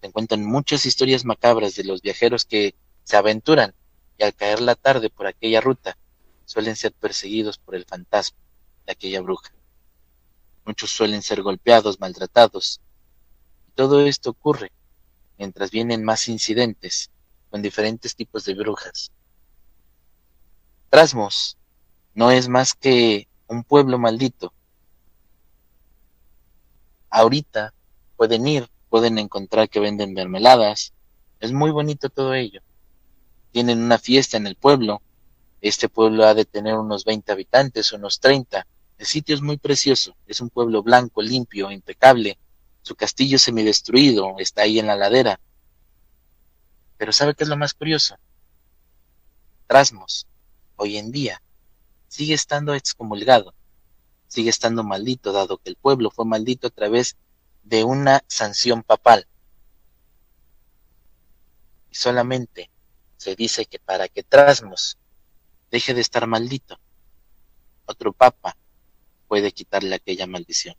Se 0.00 0.06
encuentran 0.06 0.44
muchas 0.44 0.86
historias 0.86 1.24
macabras 1.24 1.74
de 1.74 1.84
los 1.84 2.02
viajeros 2.02 2.44
que 2.44 2.74
se 3.04 3.16
aventuran 3.16 3.74
y 4.16 4.24
al 4.24 4.34
caer 4.34 4.60
la 4.60 4.74
tarde 4.74 5.10
por 5.10 5.26
aquella 5.26 5.60
ruta 5.60 5.98
suelen 6.44 6.76
ser 6.76 6.92
perseguidos 6.92 7.58
por 7.58 7.74
el 7.74 7.84
fantasma 7.84 8.38
de 8.86 8.92
aquella 8.92 9.20
bruja. 9.20 9.52
Muchos 10.68 10.90
suelen 10.90 11.22
ser 11.22 11.40
golpeados, 11.40 11.98
maltratados. 11.98 12.82
Todo 13.74 14.04
esto 14.04 14.28
ocurre 14.28 14.70
mientras 15.38 15.70
vienen 15.70 16.04
más 16.04 16.28
incidentes 16.28 17.10
con 17.48 17.62
diferentes 17.62 18.14
tipos 18.14 18.44
de 18.44 18.52
brujas. 18.52 19.10
Trasmos 20.90 21.56
no 22.12 22.30
es 22.30 22.50
más 22.50 22.74
que 22.74 23.28
un 23.46 23.64
pueblo 23.64 23.98
maldito. 23.98 24.52
Ahorita 27.08 27.72
pueden 28.18 28.46
ir, 28.46 28.68
pueden 28.90 29.16
encontrar 29.16 29.70
que 29.70 29.80
venden 29.80 30.12
mermeladas. 30.12 30.92
Es 31.40 31.50
muy 31.50 31.70
bonito 31.70 32.10
todo 32.10 32.34
ello. 32.34 32.60
Tienen 33.52 33.82
una 33.82 33.96
fiesta 33.96 34.36
en 34.36 34.46
el 34.46 34.56
pueblo. 34.56 35.00
Este 35.62 35.88
pueblo 35.88 36.26
ha 36.26 36.34
de 36.34 36.44
tener 36.44 36.74
unos 36.74 37.06
20 37.06 37.32
habitantes, 37.32 37.90
unos 37.94 38.20
30. 38.20 38.66
El 38.98 39.06
sitio 39.06 39.34
es 39.36 39.40
muy 39.40 39.56
precioso. 39.56 40.16
Es 40.26 40.40
un 40.40 40.50
pueblo 40.50 40.82
blanco, 40.82 41.22
limpio, 41.22 41.70
impecable. 41.70 42.36
Su 42.82 42.96
castillo 42.96 43.38
semidestruido 43.38 44.34
está 44.38 44.62
ahí 44.62 44.80
en 44.80 44.88
la 44.88 44.96
ladera. 44.96 45.40
Pero 46.96 47.12
¿sabe 47.12 47.34
qué 47.34 47.44
es 47.44 47.48
lo 47.48 47.56
más 47.56 47.74
curioso? 47.74 48.16
Trasmos, 49.68 50.26
hoy 50.76 50.96
en 50.96 51.12
día, 51.12 51.40
sigue 52.08 52.34
estando 52.34 52.74
excomulgado, 52.74 53.54
sigue 54.26 54.50
estando 54.50 54.82
maldito, 54.82 55.30
dado 55.30 55.58
que 55.58 55.68
el 55.68 55.76
pueblo 55.76 56.10
fue 56.10 56.24
maldito 56.24 56.66
a 56.66 56.70
través 56.70 57.16
de 57.62 57.84
una 57.84 58.24
sanción 58.26 58.82
papal. 58.82 59.28
Y 61.90 61.94
solamente 61.94 62.70
se 63.16 63.36
dice 63.36 63.66
que 63.66 63.78
para 63.78 64.08
que 64.08 64.24
Trasmos 64.24 64.98
deje 65.70 65.94
de 65.94 66.00
estar 66.00 66.26
maldito, 66.26 66.80
otro 67.86 68.12
papa 68.12 68.56
puede 69.28 69.52
quitarle 69.52 69.94
aquella 69.94 70.26
maldición. 70.26 70.74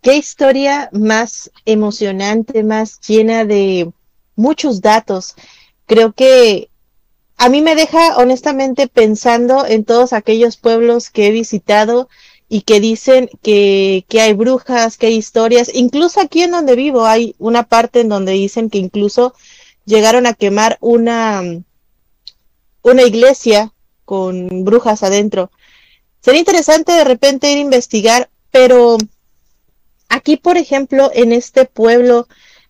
Qué 0.00 0.16
historia 0.16 0.88
más 0.92 1.50
emocionante, 1.64 2.62
más 2.62 3.00
llena 3.00 3.44
de 3.44 3.90
muchos 4.36 4.80
datos. 4.80 5.34
Creo 5.86 6.12
que 6.12 6.70
a 7.36 7.48
mí 7.48 7.60
me 7.60 7.74
deja 7.74 8.16
honestamente 8.16 8.86
pensando 8.86 9.66
en 9.66 9.84
todos 9.84 10.12
aquellos 10.12 10.56
pueblos 10.56 11.10
que 11.10 11.26
he 11.26 11.30
visitado 11.32 12.08
y 12.48 12.62
que 12.62 12.78
dicen 12.78 13.28
que, 13.42 14.04
que, 14.08 14.20
hay 14.20 14.32
brujas, 14.32 14.96
que 14.96 15.08
hay 15.08 15.16
historias. 15.16 15.70
Incluso 15.74 16.20
aquí 16.20 16.42
en 16.42 16.52
donde 16.52 16.76
vivo 16.76 17.04
hay 17.04 17.34
una 17.38 17.64
parte 17.64 18.00
en 18.00 18.08
donde 18.08 18.32
dicen 18.32 18.70
que 18.70 18.78
incluso 18.78 19.34
llegaron 19.84 20.26
a 20.26 20.34
quemar 20.34 20.78
una, 20.80 21.42
una 22.82 23.02
iglesia 23.02 23.72
con 24.06 24.64
brujas 24.64 25.02
adentro. 25.02 25.50
Sería 26.22 26.40
interesante 26.40 26.92
de 26.92 27.04
repente 27.04 27.52
ir 27.52 27.58
a 27.58 27.60
investigar, 27.60 28.30
pero 28.50 28.96
Aquí, 30.08 30.36
por 30.36 30.56
ejemplo, 30.56 31.10
en 31.14 31.32
este 31.32 31.64
pueblo 31.64 32.28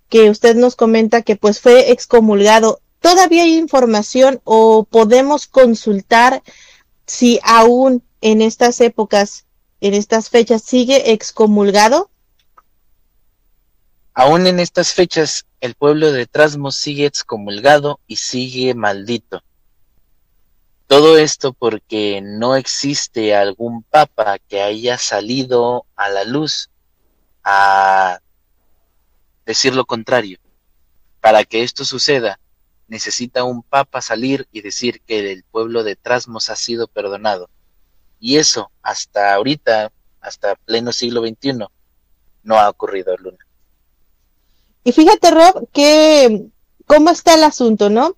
que 0.09 0.31
usted 0.31 0.57
nos 0.57 0.77
comenta 0.77 1.23
que 1.23 1.37
pues 1.37 1.61
fue 1.61 1.91
excomulgado, 1.91 2.81
¿todavía 3.01 3.43
hay 3.43 3.57
información 3.57 4.41
o 4.45 4.85
podemos 4.85 5.47
consultar 5.47 6.43
si 7.07 7.39
aún 7.43 8.03
en 8.21 8.41
estas 8.41 8.81
épocas, 8.81 9.47
en 9.81 9.95
estas 9.95 10.31
fechas, 10.31 10.63
sigue 10.63 11.13
excomulgado? 11.13 12.11
Aún 14.15 14.47
en 14.47 14.61
estas 14.61 14.95
fechas, 14.95 15.45
el 15.61 15.75
pueblo 15.75 16.11
de 16.11 16.27
Trasmos 16.27 16.77
sigue 16.77 17.05
excomulgado 17.05 18.01
y 18.07 18.17
sigue 18.17 18.75
maldito. 18.75 19.43
Todo 20.87 21.19
esto 21.19 21.53
porque 21.53 22.21
no 22.23 22.55
existe 22.55 23.35
algún 23.35 23.83
papa 23.83 24.39
que 24.39 24.63
haya 24.63 24.99
salido 24.99 25.85
a 25.97 26.09
la 26.09 26.25
luz 26.25 26.71
a 27.43 28.21
decir 29.45 29.75
lo 29.75 29.85
contrario. 29.85 30.39
Para 31.21 31.45
que 31.45 31.65
esto 31.65 31.85
suceda, 31.85 32.39
necesita 32.87 33.43
un 33.43 33.63
papa 33.63 34.01
salir 34.01 34.47
y 34.53 34.61
decir 34.61 35.01
que 35.01 35.33
el 35.33 35.43
pueblo 35.43 35.83
de 35.83 35.97
Trasmos 35.97 36.51
ha 36.51 36.57
sido 36.57 36.87
perdonado. 36.87 37.51
Y 38.21 38.37
eso, 38.37 38.71
hasta 38.83 39.35
ahorita, 39.35 39.91
hasta 40.21 40.55
pleno 40.55 40.93
siglo 40.93 41.27
XXI, 41.27 41.67
no 42.45 42.59
ha 42.59 42.69
ocurrido, 42.69 43.17
Luna. 43.17 43.45
Y 44.85 44.93
fíjate, 44.93 45.33
Rob, 45.33 45.69
que 45.73 46.49
cómo 46.87 47.11
está 47.11 47.35
el 47.35 47.43
asunto, 47.43 47.91
¿no? 47.91 48.17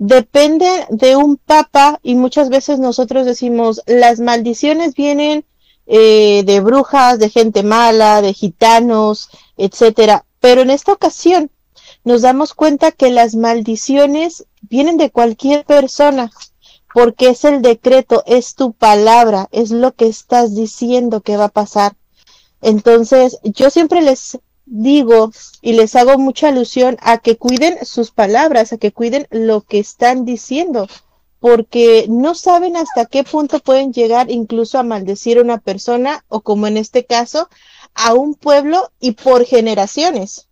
Depende 0.00 0.86
de 0.88 1.14
un 1.14 1.36
papa 1.36 2.00
y 2.02 2.14
muchas 2.14 2.48
veces 2.48 2.78
nosotros 2.78 3.26
decimos, 3.26 3.82
las 3.84 4.18
maldiciones 4.18 4.94
vienen 4.94 5.44
eh, 5.86 6.42
de 6.46 6.60
brujas, 6.60 7.18
de 7.18 7.28
gente 7.28 7.62
mala, 7.62 8.22
de 8.22 8.32
gitanos, 8.32 9.28
etcétera. 9.58 10.24
Pero 10.40 10.62
en 10.62 10.70
esta 10.70 10.94
ocasión 10.94 11.50
nos 12.02 12.22
damos 12.22 12.54
cuenta 12.54 12.92
que 12.92 13.10
las 13.10 13.34
maldiciones 13.34 14.46
vienen 14.62 14.96
de 14.96 15.10
cualquier 15.10 15.66
persona, 15.66 16.30
porque 16.94 17.28
es 17.28 17.44
el 17.44 17.60
decreto, 17.60 18.22
es 18.24 18.54
tu 18.54 18.72
palabra, 18.72 19.48
es 19.52 19.70
lo 19.70 19.92
que 19.92 20.06
estás 20.06 20.54
diciendo 20.54 21.20
que 21.20 21.36
va 21.36 21.44
a 21.44 21.48
pasar. 21.50 21.92
Entonces, 22.62 23.38
yo 23.42 23.68
siempre 23.68 24.00
les 24.00 24.38
digo 24.70 25.32
y 25.60 25.72
les 25.72 25.96
hago 25.96 26.16
mucha 26.16 26.48
alusión 26.48 26.96
a 27.00 27.18
que 27.18 27.36
cuiden 27.36 27.84
sus 27.84 28.12
palabras, 28.12 28.72
a 28.72 28.78
que 28.78 28.92
cuiden 28.92 29.26
lo 29.30 29.62
que 29.62 29.80
están 29.80 30.24
diciendo, 30.24 30.86
porque 31.40 32.06
no 32.08 32.34
saben 32.34 32.76
hasta 32.76 33.06
qué 33.06 33.24
punto 33.24 33.58
pueden 33.58 33.92
llegar 33.92 34.30
incluso 34.30 34.78
a 34.78 34.84
maldecir 34.84 35.38
a 35.38 35.42
una 35.42 35.58
persona 35.58 36.24
o 36.28 36.40
como 36.40 36.68
en 36.68 36.76
este 36.76 37.04
caso 37.04 37.48
a 37.94 38.14
un 38.14 38.34
pueblo 38.34 38.92
y 39.00 39.12
por 39.12 39.44
generaciones. 39.44 40.46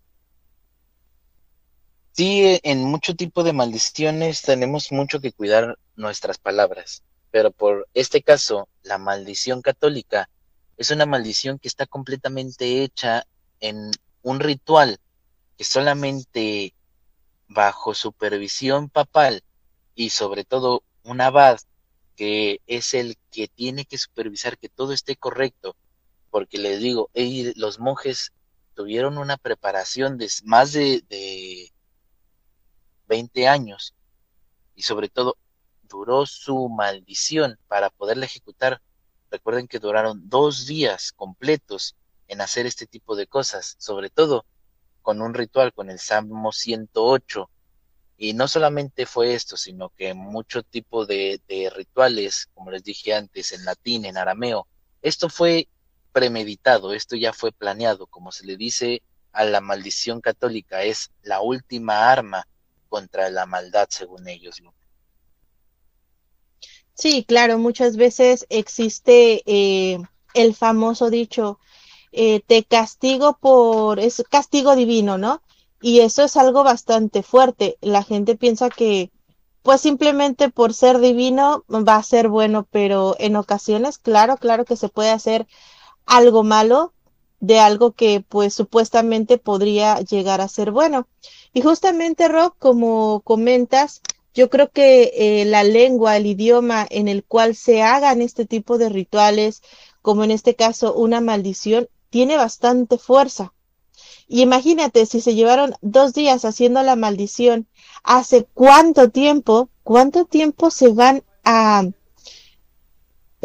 Sí, 2.11 2.59
en 2.63 2.83
mucho 2.83 3.15
tipo 3.15 3.43
de 3.43 3.53
maldiciones 3.53 4.41
tenemos 4.41 4.91
mucho 4.91 5.21
que 5.21 5.31
cuidar 5.31 5.77
nuestras 5.95 6.37
palabras, 6.37 7.03
pero 7.31 7.51
por 7.51 7.87
este 7.93 8.21
caso, 8.21 8.67
la 8.83 8.97
maldición 8.97 9.61
católica 9.61 10.29
es 10.75 10.91
una 10.91 11.05
maldición 11.05 11.59
que 11.59 11.69
está 11.69 11.85
completamente 11.85 12.83
hecha 12.83 13.25
en 13.61 13.91
un 14.21 14.39
ritual 14.39 14.99
que 15.57 15.63
solamente 15.63 16.73
bajo 17.47 17.93
supervisión 17.93 18.89
papal 18.89 19.43
y 19.95 20.11
sobre 20.11 20.45
todo 20.45 20.83
un 21.03 21.21
abad 21.21 21.59
que 22.15 22.61
es 22.67 22.93
el 22.93 23.17
que 23.31 23.47
tiene 23.47 23.85
que 23.85 23.97
supervisar 23.97 24.57
que 24.57 24.69
todo 24.69 24.93
esté 24.93 25.15
correcto, 25.15 25.75
porque 26.29 26.57
les 26.57 26.79
digo, 26.79 27.09
los 27.55 27.79
monjes 27.79 28.33
tuvieron 28.73 29.17
una 29.17 29.37
preparación 29.37 30.17
de 30.17 30.29
más 30.43 30.73
de, 30.73 31.03
de 31.09 31.71
20 33.07 33.47
años 33.47 33.95
y 34.75 34.83
sobre 34.83 35.09
todo 35.09 35.37
duró 35.83 36.25
su 36.25 36.69
maldición 36.69 37.57
para 37.67 37.89
poderla 37.89 38.25
ejecutar. 38.25 38.81
Recuerden 39.31 39.67
que 39.67 39.79
duraron 39.79 40.29
dos 40.29 40.65
días 40.65 41.11
completos 41.11 41.95
en 42.29 42.39
hacer 42.39 42.65
este 42.65 42.87
tipo 42.87 43.17
de 43.17 43.27
cosas, 43.27 43.75
sobre 43.79 44.09
todo 44.09 44.45
con 45.01 45.21
un 45.21 45.33
ritual, 45.33 45.73
con 45.73 45.89
el 45.89 45.99
Salmo 45.99 46.51
108, 46.51 47.49
y 48.17 48.33
no 48.33 48.47
solamente 48.47 49.05
fue 49.05 49.33
esto, 49.33 49.57
sino 49.57 49.89
que 49.89 50.13
mucho 50.13 50.61
tipo 50.61 51.05
de, 51.05 51.41
rituales, 51.75 52.49
como 52.53 52.69
les 52.69 52.83
dije 52.83 53.13
antes, 53.13 53.51
en 53.51 53.65
latín, 53.65 54.05
en 54.05 54.17
arameo, 54.17 54.67
esto 55.01 55.29
fue 55.29 55.67
premeditado, 56.11 56.93
esto 56.93 57.15
ya 57.15 57.33
fue 57.33 57.51
planeado, 57.51 58.07
como 58.07 58.31
se 58.31 58.45
le 58.45 58.57
dice 58.57 59.01
a 59.31 59.45
la 59.45 59.61
maldición 59.61 60.21
católica, 60.21 60.83
es 60.83 61.11
la 61.23 61.41
última 61.41 62.11
arma 62.11 62.45
contra 62.89 63.29
la 63.29 63.45
maldad, 63.45 63.87
según 63.89 64.27
ellos. 64.27 64.61
Sí, 66.93 67.23
claro, 67.23 67.57
muchas 67.57 67.95
veces 67.95 68.45
existe 68.49 69.43
eh, 69.45 69.97
el 70.33 70.55
famoso 70.55 71.09
dicho, 71.09 71.57
eh, 72.11 72.41
te 72.45 72.63
castigo 72.63 73.37
por, 73.39 73.99
es 73.99 74.23
castigo 74.29 74.75
divino, 74.75 75.17
¿no? 75.17 75.41
Y 75.81 75.99
eso 76.01 76.23
es 76.23 76.37
algo 76.37 76.63
bastante 76.63 77.23
fuerte. 77.23 77.77
La 77.81 78.03
gente 78.03 78.35
piensa 78.35 78.69
que, 78.69 79.11
pues 79.63 79.81
simplemente 79.81 80.49
por 80.49 80.73
ser 80.73 80.99
divino 80.99 81.63
va 81.69 81.95
a 81.95 82.03
ser 82.03 82.29
bueno, 82.29 82.67
pero 82.71 83.15
en 83.19 83.35
ocasiones, 83.35 83.97
claro, 83.97 84.37
claro 84.37 84.65
que 84.65 84.75
se 84.75 84.89
puede 84.89 85.11
hacer 85.11 85.47
algo 86.05 86.43
malo 86.43 86.93
de 87.39 87.59
algo 87.59 87.91
que 87.93 88.23
pues 88.27 88.53
supuestamente 88.53 89.37
podría 89.37 89.99
llegar 90.01 90.41
a 90.41 90.47
ser 90.47 90.71
bueno. 90.71 91.07
Y 91.53 91.61
justamente, 91.61 92.27
Rob, 92.27 92.53
como 92.59 93.21
comentas, 93.21 94.01
yo 94.33 94.49
creo 94.49 94.69
que 94.71 95.11
eh, 95.15 95.45
la 95.45 95.63
lengua, 95.63 96.17
el 96.17 96.25
idioma 96.25 96.85
en 96.89 97.07
el 97.07 97.23
cual 97.23 97.55
se 97.55 97.81
hagan 97.81 98.21
este 98.21 98.45
tipo 98.45 98.77
de 98.77 98.89
rituales, 98.89 99.61
como 100.01 100.23
en 100.23 100.31
este 100.31 100.55
caso 100.55 100.93
una 100.93 101.21
maldición, 101.21 101.89
tiene 102.09 102.37
bastante 102.37 102.97
fuerza. 102.97 103.53
Y 104.27 104.41
imagínate, 104.41 105.05
si 105.05 105.21
se 105.21 105.33
llevaron 105.33 105.73
dos 105.81 106.13
días 106.13 106.45
haciendo 106.45 106.83
la 106.83 106.95
maldición, 106.95 107.67
¿hace 108.03 108.47
cuánto 108.53 109.09
tiempo, 109.09 109.69
cuánto 109.83 110.25
tiempo 110.25 110.69
se 110.69 110.89
van 110.89 111.23
a, 111.43 111.83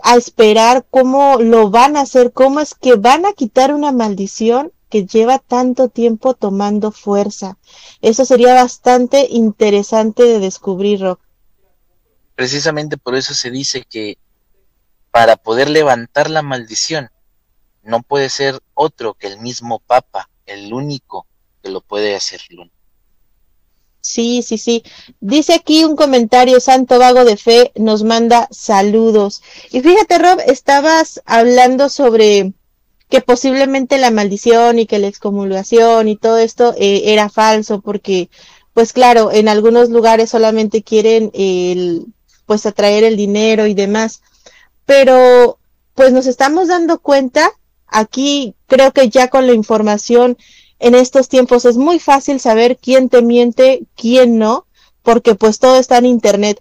a 0.03 0.17
esperar, 0.17 0.87
cómo 0.91 1.39
lo 1.39 1.71
van 1.71 1.97
a 1.97 2.03
hacer, 2.03 2.33
cómo 2.33 2.61
es 2.61 2.75
que 2.75 2.97
van 2.97 3.25
a 3.25 3.33
quitar 3.33 3.73
una 3.73 3.93
maldición 3.93 4.73
que 4.91 5.07
lleva 5.07 5.41
tanto 5.41 5.89
tiempo 5.89 6.35
tomando 6.35 6.93
fuerza. 6.93 7.59
Eso 8.01 8.25
sería 8.25 8.55
bastante 8.55 9.27
interesante 9.29 10.23
de 10.23 10.39
descubrir, 10.39 11.01
Rob. 11.01 11.19
Precisamente 12.37 12.97
por 12.97 13.17
eso 13.17 13.35
se 13.35 13.51
dice 13.51 13.85
que 13.89 14.19
para 15.11 15.37
poder 15.37 15.69
levantar 15.69 16.31
la 16.31 16.43
maldición 16.43 17.11
no 17.85 18.03
puede 18.03 18.29
ser 18.29 18.61
otro 18.75 19.15
que 19.15 19.29
el 19.29 19.41
mismo 19.41 19.79
Papa, 19.79 20.29
el 20.47 20.73
único 20.73 21.27
que 21.63 21.71
lo 21.71 21.81
puede 21.81 22.15
hacer. 22.15 22.41
Sí, 24.01 24.43
sí, 24.43 24.59
sí. 24.59 24.85
Dice 25.21 25.55
aquí 25.55 25.85
un 25.85 25.97
comentario, 25.97 26.61
Santo 26.61 26.99
Vago 26.99 27.25
de 27.25 27.39
Fe 27.39 27.73
nos 27.75 28.05
manda 28.05 28.49
saludos. 28.51 29.43
Y 29.71 29.81
fíjate, 29.81 30.19
Rob, 30.19 30.41
estabas 30.47 31.23
hablando 31.25 31.89
sobre 31.89 32.53
que 33.09 33.21
posiblemente 33.21 33.97
la 33.99 34.11
maldición 34.11 34.79
y 34.79 34.87
que 34.87 34.99
la 34.99 35.07
excomulgación 35.07 36.09
y 36.09 36.17
todo 36.17 36.39
esto 36.39 36.75
eh, 36.77 37.13
era 37.13 37.29
falso 37.29 37.81
porque, 37.81 38.29
pues 38.73 38.93
claro, 38.93 39.31
en 39.33 39.49
algunos 39.49 39.89
lugares 39.91 40.31
solamente 40.31 40.83
quieren 40.83 41.31
el, 41.33 42.07
pues 42.47 42.67
atraer 42.67 43.05
el 43.05 43.17
dinero 43.17 43.67
y 43.67 43.75
demás. 43.75 44.23
Pero, 44.85 45.59
pues 45.95 46.13
nos 46.13 46.27
estamos 46.27 46.69
dando 46.69 46.99
cuenta, 46.99 47.51
aquí 47.95 48.55
creo 48.67 48.93
que 48.93 49.09
ya 49.09 49.29
con 49.29 49.47
la 49.47 49.55
información 49.55 50.37
en 50.81 50.95
estos 50.95 51.29
tiempos 51.29 51.65
es 51.65 51.77
muy 51.77 51.99
fácil 51.99 52.41
saber 52.41 52.77
quién 52.77 53.09
te 53.09 53.23
miente, 53.23 53.85
quién 53.97 54.39
no, 54.39 54.67
porque 55.03 55.35
pues 55.35 55.59
todo 55.59 55.77
está 55.77 55.99
en 55.99 56.07
internet. 56.07 56.61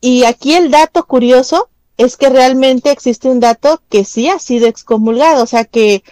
Y 0.00 0.24
aquí 0.24 0.54
el 0.54 0.70
dato 0.70 1.06
curioso 1.06 1.70
es 1.96 2.16
que 2.16 2.28
realmente 2.28 2.90
existe 2.90 3.28
un 3.28 3.40
dato 3.40 3.80
que 3.88 4.04
sí 4.04 4.28
ha 4.28 4.38
sido 4.38 4.66
excomulgado, 4.66 5.44
o 5.44 5.46
sea 5.46 5.64
que 5.64 6.02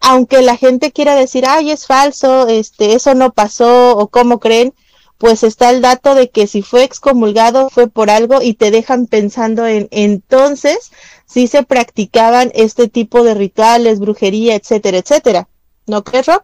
aunque 0.00 0.42
la 0.42 0.56
gente 0.56 0.92
quiera 0.92 1.14
decir, 1.14 1.44
ay, 1.46 1.70
es 1.70 1.86
falso, 1.86 2.46
este, 2.48 2.94
eso 2.94 3.14
no 3.14 3.32
pasó, 3.32 3.96
o 3.96 4.08
cómo 4.08 4.38
creen, 4.38 4.74
pues 5.20 5.42
está 5.42 5.68
el 5.68 5.82
dato 5.82 6.14
de 6.14 6.30
que 6.30 6.46
si 6.46 6.62
fue 6.62 6.82
excomulgado 6.82 7.68
fue 7.68 7.88
por 7.88 8.08
algo 8.08 8.40
y 8.40 8.54
te 8.54 8.70
dejan 8.70 9.06
pensando 9.06 9.66
en 9.66 9.86
entonces 9.90 10.92
si 11.26 11.46
se 11.46 11.62
practicaban 11.62 12.50
este 12.54 12.88
tipo 12.88 13.22
de 13.22 13.34
rituales, 13.34 14.00
brujería, 14.00 14.54
etcétera, 14.54 14.96
etcétera. 14.96 15.48
¿No 15.86 16.02
crees, 16.04 16.26
Rob? 16.26 16.42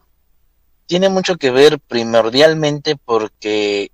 Tiene 0.84 1.08
mucho 1.08 1.38
que 1.38 1.50
ver 1.50 1.80
primordialmente 1.80 2.96
porque, 2.96 3.90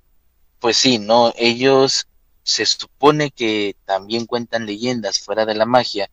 pues 0.59 0.78
sí, 0.78 0.99
¿no? 0.99 1.33
Ellos 1.37 2.09
se 2.43 2.66
supone 2.66 3.30
que 3.30 3.76
también 3.85 4.26
cuentan 4.26 4.66
leyendas 4.66 5.20
fuera 5.20 5.47
de 5.47 5.55
la 5.55 5.64
magia 5.64 6.11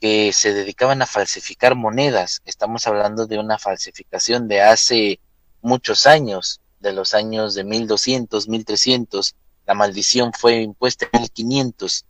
que 0.00 0.32
se 0.32 0.54
dedicaban 0.54 1.02
a 1.02 1.06
falsificar 1.06 1.74
monedas. 1.74 2.42
Estamos 2.44 2.86
hablando 2.86 3.26
de 3.26 3.40
una 3.40 3.58
falsificación 3.58 4.46
de 4.46 4.62
hace 4.62 5.18
muchos 5.62 6.06
años, 6.06 6.60
de 6.84 6.92
los 6.92 7.14
años 7.14 7.54
de 7.54 7.64
1200, 7.64 8.48
1300. 8.48 9.34
La 9.66 9.74
maldición 9.74 10.32
fue 10.32 10.60
impuesta 10.60 11.08
en 11.12 11.22
1500. 11.22 12.04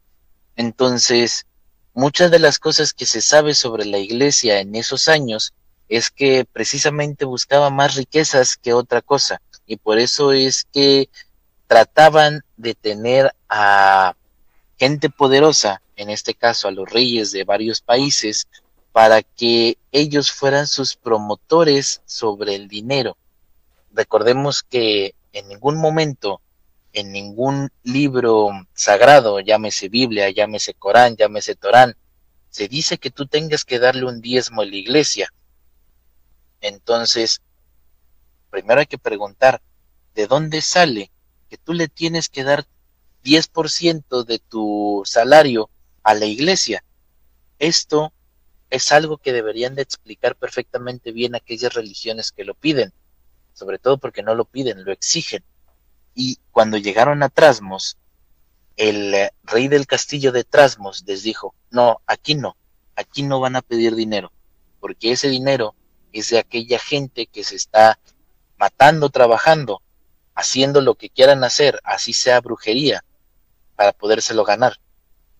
Entonces, 0.57 1.47
muchas 1.95 2.31
de 2.31 2.39
las 2.39 2.59
cosas 2.59 2.93
que 2.93 3.07
se 3.07 3.23
sabe 3.23 3.55
sobre 3.55 3.87
la 3.87 3.99
iglesia 3.99 4.61
en 4.61 4.75
esos 4.75 5.09
años 5.09 5.55
es 5.89 6.11
que 6.11 6.45
precisamente 6.45 7.25
buscaba 7.25 7.71
más 7.71 7.95
riquezas 7.95 8.57
que 8.57 8.75
otra 8.75 9.01
cosa. 9.01 9.41
Y 9.67 9.77
por 9.77 9.99
eso 9.99 10.33
es 10.33 10.67
que 10.73 11.09
trataban 11.67 12.45
de 12.57 12.75
tener 12.75 13.35
a 13.49 14.15
gente 14.79 15.09
poderosa, 15.09 15.81
en 15.97 16.11
este 16.11 16.35
caso 16.35 16.69
a 16.69 16.73
los 16.73 16.91
reyes 16.91 17.33
de 17.33 17.45
varios 17.45 17.81
países, 17.81 18.47
para 18.93 19.23
que 19.23 19.79
ellos 19.93 20.31
fueran 20.31 20.67
sus 20.67 20.97
promotores 20.97 22.03
sobre 22.05 22.55
el 22.55 22.69
dinero. 22.69 23.17
Recordemos 23.95 24.63
que 24.63 25.15
en 25.33 25.49
ningún 25.49 25.77
momento, 25.77 26.43
en 26.93 27.13
ningún 27.13 27.71
libro 27.83 28.51
sagrado, 28.75 29.41
llámese 29.41 29.89
Biblia, 29.89 30.29
llámese 30.29 30.75
Corán, 30.75 31.17
llámese 31.17 31.55
Torán, 31.55 31.97
se 32.51 32.69
dice 32.69 32.99
que 32.99 33.11
tú 33.11 33.27
tengas 33.27 33.65
que 33.65 33.79
darle 33.79 34.05
un 34.05 34.21
diezmo 34.21 34.61
a 34.61 34.67
la 34.67 34.77
iglesia. 34.77 35.33
Entonces, 36.61 37.41
primero 38.51 38.81
hay 38.81 38.87
que 38.87 38.99
preguntar, 38.99 39.63
¿de 40.15 40.27
dónde 40.27 40.61
sale 40.61 41.11
que 41.49 41.57
tú 41.57 41.73
le 41.73 41.89
tienes 41.89 42.29
que 42.29 42.45
dar 42.45 42.67
10% 43.25 44.25
de 44.25 44.39
tu 44.39 45.03
salario 45.07 45.71
a 46.03 46.15
la 46.15 46.27
iglesia. 46.27 46.85
Esto 47.59 48.13
es 48.71 48.93
algo 48.93 49.17
que 49.19 49.33
deberían 49.33 49.75
de 49.75 49.83
explicar 49.83 50.37
perfectamente 50.37 51.11
bien 51.11 51.35
aquellas 51.35 51.75
religiones 51.75 52.31
que 52.31 52.45
lo 52.45 52.55
piden, 52.55 52.93
sobre 53.55 53.79
todo 53.79 53.97
porque 53.97 54.23
no 54.23 54.35
lo 54.35 54.45
piden, 54.45 54.85
lo 54.85 54.93
exigen. 54.93 55.43
Y 56.15 56.39
cuando 56.53 56.77
llegaron 56.77 57.23
a 57.23 57.31
Trasmos, 57.31 57.97
el 58.77 59.15
eh, 59.15 59.31
rey 59.45 59.69
del 59.69 59.87
castillo 59.87 60.33
de 60.33 60.45
Trasmos 60.45 61.05
les 61.07 61.23
dijo, 61.23 61.55
no, 61.71 62.03
aquí 62.07 62.35
no, 62.35 62.57
aquí 62.97 63.23
no 63.23 63.41
van 63.41 63.57
a 63.57 63.63
pedir 63.63 63.95
dinero, 63.95 64.31
porque 64.81 65.13
ese 65.13 65.29
dinero 65.29 65.75
es 66.13 66.31
de 66.31 66.39
aquella 66.39 66.79
gente 66.79 67.27
que 67.27 67.43
se 67.43 67.57
está 67.57 67.99
matando 68.59 69.09
trabajando 69.09 69.81
haciendo 70.35 70.81
lo 70.81 70.97
que 70.97 71.11
quieran 71.11 71.45
hacer, 71.45 71.81
así 71.85 72.13
sea 72.13 72.41
brujería, 72.41 73.05
para 73.77 73.93
podérselo 73.93 74.45
ganar, 74.45 74.79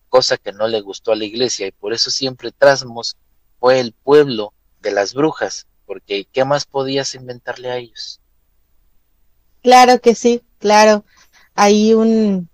cosa 0.09 0.37
que 0.37 0.53
no 0.53 0.67
le 0.67 0.81
gustó 0.81 1.11
a 1.11 1.15
la 1.15 1.25
iglesia 1.25 1.67
y 1.67 1.71
por 1.71 1.93
eso 1.93 2.09
siempre 2.09 2.51
Trasmos 2.51 3.17
fue 3.59 3.79
el 3.79 3.93
pueblo 3.93 4.53
de 4.81 4.91
las 4.91 5.13
brujas, 5.13 5.67
porque 5.85 6.27
¿qué 6.31 6.45
más 6.45 6.65
podías 6.65 7.15
inventarle 7.15 7.69
a 7.69 7.77
ellos? 7.77 8.19
Claro 9.61 9.99
que 9.99 10.15
sí, 10.15 10.41
claro. 10.59 11.05
Hay 11.55 11.93
un, 11.93 12.49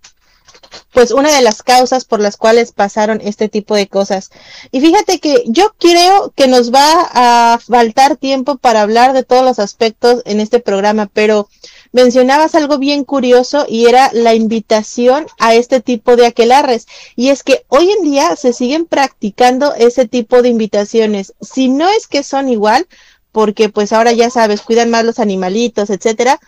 pues 0.92 1.10
una 1.10 1.34
de 1.34 1.42
las 1.42 1.62
causas 1.62 2.04
por 2.04 2.20
las 2.20 2.36
cuales 2.36 2.72
pasaron 2.72 3.20
este 3.22 3.48
tipo 3.48 3.74
de 3.74 3.88
cosas. 3.88 4.30
Y 4.70 4.80
fíjate 4.80 5.20
que 5.20 5.44
yo 5.46 5.74
creo 5.78 6.32
que 6.36 6.48
nos 6.48 6.72
va 6.72 7.08
a 7.12 7.58
faltar 7.58 8.16
tiempo 8.16 8.56
para 8.56 8.82
hablar 8.82 9.12
de 9.12 9.24
todos 9.24 9.44
los 9.44 9.58
aspectos 9.58 10.22
en 10.26 10.40
este 10.40 10.60
programa, 10.60 11.08
pero 11.12 11.48
mencionabas 11.92 12.54
algo 12.54 12.78
bien 12.78 13.04
curioso 13.04 13.64
y 13.68 13.86
era 13.86 14.10
la 14.12 14.34
invitación 14.34 15.26
a 15.38 15.54
este 15.54 15.80
tipo 15.80 16.16
de 16.16 16.26
aquelarres. 16.26 16.86
Y 17.16 17.30
es 17.30 17.42
que 17.42 17.64
hoy 17.68 17.90
en 17.90 18.04
día 18.04 18.36
se 18.36 18.52
siguen 18.52 18.84
practicando 18.84 19.74
ese 19.74 20.06
tipo 20.06 20.42
de 20.42 20.50
invitaciones. 20.50 21.34
Si 21.40 21.68
no 21.68 21.88
es 21.88 22.06
que 22.06 22.22
son 22.22 22.48
igual, 22.50 22.86
porque 23.32 23.68
pues 23.68 23.92
ahora 23.92 24.12
ya 24.12 24.30
sabes, 24.30 24.60
cuidan 24.60 24.90
más 24.90 25.04
los 25.04 25.18
animalitos, 25.18 25.90
etcétera, 25.90 26.38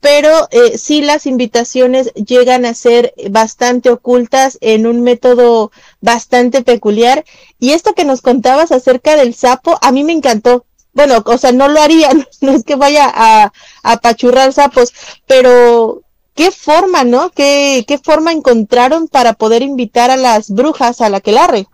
pero 0.00 0.46
eh, 0.50 0.78
sí 0.78 1.02
las 1.02 1.26
invitaciones 1.26 2.12
llegan 2.14 2.64
a 2.64 2.74
ser 2.74 3.14
bastante 3.30 3.90
ocultas 3.90 4.58
en 4.60 4.86
un 4.86 5.02
método 5.02 5.72
bastante 6.00 6.62
peculiar. 6.62 7.24
Y 7.58 7.72
esto 7.72 7.94
que 7.94 8.04
nos 8.04 8.20
contabas 8.20 8.70
acerca 8.70 9.16
del 9.16 9.34
sapo, 9.34 9.78
a 9.82 9.90
mí 9.92 10.04
me 10.04 10.12
encantó. 10.12 10.64
Bueno, 10.92 11.22
o 11.26 11.38
sea, 11.38 11.52
no 11.52 11.68
lo 11.68 11.80
haría, 11.80 12.10
no 12.40 12.52
es 12.52 12.64
que 12.64 12.76
vaya 12.76 13.10
a, 13.12 13.52
apachurrar 13.82 14.52
sapos, 14.52 14.92
pero 15.26 16.02
qué 16.34 16.50
forma, 16.50 17.04
¿no? 17.04 17.30
¿Qué, 17.30 17.84
¿Qué 17.88 17.98
forma 17.98 18.32
encontraron 18.32 19.08
para 19.08 19.32
poder 19.32 19.62
invitar 19.62 20.10
a 20.10 20.16
las 20.16 20.50
brujas 20.50 21.00
a 21.00 21.08
la 21.08 21.20
que 21.20 21.32
larre? 21.32 21.66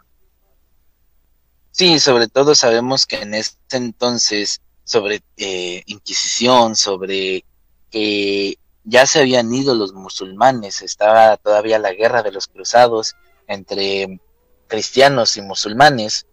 Sí, 1.72 1.98
sobre 2.00 2.28
todo 2.28 2.54
sabemos 2.54 3.06
que 3.06 3.16
en 3.16 3.32
ese 3.32 3.56
entonces, 3.70 4.60
sobre 4.84 5.22
eh, 5.38 5.82
Inquisición, 5.86 6.76
sobre 6.76 7.46
que 7.90 8.58
ya 8.84 9.06
se 9.06 9.20
habían 9.20 9.52
ido 9.54 9.74
los 9.74 9.94
musulmanes, 9.94 10.82
estaba 10.82 11.38
todavía 11.38 11.78
la 11.78 11.94
guerra 11.94 12.22
de 12.22 12.30
los 12.30 12.46
cruzados 12.46 13.16
entre 13.46 14.20
cristianos 14.68 15.38
y 15.38 15.42
musulmanes. 15.42 16.26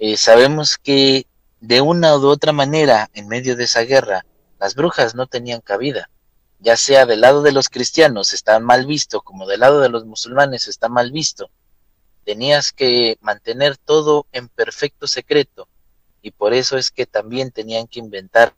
Eh, 0.00 0.16
sabemos 0.16 0.78
que 0.78 1.26
de 1.60 1.80
una 1.80 2.16
u 2.16 2.26
otra 2.26 2.52
manera, 2.52 3.08
en 3.14 3.28
medio 3.28 3.54
de 3.54 3.64
esa 3.64 3.82
guerra, 3.82 4.26
las 4.58 4.74
brujas 4.74 5.14
no 5.14 5.28
tenían 5.28 5.60
cabida, 5.60 6.10
ya 6.58 6.76
sea 6.76 7.06
del 7.06 7.20
lado 7.20 7.42
de 7.42 7.52
los 7.52 7.68
cristianos 7.68 8.32
está 8.34 8.58
mal 8.58 8.84
visto, 8.86 9.20
como 9.20 9.46
del 9.46 9.60
lado 9.60 9.80
de 9.80 9.90
los 9.90 10.04
musulmanes 10.06 10.66
está 10.66 10.88
mal 10.88 11.12
visto. 11.12 11.50
Tenías 12.24 12.72
que 12.72 13.18
mantener 13.20 13.76
todo 13.76 14.26
en 14.32 14.48
perfecto 14.48 15.06
secreto, 15.06 15.68
y 16.22 16.30
por 16.30 16.54
eso 16.54 16.78
es 16.78 16.90
que 16.90 17.04
también 17.04 17.50
tenían 17.50 17.86
que 17.88 17.98
inventar 17.98 18.54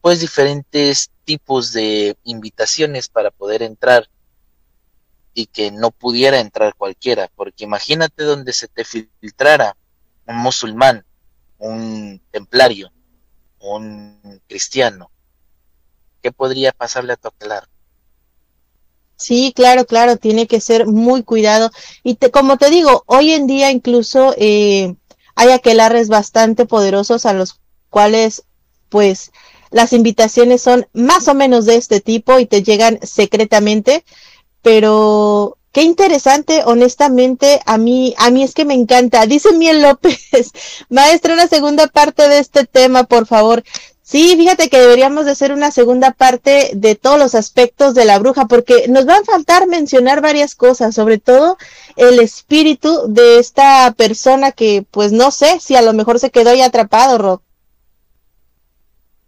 pues 0.00 0.20
diferentes 0.20 1.10
tipos 1.24 1.72
de 1.72 2.16
invitaciones 2.24 3.08
para 3.08 3.30
poder 3.30 3.62
entrar 3.62 4.08
y 5.34 5.46
que 5.46 5.70
no 5.70 5.90
pudiera 5.90 6.40
entrar 6.40 6.74
cualquiera, 6.74 7.30
porque 7.36 7.64
imagínate 7.64 8.24
donde 8.24 8.52
se 8.52 8.66
te 8.66 8.84
filtrara 8.84 9.76
un 10.26 10.36
musulmán, 10.36 11.04
un 11.58 12.20
templario, 12.30 12.90
un 13.60 14.42
cristiano, 14.48 15.10
¿qué 16.22 16.32
podría 16.32 16.72
pasarle 16.72 17.12
a 17.12 17.16
tu 17.16 17.28
Sí, 19.20 19.52
claro, 19.54 19.84
claro, 19.86 20.16
tiene 20.16 20.46
que 20.46 20.60
ser 20.60 20.86
muy 20.86 21.22
cuidado. 21.22 21.70
Y 22.02 22.14
te, 22.14 22.30
como 22.30 22.56
te 22.56 22.70
digo, 22.70 23.04
hoy 23.06 23.32
en 23.32 23.46
día 23.46 23.70
incluso 23.70 24.34
eh, 24.38 24.94
hay 25.34 25.50
aquelarres 25.50 26.08
bastante 26.08 26.64
poderosos 26.66 27.26
a 27.26 27.34
los 27.34 27.60
cuales 27.90 28.44
pues 28.88 29.30
las 29.70 29.92
invitaciones 29.92 30.62
son 30.62 30.86
más 30.94 31.28
o 31.28 31.34
menos 31.34 31.66
de 31.66 31.76
este 31.76 32.00
tipo 32.00 32.38
y 32.38 32.46
te 32.46 32.62
llegan 32.62 32.98
secretamente, 33.02 34.04
pero 34.62 35.58
qué 35.72 35.82
interesante, 35.82 36.62
honestamente, 36.64 37.60
a 37.66 37.78
mí, 37.78 38.14
a 38.18 38.30
mí 38.30 38.42
es 38.42 38.54
que 38.54 38.64
me 38.64 38.74
encanta. 38.74 39.26
Dice 39.26 39.52
Miel 39.52 39.82
López, 39.82 40.18
maestra, 40.88 41.34
una 41.34 41.46
segunda 41.46 41.86
parte 41.88 42.28
de 42.28 42.38
este 42.38 42.64
tema, 42.66 43.04
por 43.04 43.26
favor. 43.26 43.62
Sí, 44.10 44.34
fíjate 44.36 44.68
que 44.68 44.80
deberíamos 44.80 45.24
de 45.24 45.30
hacer 45.30 45.52
una 45.52 45.70
segunda 45.70 46.10
parte 46.10 46.72
de 46.74 46.96
todos 46.96 47.16
los 47.16 47.36
aspectos 47.36 47.94
de 47.94 48.04
la 48.04 48.18
bruja, 48.18 48.46
porque 48.46 48.88
nos 48.88 49.06
va 49.06 49.16
a 49.16 49.24
faltar 49.24 49.68
mencionar 49.68 50.20
varias 50.20 50.56
cosas, 50.56 50.96
sobre 50.96 51.18
todo 51.18 51.56
el 51.94 52.18
espíritu 52.18 53.04
de 53.06 53.38
esta 53.38 53.94
persona 53.96 54.50
que, 54.50 54.84
pues 54.90 55.12
no 55.12 55.30
sé 55.30 55.60
si 55.60 55.76
a 55.76 55.82
lo 55.82 55.92
mejor 55.92 56.18
se 56.18 56.30
quedó 56.30 56.50
ahí 56.50 56.60
atrapado, 56.60 57.18
Rob. 57.18 57.40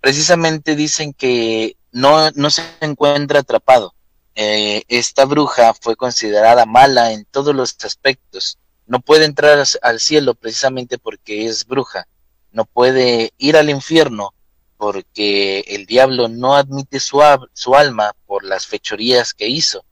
Precisamente 0.01 0.74
dicen 0.74 1.12
que 1.12 1.76
no, 1.93 2.33
no 2.33 2.51
se 2.51 2.62
encuentra 2.80 3.39
atrapado. 3.39 3.95
Eh, 4.35 4.83
esta 4.89 5.26
bruja 5.26 5.74
fue 5.80 5.95
considerada 5.95 6.66
mala 6.66 7.12
en 7.12 7.24
todos 7.26 7.55
los 7.55 7.76
aspectos. 7.85 8.59
No 8.89 8.99
puede 8.99 9.26
entrar 9.26 9.64
al 9.83 10.01
cielo 10.01 10.35
precisamente 10.35 10.99
porque 10.99 11.47
es 11.47 11.66
bruja. 11.66 12.09
No 12.51 12.64
puede 12.64 13.33
ir 13.39 13.57
al 13.57 13.70
infierno 13.70 14.35
porque 14.83 15.61
el 15.68 15.87
diablo 15.87 16.26
no 16.26 16.57
admite 16.57 16.99
su, 16.99 17.22
su 17.53 17.76
alma 17.76 18.16
por 18.26 18.43
las 18.43 18.66
fechorías 18.66 19.33
que 19.33 19.47
hizo. 19.47 19.85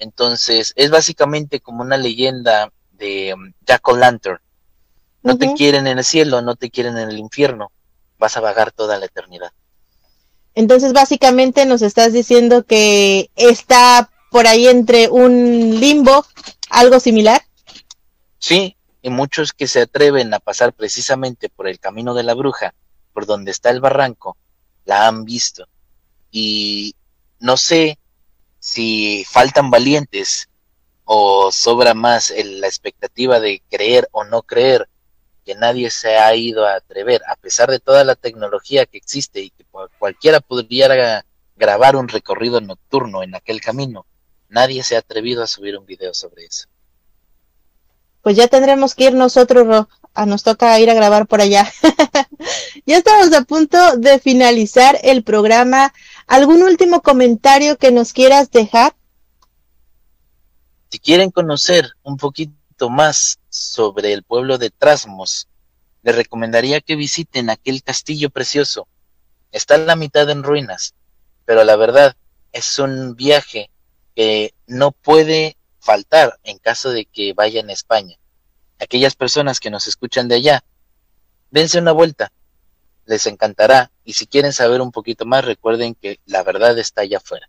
Entonces, 0.00 0.72
es 0.74 0.90
básicamente 0.90 1.60
como 1.60 1.82
una 1.82 1.96
leyenda 1.96 2.72
de 2.90 3.34
um, 3.34 3.52
Jack 3.64 3.86
O'Lantern. 3.86 4.40
No 5.22 5.38
te 5.38 5.54
quieren 5.54 5.86
en 5.86 5.98
el 5.98 6.04
cielo, 6.04 6.42
no 6.42 6.56
te 6.56 6.70
quieren 6.70 6.98
en 6.98 7.08
el 7.08 7.20
infierno, 7.20 7.70
vas 8.18 8.36
a 8.36 8.40
vagar 8.40 8.72
toda 8.72 8.98
la 8.98 9.06
eternidad. 9.06 9.52
Entonces, 10.56 10.92
básicamente 10.92 11.64
nos 11.64 11.80
estás 11.80 12.12
diciendo 12.12 12.64
que 12.64 13.30
está 13.36 14.10
por 14.32 14.48
ahí 14.48 14.66
entre 14.66 15.08
un 15.08 15.78
limbo, 15.78 16.26
algo 16.68 16.98
similar. 16.98 17.42
Sí, 18.40 18.76
y 19.02 19.10
muchos 19.10 19.52
que 19.52 19.68
se 19.68 19.82
atreven 19.82 20.34
a 20.34 20.40
pasar 20.40 20.72
precisamente 20.72 21.48
por 21.48 21.68
el 21.68 21.78
camino 21.78 22.12
de 22.12 22.24
la 22.24 22.34
bruja 22.34 22.74
por 23.12 23.26
donde 23.26 23.50
está 23.50 23.70
el 23.70 23.80
barranco, 23.80 24.36
la 24.84 25.06
han 25.06 25.24
visto. 25.24 25.66
Y 26.30 26.94
no 27.38 27.56
sé 27.56 27.98
si 28.58 29.24
faltan 29.28 29.70
valientes 29.70 30.48
o 31.04 31.50
sobra 31.50 31.94
más 31.94 32.32
la 32.36 32.66
expectativa 32.66 33.40
de 33.40 33.62
creer 33.70 34.08
o 34.12 34.24
no 34.24 34.42
creer, 34.42 34.88
que 35.44 35.54
nadie 35.54 35.90
se 35.90 36.16
ha 36.16 36.34
ido 36.34 36.66
a 36.66 36.76
atrever, 36.76 37.20
a 37.26 37.36
pesar 37.36 37.70
de 37.70 37.80
toda 37.80 38.04
la 38.04 38.14
tecnología 38.14 38.86
que 38.86 38.98
existe 38.98 39.40
y 39.40 39.50
que 39.50 39.64
cualquiera 39.98 40.40
podría 40.40 41.24
grabar 41.56 41.96
un 41.96 42.08
recorrido 42.08 42.60
nocturno 42.60 43.22
en 43.22 43.34
aquel 43.34 43.60
camino, 43.60 44.06
nadie 44.48 44.82
se 44.82 44.96
ha 44.96 45.00
atrevido 45.00 45.42
a 45.42 45.46
subir 45.46 45.76
un 45.76 45.84
video 45.84 46.14
sobre 46.14 46.44
eso. 46.44 46.68
Pues 48.22 48.36
ya 48.36 48.46
tendremos 48.46 48.94
que 48.94 49.04
ir 49.04 49.14
nosotros, 49.14 49.86
a 50.14 50.26
nos 50.26 50.42
toca 50.42 50.78
ir 50.78 50.90
a 50.90 50.94
grabar 50.94 51.26
por 51.26 51.40
allá. 51.40 51.70
ya 52.86 52.98
estamos 52.98 53.32
a 53.32 53.42
punto 53.42 53.96
de 53.96 54.18
finalizar 54.18 54.98
el 55.02 55.22
programa. 55.22 55.92
¿Algún 56.26 56.62
último 56.62 57.02
comentario 57.02 57.78
que 57.78 57.90
nos 57.90 58.12
quieras 58.12 58.50
dejar? 58.50 58.94
Si 60.90 60.98
quieren 60.98 61.30
conocer 61.30 61.92
un 62.02 62.16
poquito 62.16 62.90
más 62.90 63.38
sobre 63.48 64.12
el 64.12 64.22
pueblo 64.22 64.58
de 64.58 64.70
Trasmos, 64.70 65.48
les 66.02 66.14
recomendaría 66.14 66.80
que 66.80 66.96
visiten 66.96 67.48
aquel 67.48 67.82
castillo 67.82 68.28
precioso. 68.30 68.86
Está 69.52 69.76
en 69.76 69.86
la 69.86 69.96
mitad 69.96 70.28
en 70.30 70.42
ruinas, 70.42 70.94
pero 71.44 71.64
la 71.64 71.76
verdad 71.76 72.16
es 72.52 72.78
un 72.78 73.14
viaje 73.14 73.70
que 74.14 74.54
no 74.66 74.92
puede 74.92 75.56
faltar 75.78 76.38
en 76.44 76.58
caso 76.58 76.90
de 76.90 77.06
que 77.06 77.32
vayan 77.32 77.70
a 77.70 77.72
España 77.72 78.16
aquellas 78.82 79.14
personas 79.14 79.60
que 79.60 79.70
nos 79.70 79.86
escuchan 79.86 80.28
de 80.28 80.36
allá, 80.36 80.64
dense 81.50 81.78
una 81.78 81.92
vuelta, 81.92 82.32
les 83.06 83.26
encantará. 83.26 83.90
Y 84.04 84.14
si 84.14 84.26
quieren 84.26 84.52
saber 84.52 84.80
un 84.80 84.92
poquito 84.92 85.24
más 85.24 85.44
recuerden 85.44 85.94
que 85.94 86.18
la 86.26 86.42
verdad 86.42 86.78
está 86.78 87.02
allá 87.02 87.18
afuera. 87.18 87.48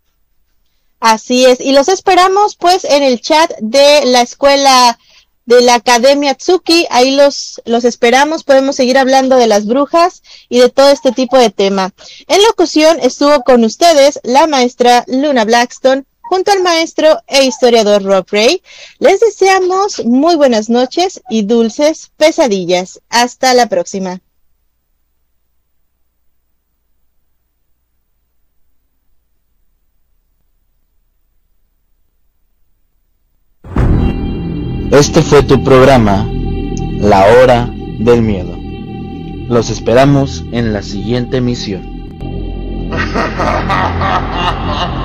Así 1.00 1.44
es, 1.44 1.60
y 1.60 1.72
los 1.72 1.88
esperamos 1.88 2.56
pues 2.56 2.84
en 2.84 3.02
el 3.02 3.20
chat 3.20 3.50
de 3.60 4.06
la 4.06 4.22
escuela 4.22 4.98
de 5.46 5.60
la 5.60 5.74
Academia 5.74 6.34
Tsuki, 6.34 6.86
ahí 6.88 7.14
los, 7.14 7.60
los 7.66 7.84
esperamos, 7.84 8.44
podemos 8.44 8.76
seguir 8.76 8.96
hablando 8.96 9.36
de 9.36 9.46
las 9.46 9.66
brujas 9.66 10.22
y 10.48 10.60
de 10.60 10.70
todo 10.70 10.88
este 10.90 11.12
tipo 11.12 11.36
de 11.36 11.50
tema. 11.50 11.92
En 12.26 12.42
locución 12.44 12.98
estuvo 13.00 13.42
con 13.42 13.64
ustedes 13.64 14.20
la 14.22 14.46
maestra 14.46 15.04
Luna 15.06 15.44
Blackstone, 15.44 16.04
junto 16.34 16.50
al 16.50 16.62
maestro 16.64 17.22
e 17.28 17.44
historiador 17.44 18.02
Rob 18.02 18.26
Ray. 18.28 18.60
Les 18.98 19.20
deseamos 19.20 20.04
muy 20.04 20.34
buenas 20.34 20.68
noches 20.68 21.22
y 21.30 21.42
dulces 21.42 22.10
pesadillas. 22.16 23.00
Hasta 23.08 23.54
la 23.54 23.68
próxima. 23.68 24.20
Este 34.90 35.22
fue 35.22 35.44
tu 35.44 35.62
programa, 35.62 36.28
La 36.98 37.26
Hora 37.26 37.70
del 38.00 38.22
Miedo. 38.22 38.56
Los 39.48 39.70
esperamos 39.70 40.42
en 40.50 40.72
la 40.72 40.82
siguiente 40.82 41.36
emisión. 41.36 41.94